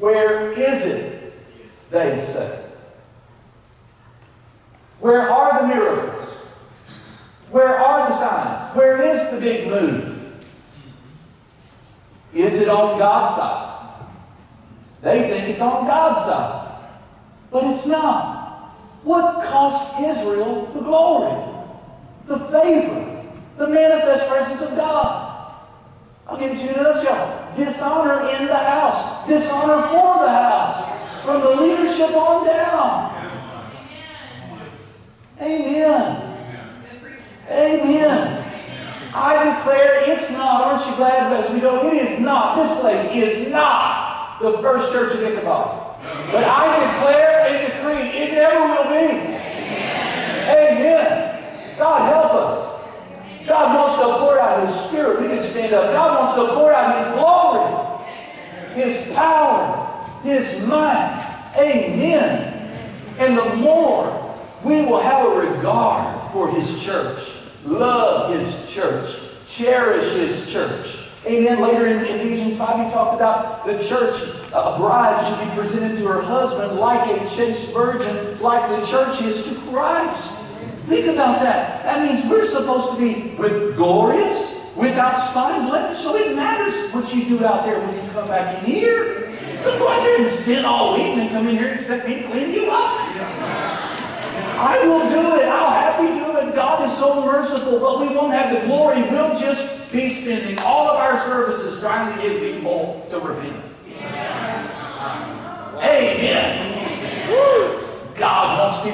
Where 0.00 0.50
is 0.50 0.84
it? 0.84 1.32
They 1.90 2.18
say. 2.18 2.64
Where 4.98 5.30
are 5.30 5.62
the 5.62 5.68
miracles? 5.68 6.34
Where 7.52 7.78
are 7.78 8.08
the 8.08 8.16
signs? 8.16 8.76
Where 8.76 9.00
is 9.00 9.30
the 9.30 9.38
big 9.38 9.68
move? 9.68 10.16
Is 12.34 12.60
it 12.60 12.68
on 12.68 12.98
God's 12.98 13.36
side? 13.36 13.94
They 15.02 15.30
think 15.30 15.48
it's 15.50 15.60
on 15.60 15.86
God's 15.86 16.24
side. 16.24 16.90
But 17.52 17.64
it's 17.64 17.86
not. 17.86 18.74
What 19.04 19.44
cost 19.44 20.00
Israel 20.00 20.66
the 20.74 20.80
glory, 20.80 21.54
the 22.26 22.38
favor, 22.50 23.17
the 23.58 23.68
manifest 23.68 24.28
presence 24.28 24.62
of 24.62 24.76
God? 24.76 25.54
I'll 26.26 26.38
give 26.38 26.52
it 26.52 26.58
to 26.58 26.64
you 26.64 26.70
in 26.70 26.78
a 26.78 26.82
nutshell. 26.82 27.52
Dishonor 27.56 28.28
in 28.28 28.46
the 28.46 28.54
house, 28.54 29.26
dishonor 29.26 29.82
for 29.88 30.24
the 30.24 30.30
house, 30.30 31.24
from 31.24 31.40
the 31.42 31.50
leadership 31.50 32.14
on 32.14 32.46
down. 32.46 33.14
Amen. 35.40 36.28
Amen. 37.50 37.84
Amen. 37.84 38.44
I 39.14 39.56
declare 39.56 40.10
it's 40.10 40.30
not. 40.30 40.60
Aren't 40.62 40.86
you 40.86 40.96
glad 40.96 41.32
as 41.32 41.50
we 41.50 41.60
go? 41.60 41.90
It 41.90 41.94
is 41.94 42.20
not. 42.20 42.56
This 42.56 42.78
place 42.80 43.04
is 43.12 43.48
not 43.48 44.38
the 44.40 44.58
first 44.58 44.92
church 44.92 45.14
of 45.14 45.22
Ichabod. 45.22 45.96
But 46.30 46.44
I 46.44 46.92
declare 46.92 47.46
and 47.48 47.72
decree 47.72 48.18
it 48.20 48.32
never 48.34 48.60
will 48.60 48.84
be. 48.84 49.38
Amen. 50.50 51.76
God 51.78 52.02
help 52.02 52.32
us. 52.34 52.67
God 53.48 53.74
wants 53.74 53.94
to 53.94 54.18
pour 54.18 54.38
out 54.38 54.66
His 54.66 54.74
Spirit. 54.84 55.22
We 55.22 55.28
can 55.28 55.40
stand 55.40 55.72
up. 55.72 55.90
God 55.92 56.20
wants 56.20 56.34
to 56.34 56.54
pour 56.54 56.72
out 56.72 56.98
His 56.98 57.14
glory, 57.14 58.84
His 58.84 59.14
power, 59.14 60.20
His 60.22 60.64
might. 60.66 61.24
Amen. 61.56 62.54
And 63.18 63.36
the 63.36 63.56
more 63.56 64.36
we 64.62 64.82
will 64.82 65.00
have 65.00 65.26
a 65.26 65.50
regard 65.50 66.32
for 66.32 66.50
His 66.50 66.82
church, 66.82 67.32
love 67.64 68.34
His 68.34 68.70
church, 68.70 69.16
cherish 69.46 70.12
His 70.12 70.52
church. 70.52 70.98
Amen. 71.26 71.60
Later 71.60 71.86
in 71.86 72.00
Ephesians 72.04 72.56
5, 72.56 72.86
he 72.86 72.92
talked 72.92 73.14
about 73.14 73.66
the 73.66 73.76
church, 73.78 74.14
a 74.52 74.78
bride 74.78 75.22
should 75.26 75.48
be 75.48 75.54
presented 75.54 75.96
to 75.98 76.06
her 76.06 76.22
husband 76.22 76.78
like 76.78 77.20
a 77.20 77.28
chaste 77.28 77.72
virgin, 77.72 78.40
like 78.40 78.68
the 78.70 78.86
church 78.86 79.20
is 79.22 79.46
to 79.48 79.54
Christ. 79.68 80.37
Think 80.88 81.06
about 81.06 81.40
that. 81.42 81.84
That 81.84 82.02
means 82.02 82.24
we're 82.30 82.46
supposed 82.46 82.90
to 82.92 82.96
be 82.96 83.34
with 83.36 83.76
glorious, 83.76 84.72
without 84.74 85.16
spot 85.18 85.52
and 85.52 85.68
blemish. 85.68 85.98
So 85.98 86.16
it 86.16 86.34
matters 86.34 86.90
what 86.92 87.14
you 87.14 87.24
do 87.26 87.44
out 87.44 87.64
there 87.64 87.78
when 87.78 87.94
you 87.94 88.10
come 88.10 88.26
back 88.26 88.58
in 88.58 88.64
here. 88.64 89.36
Don't 89.62 89.78
go 89.78 89.88
out 89.88 90.02
there 90.02 90.18
and 90.18 90.26
sin 90.26 90.64
all 90.64 90.94
week 90.94 91.08
and 91.08 91.20
then 91.20 91.28
come 91.30 91.46
in 91.46 91.56
here 91.56 91.68
and 91.68 91.74
expect 91.78 92.08
me 92.08 92.22
to 92.22 92.28
clean 92.28 92.50
you 92.50 92.70
up. 92.70 93.08
I 94.60 94.80
will 94.86 95.08
do 95.10 95.40
it. 95.40 95.46
I'll 95.46 95.70
happy 95.70 96.06
do 96.18 96.48
it. 96.48 96.54
God 96.54 96.82
is 96.84 96.96
so 96.96 97.24
merciful, 97.24 97.78
but 97.80 98.00
we 98.00 98.08
won't 98.14 98.32
have 98.32 98.50
the 98.52 98.66
glory. 98.66 99.02
We'll 99.02 99.38
just 99.38 99.92
be 99.92 100.08
spending 100.08 100.58
all 100.60 100.88
of 100.88 100.96
our 100.96 101.18
services 101.20 101.78
trying 101.80 102.16
to 102.16 102.22
get 102.22 102.40
people 102.40 103.06
to 103.10 103.20
repent. 103.20 103.64
Amen. 105.80 106.37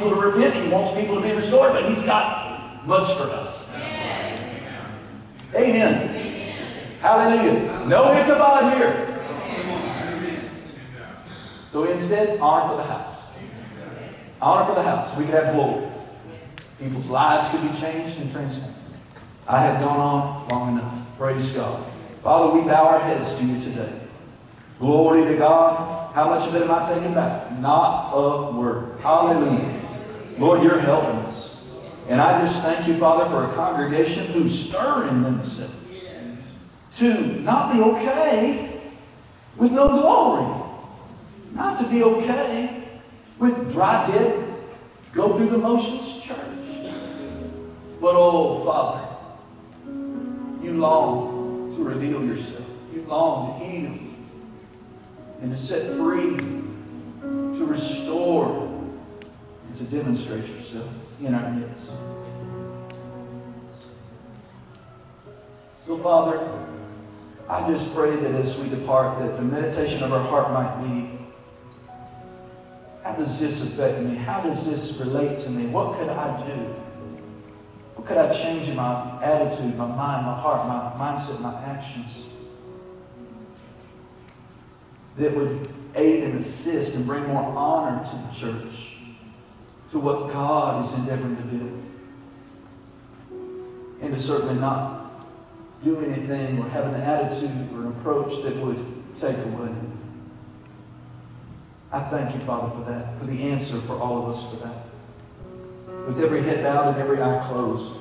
Woo. 0.02 0.10
God 0.10 0.10
wants 0.10 0.10
people 0.10 0.10
to 0.10 0.26
repent. 0.26 0.54
He 0.54 0.68
wants 0.70 0.90
people 0.92 1.14
to 1.16 1.20
be 1.20 1.32
restored, 1.32 1.72
but 1.72 1.84
He's 1.84 2.04
got 2.04 2.86
much 2.86 3.14
for 3.14 3.24
us. 3.24 3.74
Amen. 5.54 6.08
Hallelujah. 7.00 7.86
No 7.86 8.12
Ichabod 8.12 8.74
here. 8.74 9.10
So 11.70 11.84
instead, 11.84 12.40
honor 12.40 12.68
for 12.68 12.76
the 12.76 12.84
house. 12.84 13.16
Honor 14.40 14.64
for 14.64 14.74
the 14.74 14.82
house. 14.82 15.16
We 15.16 15.24
could 15.24 15.34
have 15.34 15.54
glory. 15.54 15.88
People's 16.78 17.06
lives 17.06 17.48
could 17.48 17.62
be 17.62 17.76
changed 17.78 18.18
and 18.20 18.30
transformed. 18.30 18.74
I 19.46 19.60
have 19.60 19.80
gone 19.80 20.00
on 20.00 20.48
long 20.48 20.78
enough. 20.78 21.18
Praise 21.18 21.50
God. 21.52 21.84
Father, 22.22 22.54
we 22.54 22.62
bow 22.62 22.86
our 22.86 23.00
heads 23.00 23.38
to 23.38 23.44
you 23.44 23.60
today. 23.60 23.92
Glory 24.78 25.24
to 25.24 25.36
God. 25.36 26.12
How 26.14 26.28
much 26.28 26.46
of 26.46 26.54
it 26.54 26.62
am 26.62 26.70
I 26.70 26.88
taking 26.88 27.12
back? 27.12 27.52
Not 27.58 28.12
a 28.12 28.52
word. 28.52 28.98
Hallelujah. 29.00 29.83
Lord, 30.38 30.62
you're 30.62 30.80
helping 30.80 31.16
us. 31.20 31.62
And 32.08 32.20
I 32.20 32.40
just 32.40 32.60
thank 32.62 32.86
you, 32.86 32.96
Father, 32.98 33.24
for 33.30 33.50
a 33.50 33.54
congregation 33.54 34.26
who's 34.26 34.68
stirring 34.68 35.22
themselves 35.22 36.08
to 36.94 37.40
not 37.40 37.72
be 37.72 37.80
okay 37.80 38.80
with 39.56 39.72
no 39.72 39.88
glory. 39.88 40.62
Not 41.52 41.78
to 41.78 41.88
be 41.88 42.02
okay 42.02 42.84
with 43.38 43.72
dry 43.72 44.06
dead, 44.10 44.54
go 45.12 45.36
through 45.36 45.48
the 45.48 45.58
motions 45.58 46.20
church. 46.20 46.38
But 48.00 48.14
oh, 48.16 48.64
Father, 48.64 49.08
you 50.62 50.74
long 50.74 51.74
to 51.76 51.84
reveal 51.84 52.24
yourself. 52.24 52.64
You 52.92 53.02
long 53.02 53.58
to 53.58 53.64
heal 53.64 53.98
and 55.40 55.50
to 55.50 55.56
set 55.56 55.96
free, 55.96 56.36
to 56.36 57.66
restore, 57.66 58.73
to 59.76 59.84
demonstrate 59.84 60.46
yourself 60.46 60.88
in 61.20 61.34
our 61.34 61.50
midst. 61.50 61.86
So, 65.86 65.98
Father, 65.98 66.48
I 67.48 67.66
just 67.70 67.94
pray 67.94 68.16
that 68.16 68.34
as 68.34 68.58
we 68.58 68.68
depart, 68.68 69.18
that 69.18 69.36
the 69.36 69.42
meditation 69.42 70.02
of 70.02 70.12
our 70.12 70.22
heart 70.22 70.52
might 70.52 70.82
be 70.82 71.24
how 73.04 73.12
does 73.12 73.38
this 73.38 73.62
affect 73.62 74.00
me? 74.00 74.16
How 74.16 74.40
does 74.40 74.68
this 74.68 74.98
relate 74.98 75.38
to 75.40 75.50
me? 75.50 75.66
What 75.66 75.98
could 75.98 76.08
I 76.08 76.46
do? 76.46 76.54
What 77.94 78.06
could 78.06 78.16
I 78.16 78.30
change 78.32 78.66
in 78.68 78.76
my 78.76 79.22
attitude, 79.22 79.76
my 79.76 79.86
mind, 79.86 80.26
my 80.26 80.34
heart, 80.34 80.66
my 80.66 80.90
mindset, 80.98 81.40
my 81.40 81.54
actions 81.64 82.24
that 85.16 85.36
would 85.36 85.68
aid 85.94 86.24
and 86.24 86.34
assist 86.34 86.94
and 86.94 87.06
bring 87.06 87.24
more 87.26 87.42
honor 87.56 88.04
to 88.04 88.16
the 88.16 88.32
church, 88.32 88.93
to 89.94 90.00
what 90.00 90.28
God 90.28 90.84
is 90.84 90.92
endeavoring 90.94 91.36
to 91.36 91.42
do? 91.44 91.82
And 94.00 94.12
to 94.12 94.18
certainly 94.18 94.56
not 94.56 95.24
do 95.84 96.00
anything 96.00 96.58
or 96.58 96.68
have 96.70 96.86
an 96.86 97.00
attitude 97.00 97.72
or 97.72 97.82
an 97.82 97.86
approach 97.86 98.42
that 98.42 98.56
would 98.56 98.84
take 99.14 99.38
away. 99.38 99.72
I 101.92 102.00
thank 102.00 102.34
you, 102.34 102.40
Father, 102.40 102.76
for 102.76 102.90
that, 102.90 103.16
for 103.20 103.26
the 103.26 103.40
answer 103.44 103.76
for 103.76 103.96
all 103.96 104.20
of 104.20 104.34
us 104.34 104.50
for 104.50 104.56
that. 104.66 106.06
With 106.08 106.20
every 106.20 106.42
head 106.42 106.64
bowed 106.64 106.88
and 106.88 106.96
every 106.96 107.22
eye 107.22 107.46
closed, 107.48 107.92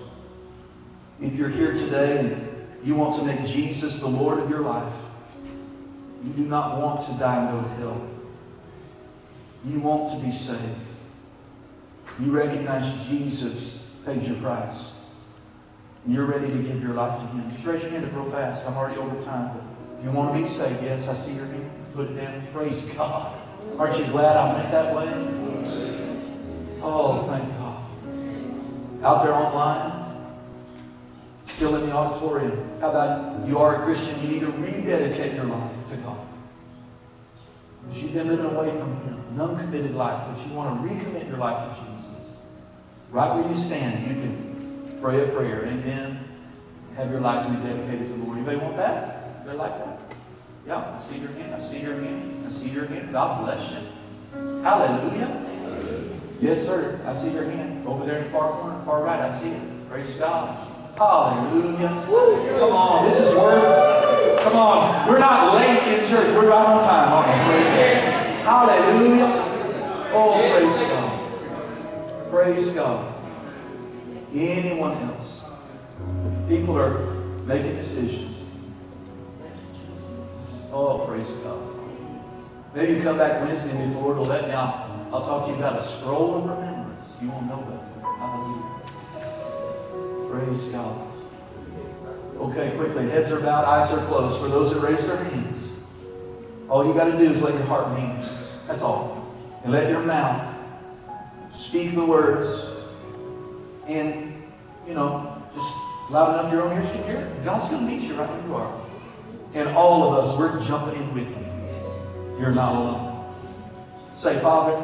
if 1.21 1.35
you're 1.35 1.47
here 1.47 1.73
today 1.73 2.17
and 2.17 2.67
you 2.83 2.95
want 2.95 3.15
to 3.17 3.23
make 3.23 3.45
Jesus 3.45 3.99
the 3.99 4.07
Lord 4.07 4.39
of 4.39 4.49
your 4.49 4.61
life, 4.61 4.93
you 6.23 6.33
do 6.33 6.45
not 6.45 6.81
want 6.81 7.05
to 7.05 7.13
die 7.19 7.45
and 7.45 7.51
go 7.51 7.69
to 7.69 7.75
hell. 7.75 8.07
You 9.63 9.79
want 9.79 10.09
to 10.09 10.25
be 10.25 10.31
saved. 10.31 10.82
You 12.19 12.31
recognize 12.31 13.07
Jesus 13.07 13.83
paid 14.05 14.23
your 14.23 14.35
price. 14.37 14.99
And 16.05 16.13
you're 16.13 16.25
ready 16.25 16.47
to 16.47 16.57
give 16.57 16.81
your 16.81 16.93
life 16.93 17.19
to 17.19 17.25
Him. 17.27 17.49
Just 17.51 17.65
raise 17.65 17.81
your 17.81 17.91
hand 17.91 18.05
up 18.05 18.13
real 18.13 18.25
fast. 18.25 18.65
I'm 18.65 18.75
already 18.75 18.97
over 18.97 19.15
time. 19.23 19.55
But 19.55 19.63
if 19.99 20.05
you 20.05 20.11
want 20.11 20.35
to 20.35 20.41
be 20.41 20.47
saved, 20.47 20.83
yes, 20.83 21.07
I 21.07 21.13
see 21.13 21.33
your 21.33 21.45
hand. 21.45 21.71
Put 21.93 22.11
it 22.11 22.15
down. 22.15 22.45
Praise 22.53 22.81
God. 22.91 23.39
Aren't 23.77 23.97
you 23.97 24.05
glad 24.07 24.35
I 24.35 24.53
went 24.53 24.71
that 24.71 24.95
way? 24.95 25.09
Oh, 26.81 27.23
thank 27.29 27.47
God. 27.57 29.03
Out 29.03 29.23
there 29.23 29.33
online, 29.33 30.15
still 31.47 31.75
in 31.75 31.87
the 31.87 31.93
auditorium. 31.93 32.69
How 32.81 32.89
about 32.89 33.47
you 33.47 33.57
are 33.57 33.81
a 33.81 33.85
Christian? 33.85 34.21
You 34.21 34.27
need 34.27 34.39
to 34.41 34.51
rededicate 34.51 35.35
your 35.35 35.45
life 35.45 35.71
to 35.91 35.97
God. 35.97 36.17
Because 37.81 38.01
you've 38.01 38.13
been 38.13 38.27
living 38.27 38.45
away 38.45 38.69
from 38.71 38.95
Him, 39.01 39.23
an 39.31 39.41
uncommitted 39.41 39.95
life, 39.95 40.21
but 40.27 40.45
you 40.45 40.53
want 40.53 40.81
to 40.81 40.93
recommit 40.93 41.27
your 41.27 41.37
life 41.37 41.69
to 41.69 41.81
Jesus. 41.81 41.92
Right 43.13 43.35
where 43.35 43.47
you 43.47 43.55
stand, 43.55 44.07
you 44.07 44.15
can 44.15 44.97
pray 44.99 45.23
a 45.23 45.27
prayer. 45.27 45.65
Amen. 45.67 46.19
Have 46.95 47.11
your 47.11 47.21
life 47.21 47.45
rededicated 47.45 48.07
to 48.07 48.13
the 48.13 48.23
Lord. 48.23 48.37
Anybody 48.39 48.57
want 48.57 48.75
that? 48.77 49.29
Anybody 49.37 49.57
like 49.59 49.85
that? 49.85 49.99
Yeah, 50.65 50.95
I 50.95 50.99
see 50.99 51.19
your 51.19 51.31
hand. 51.33 51.53
I 51.53 51.59
see 51.59 51.79
your 51.79 51.93
hand. 51.93 52.43
I 52.47 52.49
see 52.49 52.69
your 52.69 52.87
hand. 52.87 53.11
God 53.11 53.45
bless 53.45 53.69
you. 53.69 54.63
Hallelujah. 54.63 55.29
Yes, 56.41 56.65
sir. 56.65 56.99
I 57.05 57.13
see 57.13 57.31
your 57.31 57.43
hand. 57.43 57.87
Over 57.87 58.03
there 58.03 58.17
in 58.17 58.23
the 58.23 58.29
far 58.31 58.51
corner, 58.59 58.83
far 58.83 59.03
right, 59.03 59.19
I 59.19 59.29
see 59.29 59.49
it. 59.49 59.89
Praise 59.91 60.09
God. 60.15 60.57
Hallelujah. 60.97 61.89
Come 62.57 62.71
on. 62.71 63.07
This 63.07 63.19
is 63.19 63.35
worth 63.35 64.41
Come 64.41 64.55
on. 64.55 65.07
We're 65.07 65.19
not 65.19 65.53
late 65.53 65.83
in 65.93 65.99
church. 66.09 66.33
We're 66.33 66.49
right 66.49 66.65
on 66.65 66.83
time. 66.83 67.23
Praise 67.45 67.67
God. 67.67 68.69
Hallelujah. 68.69 69.29
Oh, 70.15 70.33
praise 70.51 70.77
God. 70.89 70.92
Praise 72.33 72.71
God. 72.71 73.13
Anyone 74.33 74.97
else? 75.03 75.43
People 76.49 76.75
are 76.79 76.97
making 77.45 77.75
decisions. 77.75 78.43
Oh, 80.71 81.05
praise 81.07 81.29
God. 81.43 81.61
Maybe 82.73 82.93
you 82.93 83.03
come 83.03 83.19
back 83.19 83.45
Wednesday 83.45 83.69
and 83.69 83.93
the 83.93 83.99
Lord 83.99 84.17
will 84.17 84.25
let 84.25 84.47
me, 84.47 84.51
I'll, 84.51 85.11
I'll 85.13 85.23
talk 85.23 85.45
to 85.45 85.51
you 85.51 85.57
about 85.59 85.79
a 85.79 85.83
scroll 85.83 86.37
of 86.37 86.49
remembrance. 86.49 87.07
You 87.21 87.29
won't 87.29 87.45
know 87.45 87.59
about 87.59 88.01
that. 88.01 90.31
Praise 90.31 90.63
God. 90.71 91.07
Okay, 92.37 92.75
quickly. 92.75 93.11
Heads 93.11 93.31
are 93.31 93.41
bowed, 93.41 93.65
eyes 93.65 93.91
are 93.91 94.03
closed. 94.07 94.39
For 94.39 94.47
those 94.47 94.73
that 94.73 94.79
raise 94.79 95.05
their 95.05 95.23
hands, 95.23 95.69
all 96.67 96.83
you 96.83 96.95
got 96.95 97.05
to 97.05 97.15
do 97.15 97.29
is 97.29 97.43
let 97.43 97.53
your 97.53 97.65
heart 97.65 97.95
beat. 97.95 98.25
That's 98.65 98.81
all. 98.81 99.19
And 99.63 99.71
let 99.71 99.91
your 99.91 100.01
mouth 100.01 100.52
speak 101.53 101.95
the 101.95 102.05
words. 102.05 102.71
And, 103.87 104.43
you 104.87 104.93
know, 104.93 105.41
just 105.53 105.73
loud 106.09 106.39
enough 106.39 106.51
your 106.51 106.63
own 106.63 106.75
ears 106.75 106.89
can 106.91 107.03
hear 107.03 107.17
it. 107.17 107.45
God's 107.45 107.67
going 107.69 107.85
to 107.85 107.91
meet 107.91 108.01
you 108.01 108.15
right 108.15 108.29
where 108.29 108.47
you 108.47 108.55
are. 108.55 108.81
And 109.53 109.69
all 109.69 110.11
of 110.11 110.23
us, 110.23 110.37
we're 110.37 110.59
jumping 110.65 111.01
in 111.01 111.13
with 111.13 111.29
you. 111.29 112.39
You're 112.39 112.51
not 112.51 112.75
alone. 112.75 113.35
Say, 114.15 114.39
Father, 114.39 114.83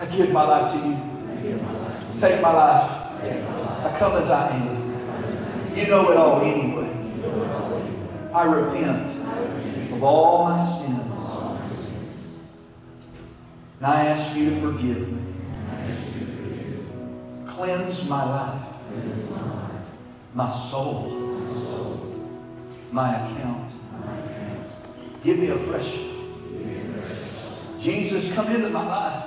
I 0.00 0.06
give 0.06 0.32
my 0.32 0.42
life 0.42 0.72
to 0.72 0.78
you. 0.78 1.60
Take 2.18 2.40
my 2.40 2.52
life. 2.52 2.90
I 3.22 3.94
come 3.96 4.16
as 4.16 4.30
I 4.30 4.48
am. 4.50 5.76
You 5.76 5.86
know 5.86 6.10
it 6.10 6.16
all 6.16 6.40
anyway. 6.40 6.90
I 8.32 8.44
repent 8.44 9.10
of 9.92 10.02
all 10.02 10.44
my 10.44 10.58
sins. 10.58 11.00
And 13.78 13.86
I 13.86 14.06
ask 14.06 14.36
you 14.36 14.50
to 14.50 14.60
forgive 14.60 15.12
me. 15.12 15.33
Cleanse 17.56 18.08
my 18.08 18.24
life, 18.24 18.66
my 20.34 20.48
soul, 20.48 21.08
my 22.90 23.14
account. 23.14 23.70
Give 25.22 25.38
me 25.38 25.50
a 25.50 25.56
fresh. 25.56 26.00
Jesus, 27.78 28.34
come 28.34 28.48
into 28.48 28.70
my 28.70 28.84
life. 28.84 29.24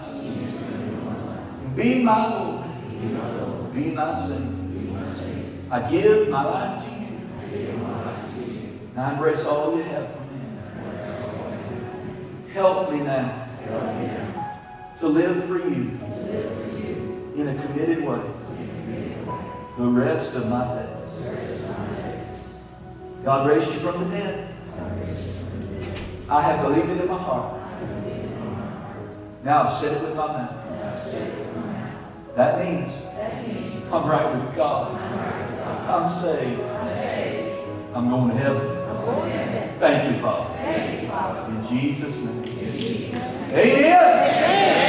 Be 1.74 2.04
my 2.04 2.28
Lord. 2.36 2.66
Be 3.74 3.92
my 3.92 4.14
Savior. 4.14 4.58
I 5.72 5.90
give 5.90 6.28
my 6.28 6.44
life 6.44 6.84
to 6.84 6.90
you. 7.00 7.08
And 8.92 9.00
I 9.00 9.14
embrace 9.14 9.46
all 9.46 9.78
you 9.78 9.84
have 9.84 10.12
for 10.12 10.22
me. 10.34 10.42
Help 12.52 12.92
me 12.92 13.00
now 13.00 13.46
to 15.00 15.08
live 15.08 15.46
for 15.46 15.60
you 15.60 15.98
in 17.38 17.48
a 17.50 17.54
committed 17.54 18.04
way 18.04 18.20
the 19.78 19.88
rest 19.88 20.36
of 20.36 20.50
my 20.50 20.66
days. 20.74 21.24
God 23.24 23.48
raised 23.48 23.72
you 23.72 23.80
from 23.80 24.04
the 24.04 24.10
dead. 24.10 24.56
I 26.30 26.42
have 26.42 26.66
believed 26.66 26.90
it 26.90 27.02
in 27.02 27.08
my 27.08 27.18
heart. 27.18 27.62
Now 29.44 29.64
I've 29.64 29.70
said 29.70 29.98
it 29.98 30.02
with 30.02 30.16
my 30.16 30.28
mouth. 30.28 30.66
That 32.36 32.66
means 32.66 32.94
I'm 33.94 34.10
right 34.10 34.36
with 34.36 34.56
God. 34.56 35.00
I'm 35.88 36.10
saved. 36.10 36.62
I'm 37.94 38.10
going 38.10 38.30
to 38.32 38.36
heaven. 38.36 39.80
Thank 39.80 40.12
you, 40.12 40.20
Father. 40.20 41.54
In 41.54 41.68
Jesus' 41.68 42.24
name. 42.24 43.14
Amen. 43.54 44.87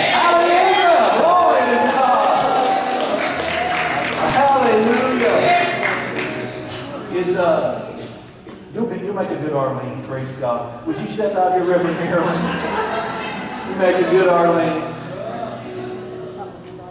Is 7.29 7.37
uh 7.37 8.09
you'll 8.73 8.87
be, 8.87 8.97
you'll 9.01 9.15
make 9.15 9.29
a 9.29 9.37
good 9.37 9.53
Arlene, 9.53 10.03
praise 10.05 10.31
God. 10.33 10.87
Would 10.87 10.99
you 10.99 11.07
step 11.07 11.37
out 11.37 11.53
here, 11.53 11.63
Reverend 11.63 11.95
Marilyn? 11.99 12.41
You 13.69 13.77
make 13.77 13.97
a 13.97 14.11
good 14.11 14.29
Arlene. 14.29 14.95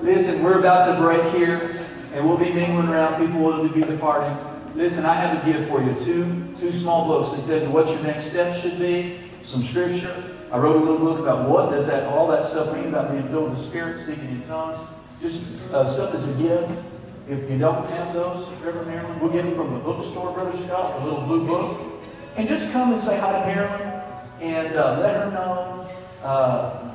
Listen, 0.03 0.43
we're 0.43 0.59
about 0.59 0.93
to 0.93 1.01
break 1.01 1.23
here, 1.33 1.87
and 2.13 2.23
we'll 2.23 2.37
be 2.37 2.53
mingling 2.53 2.87
around. 2.87 3.19
People 3.19 3.39
will 3.39 3.67
be 3.67 3.81
departing. 3.81 4.37
Listen, 4.75 5.07
I 5.07 5.15
have 5.15 5.41
a 5.41 5.51
gift 5.51 5.71
for 5.71 5.81
you. 5.81 5.95
Two, 6.05 6.53
two 6.59 6.71
small 6.71 7.07
books 7.07 7.31
that 7.31 7.47
tell 7.47 7.59
you 7.59 7.71
what 7.71 7.87
your 7.87 8.03
next 8.03 8.27
steps 8.27 8.61
should 8.61 8.77
be. 8.77 9.17
Some 9.41 9.63
scripture. 9.63 10.35
I 10.51 10.59
wrote 10.59 10.75
a 10.75 10.79
little 10.79 10.99
book 10.99 11.17
about 11.17 11.49
what 11.49 11.71
does 11.71 11.87
that, 11.87 12.03
all 12.13 12.27
that 12.27 12.45
stuff 12.45 12.75
mean 12.75 12.89
about 12.89 13.09
being 13.09 13.27
filled 13.27 13.49
with 13.49 13.57
the 13.57 13.65
Spirit, 13.65 13.97
speaking 13.97 14.29
in 14.29 14.43
tongues. 14.43 14.77
Just 15.19 15.59
uh, 15.73 15.83
stuff 15.83 16.13
as 16.13 16.27
a 16.27 16.39
gift. 16.43 16.83
If 17.29 17.51
you 17.51 17.57
don't 17.57 17.89
have 17.89 18.13
those, 18.13 18.47
Reverend 18.63 18.87
Marilyn, 18.87 19.19
we'll 19.19 19.31
get 19.31 19.43
them 19.43 19.53
from 19.53 19.73
the 19.73 19.79
bookstore, 19.79 20.31
Brother 20.31 20.57
Scott, 20.57 21.01
a 21.01 21.03
little 21.03 21.21
blue 21.23 21.45
book. 21.45 22.01
And 22.37 22.47
just 22.47 22.71
come 22.71 22.93
and 22.93 23.01
say 23.01 23.19
hi 23.19 23.33
to 23.33 23.45
Marilyn 23.45 24.01
and 24.39 24.77
uh, 24.77 24.99
let 25.01 25.15
her 25.15 25.31
know. 25.31 25.89
Uh, 26.23 26.89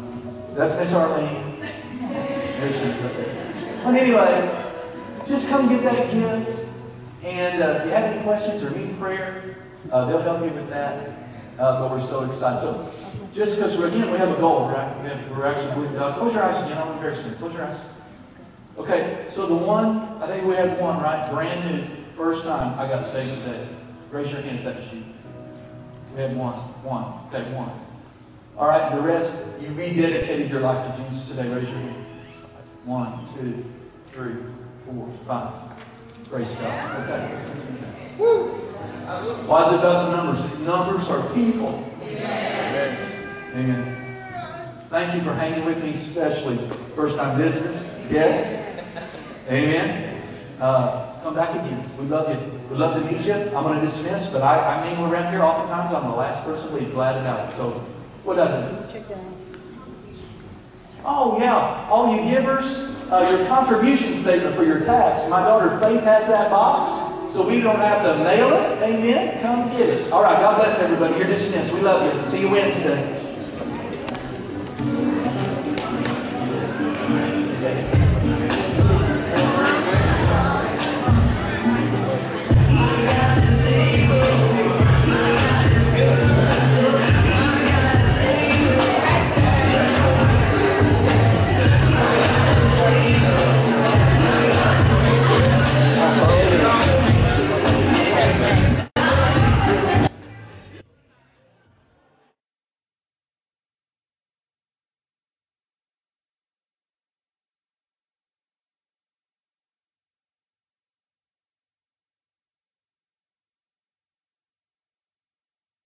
that's 0.54 0.74
Miss 0.76 0.94
Arlene. 0.94 1.60
There 1.60 2.72
she 2.72 2.78
is. 2.78 3.82
But 3.84 3.94
anyway, 3.94 4.72
just 5.26 5.48
come 5.48 5.68
get 5.68 5.82
that 5.82 6.10
gift. 6.10 6.66
And 7.22 7.62
uh, 7.62 7.80
if 7.80 7.84
you 7.84 7.90
have 7.90 8.04
any 8.04 8.22
questions 8.22 8.62
or 8.62 8.70
need 8.70 8.98
prayer, 8.98 9.56
uh, 9.90 10.06
they'll 10.06 10.22
help 10.22 10.42
you 10.42 10.50
with 10.50 10.70
that. 10.70 11.10
Uh, 11.58 11.80
but 11.80 11.90
we're 11.90 12.00
so 12.00 12.24
excited. 12.24 12.58
So 12.60 12.90
just 13.34 13.56
because, 13.56 13.74
again, 13.74 14.10
we 14.10 14.16
have 14.16 14.30
a 14.30 14.40
goal, 14.40 14.66
right? 14.68 15.28
We 15.28 15.36
we're 15.36 15.46
actually 15.46 15.88
God. 15.94 16.16
Close 16.16 16.32
your 16.32 16.42
eyes 16.42 16.56
again. 16.64 16.78
I'm 16.78 16.92
embarrassing 16.94 17.26
you. 17.26 17.32
Close 17.36 17.52
your 17.52 17.64
eyes. 17.64 17.78
Okay, 18.78 19.26
so 19.28 19.46
the 19.46 19.54
one, 19.54 20.22
I 20.22 20.26
think 20.26 20.46
we 20.46 20.54
had 20.54 20.80
one, 20.80 21.00
right? 21.00 21.30
Brand 21.30 21.70
new. 21.70 21.84
First 22.16 22.44
time 22.44 22.78
I 22.78 22.86
got 22.86 23.04
saved 23.04 23.44
today. 23.44 23.68
Raise 24.10 24.30
your 24.30 24.40
hand 24.42 24.58
if 24.60 24.64
that's 24.64 24.92
you. 24.92 25.02
We 26.14 26.22
had 26.22 26.36
one. 26.36 26.54
One. 26.82 27.26
Okay, 27.28 27.52
one. 27.54 27.70
All 28.56 28.68
right, 28.68 28.94
the 28.94 29.00
rest, 29.00 29.44
you 29.60 29.68
rededicated 29.68 30.50
your 30.50 30.60
life 30.60 30.84
to 30.94 31.02
Jesus 31.02 31.28
today. 31.28 31.48
Raise 31.48 31.68
your 31.68 31.78
hand. 31.78 32.06
One, 32.84 33.26
two, 33.34 33.64
three, 34.12 34.36
four, 34.84 35.08
five. 35.26 35.52
Praise 36.28 36.52
God. 36.52 37.08
Okay. 37.08 37.38
Woo. 38.18 38.48
Why 39.46 39.66
is 39.66 39.72
it 39.72 39.78
about 39.78 40.10
the 40.10 40.16
numbers? 40.16 40.58
Numbers 40.60 41.08
are 41.08 41.34
people. 41.34 41.88
Amen. 43.54 43.98
Thank 44.88 45.14
you 45.14 45.22
for 45.22 45.34
hanging 45.34 45.64
with 45.64 45.82
me, 45.82 45.94
especially 45.94 46.58
first 46.94 47.16
time 47.16 47.36
visitors. 47.38 47.88
Yes. 48.10 48.61
Amen. 49.48 50.22
Uh, 50.60 51.20
come 51.22 51.34
back 51.34 51.50
again. 51.50 51.84
We 51.98 52.06
love 52.06 52.28
you. 52.28 52.60
We 52.70 52.76
love 52.76 52.94
to 52.94 53.12
meet 53.12 53.26
you. 53.26 53.34
I'm 53.34 53.64
going 53.64 53.80
to 53.80 53.84
dismiss, 53.84 54.28
but 54.28 54.42
I, 54.42 54.78
I 54.78 54.86
mingle 54.88 55.12
around 55.12 55.32
here. 55.32 55.42
Oftentimes, 55.42 55.92
I'm 55.92 56.08
the 56.08 56.16
last 56.16 56.44
person 56.44 56.68
to 56.68 56.74
leave. 56.74 56.92
Glad 56.92 57.14
to 57.14 57.22
know. 57.24 57.50
So, 57.56 57.70
what 58.24 58.38
I 58.38 58.70
do? 58.70 59.04
Oh, 61.04 61.38
yeah. 61.40 61.88
All 61.90 62.14
you 62.14 62.22
givers, 62.30 62.84
uh, 63.10 63.36
your 63.36 63.46
contribution 63.48 64.14
statement 64.14 64.54
for 64.54 64.64
your 64.64 64.80
tax. 64.80 65.28
My 65.28 65.42
daughter 65.42 65.76
Faith 65.80 66.04
has 66.04 66.28
that 66.28 66.48
box, 66.50 66.90
so 67.34 67.46
we 67.46 67.60
don't 67.60 67.76
have 67.76 68.02
to 68.02 68.22
mail 68.22 68.48
it. 68.52 68.82
Amen. 68.82 69.40
Come 69.42 69.68
get 69.70 69.88
it. 69.88 70.12
All 70.12 70.22
right. 70.22 70.38
God 70.38 70.58
bless 70.58 70.78
everybody. 70.78 71.16
You're 71.18 71.26
dismissed. 71.26 71.72
We 71.72 71.80
love 71.80 72.14
you. 72.14 72.26
See 72.26 72.40
you 72.40 72.48
Wednesday. 72.48 73.21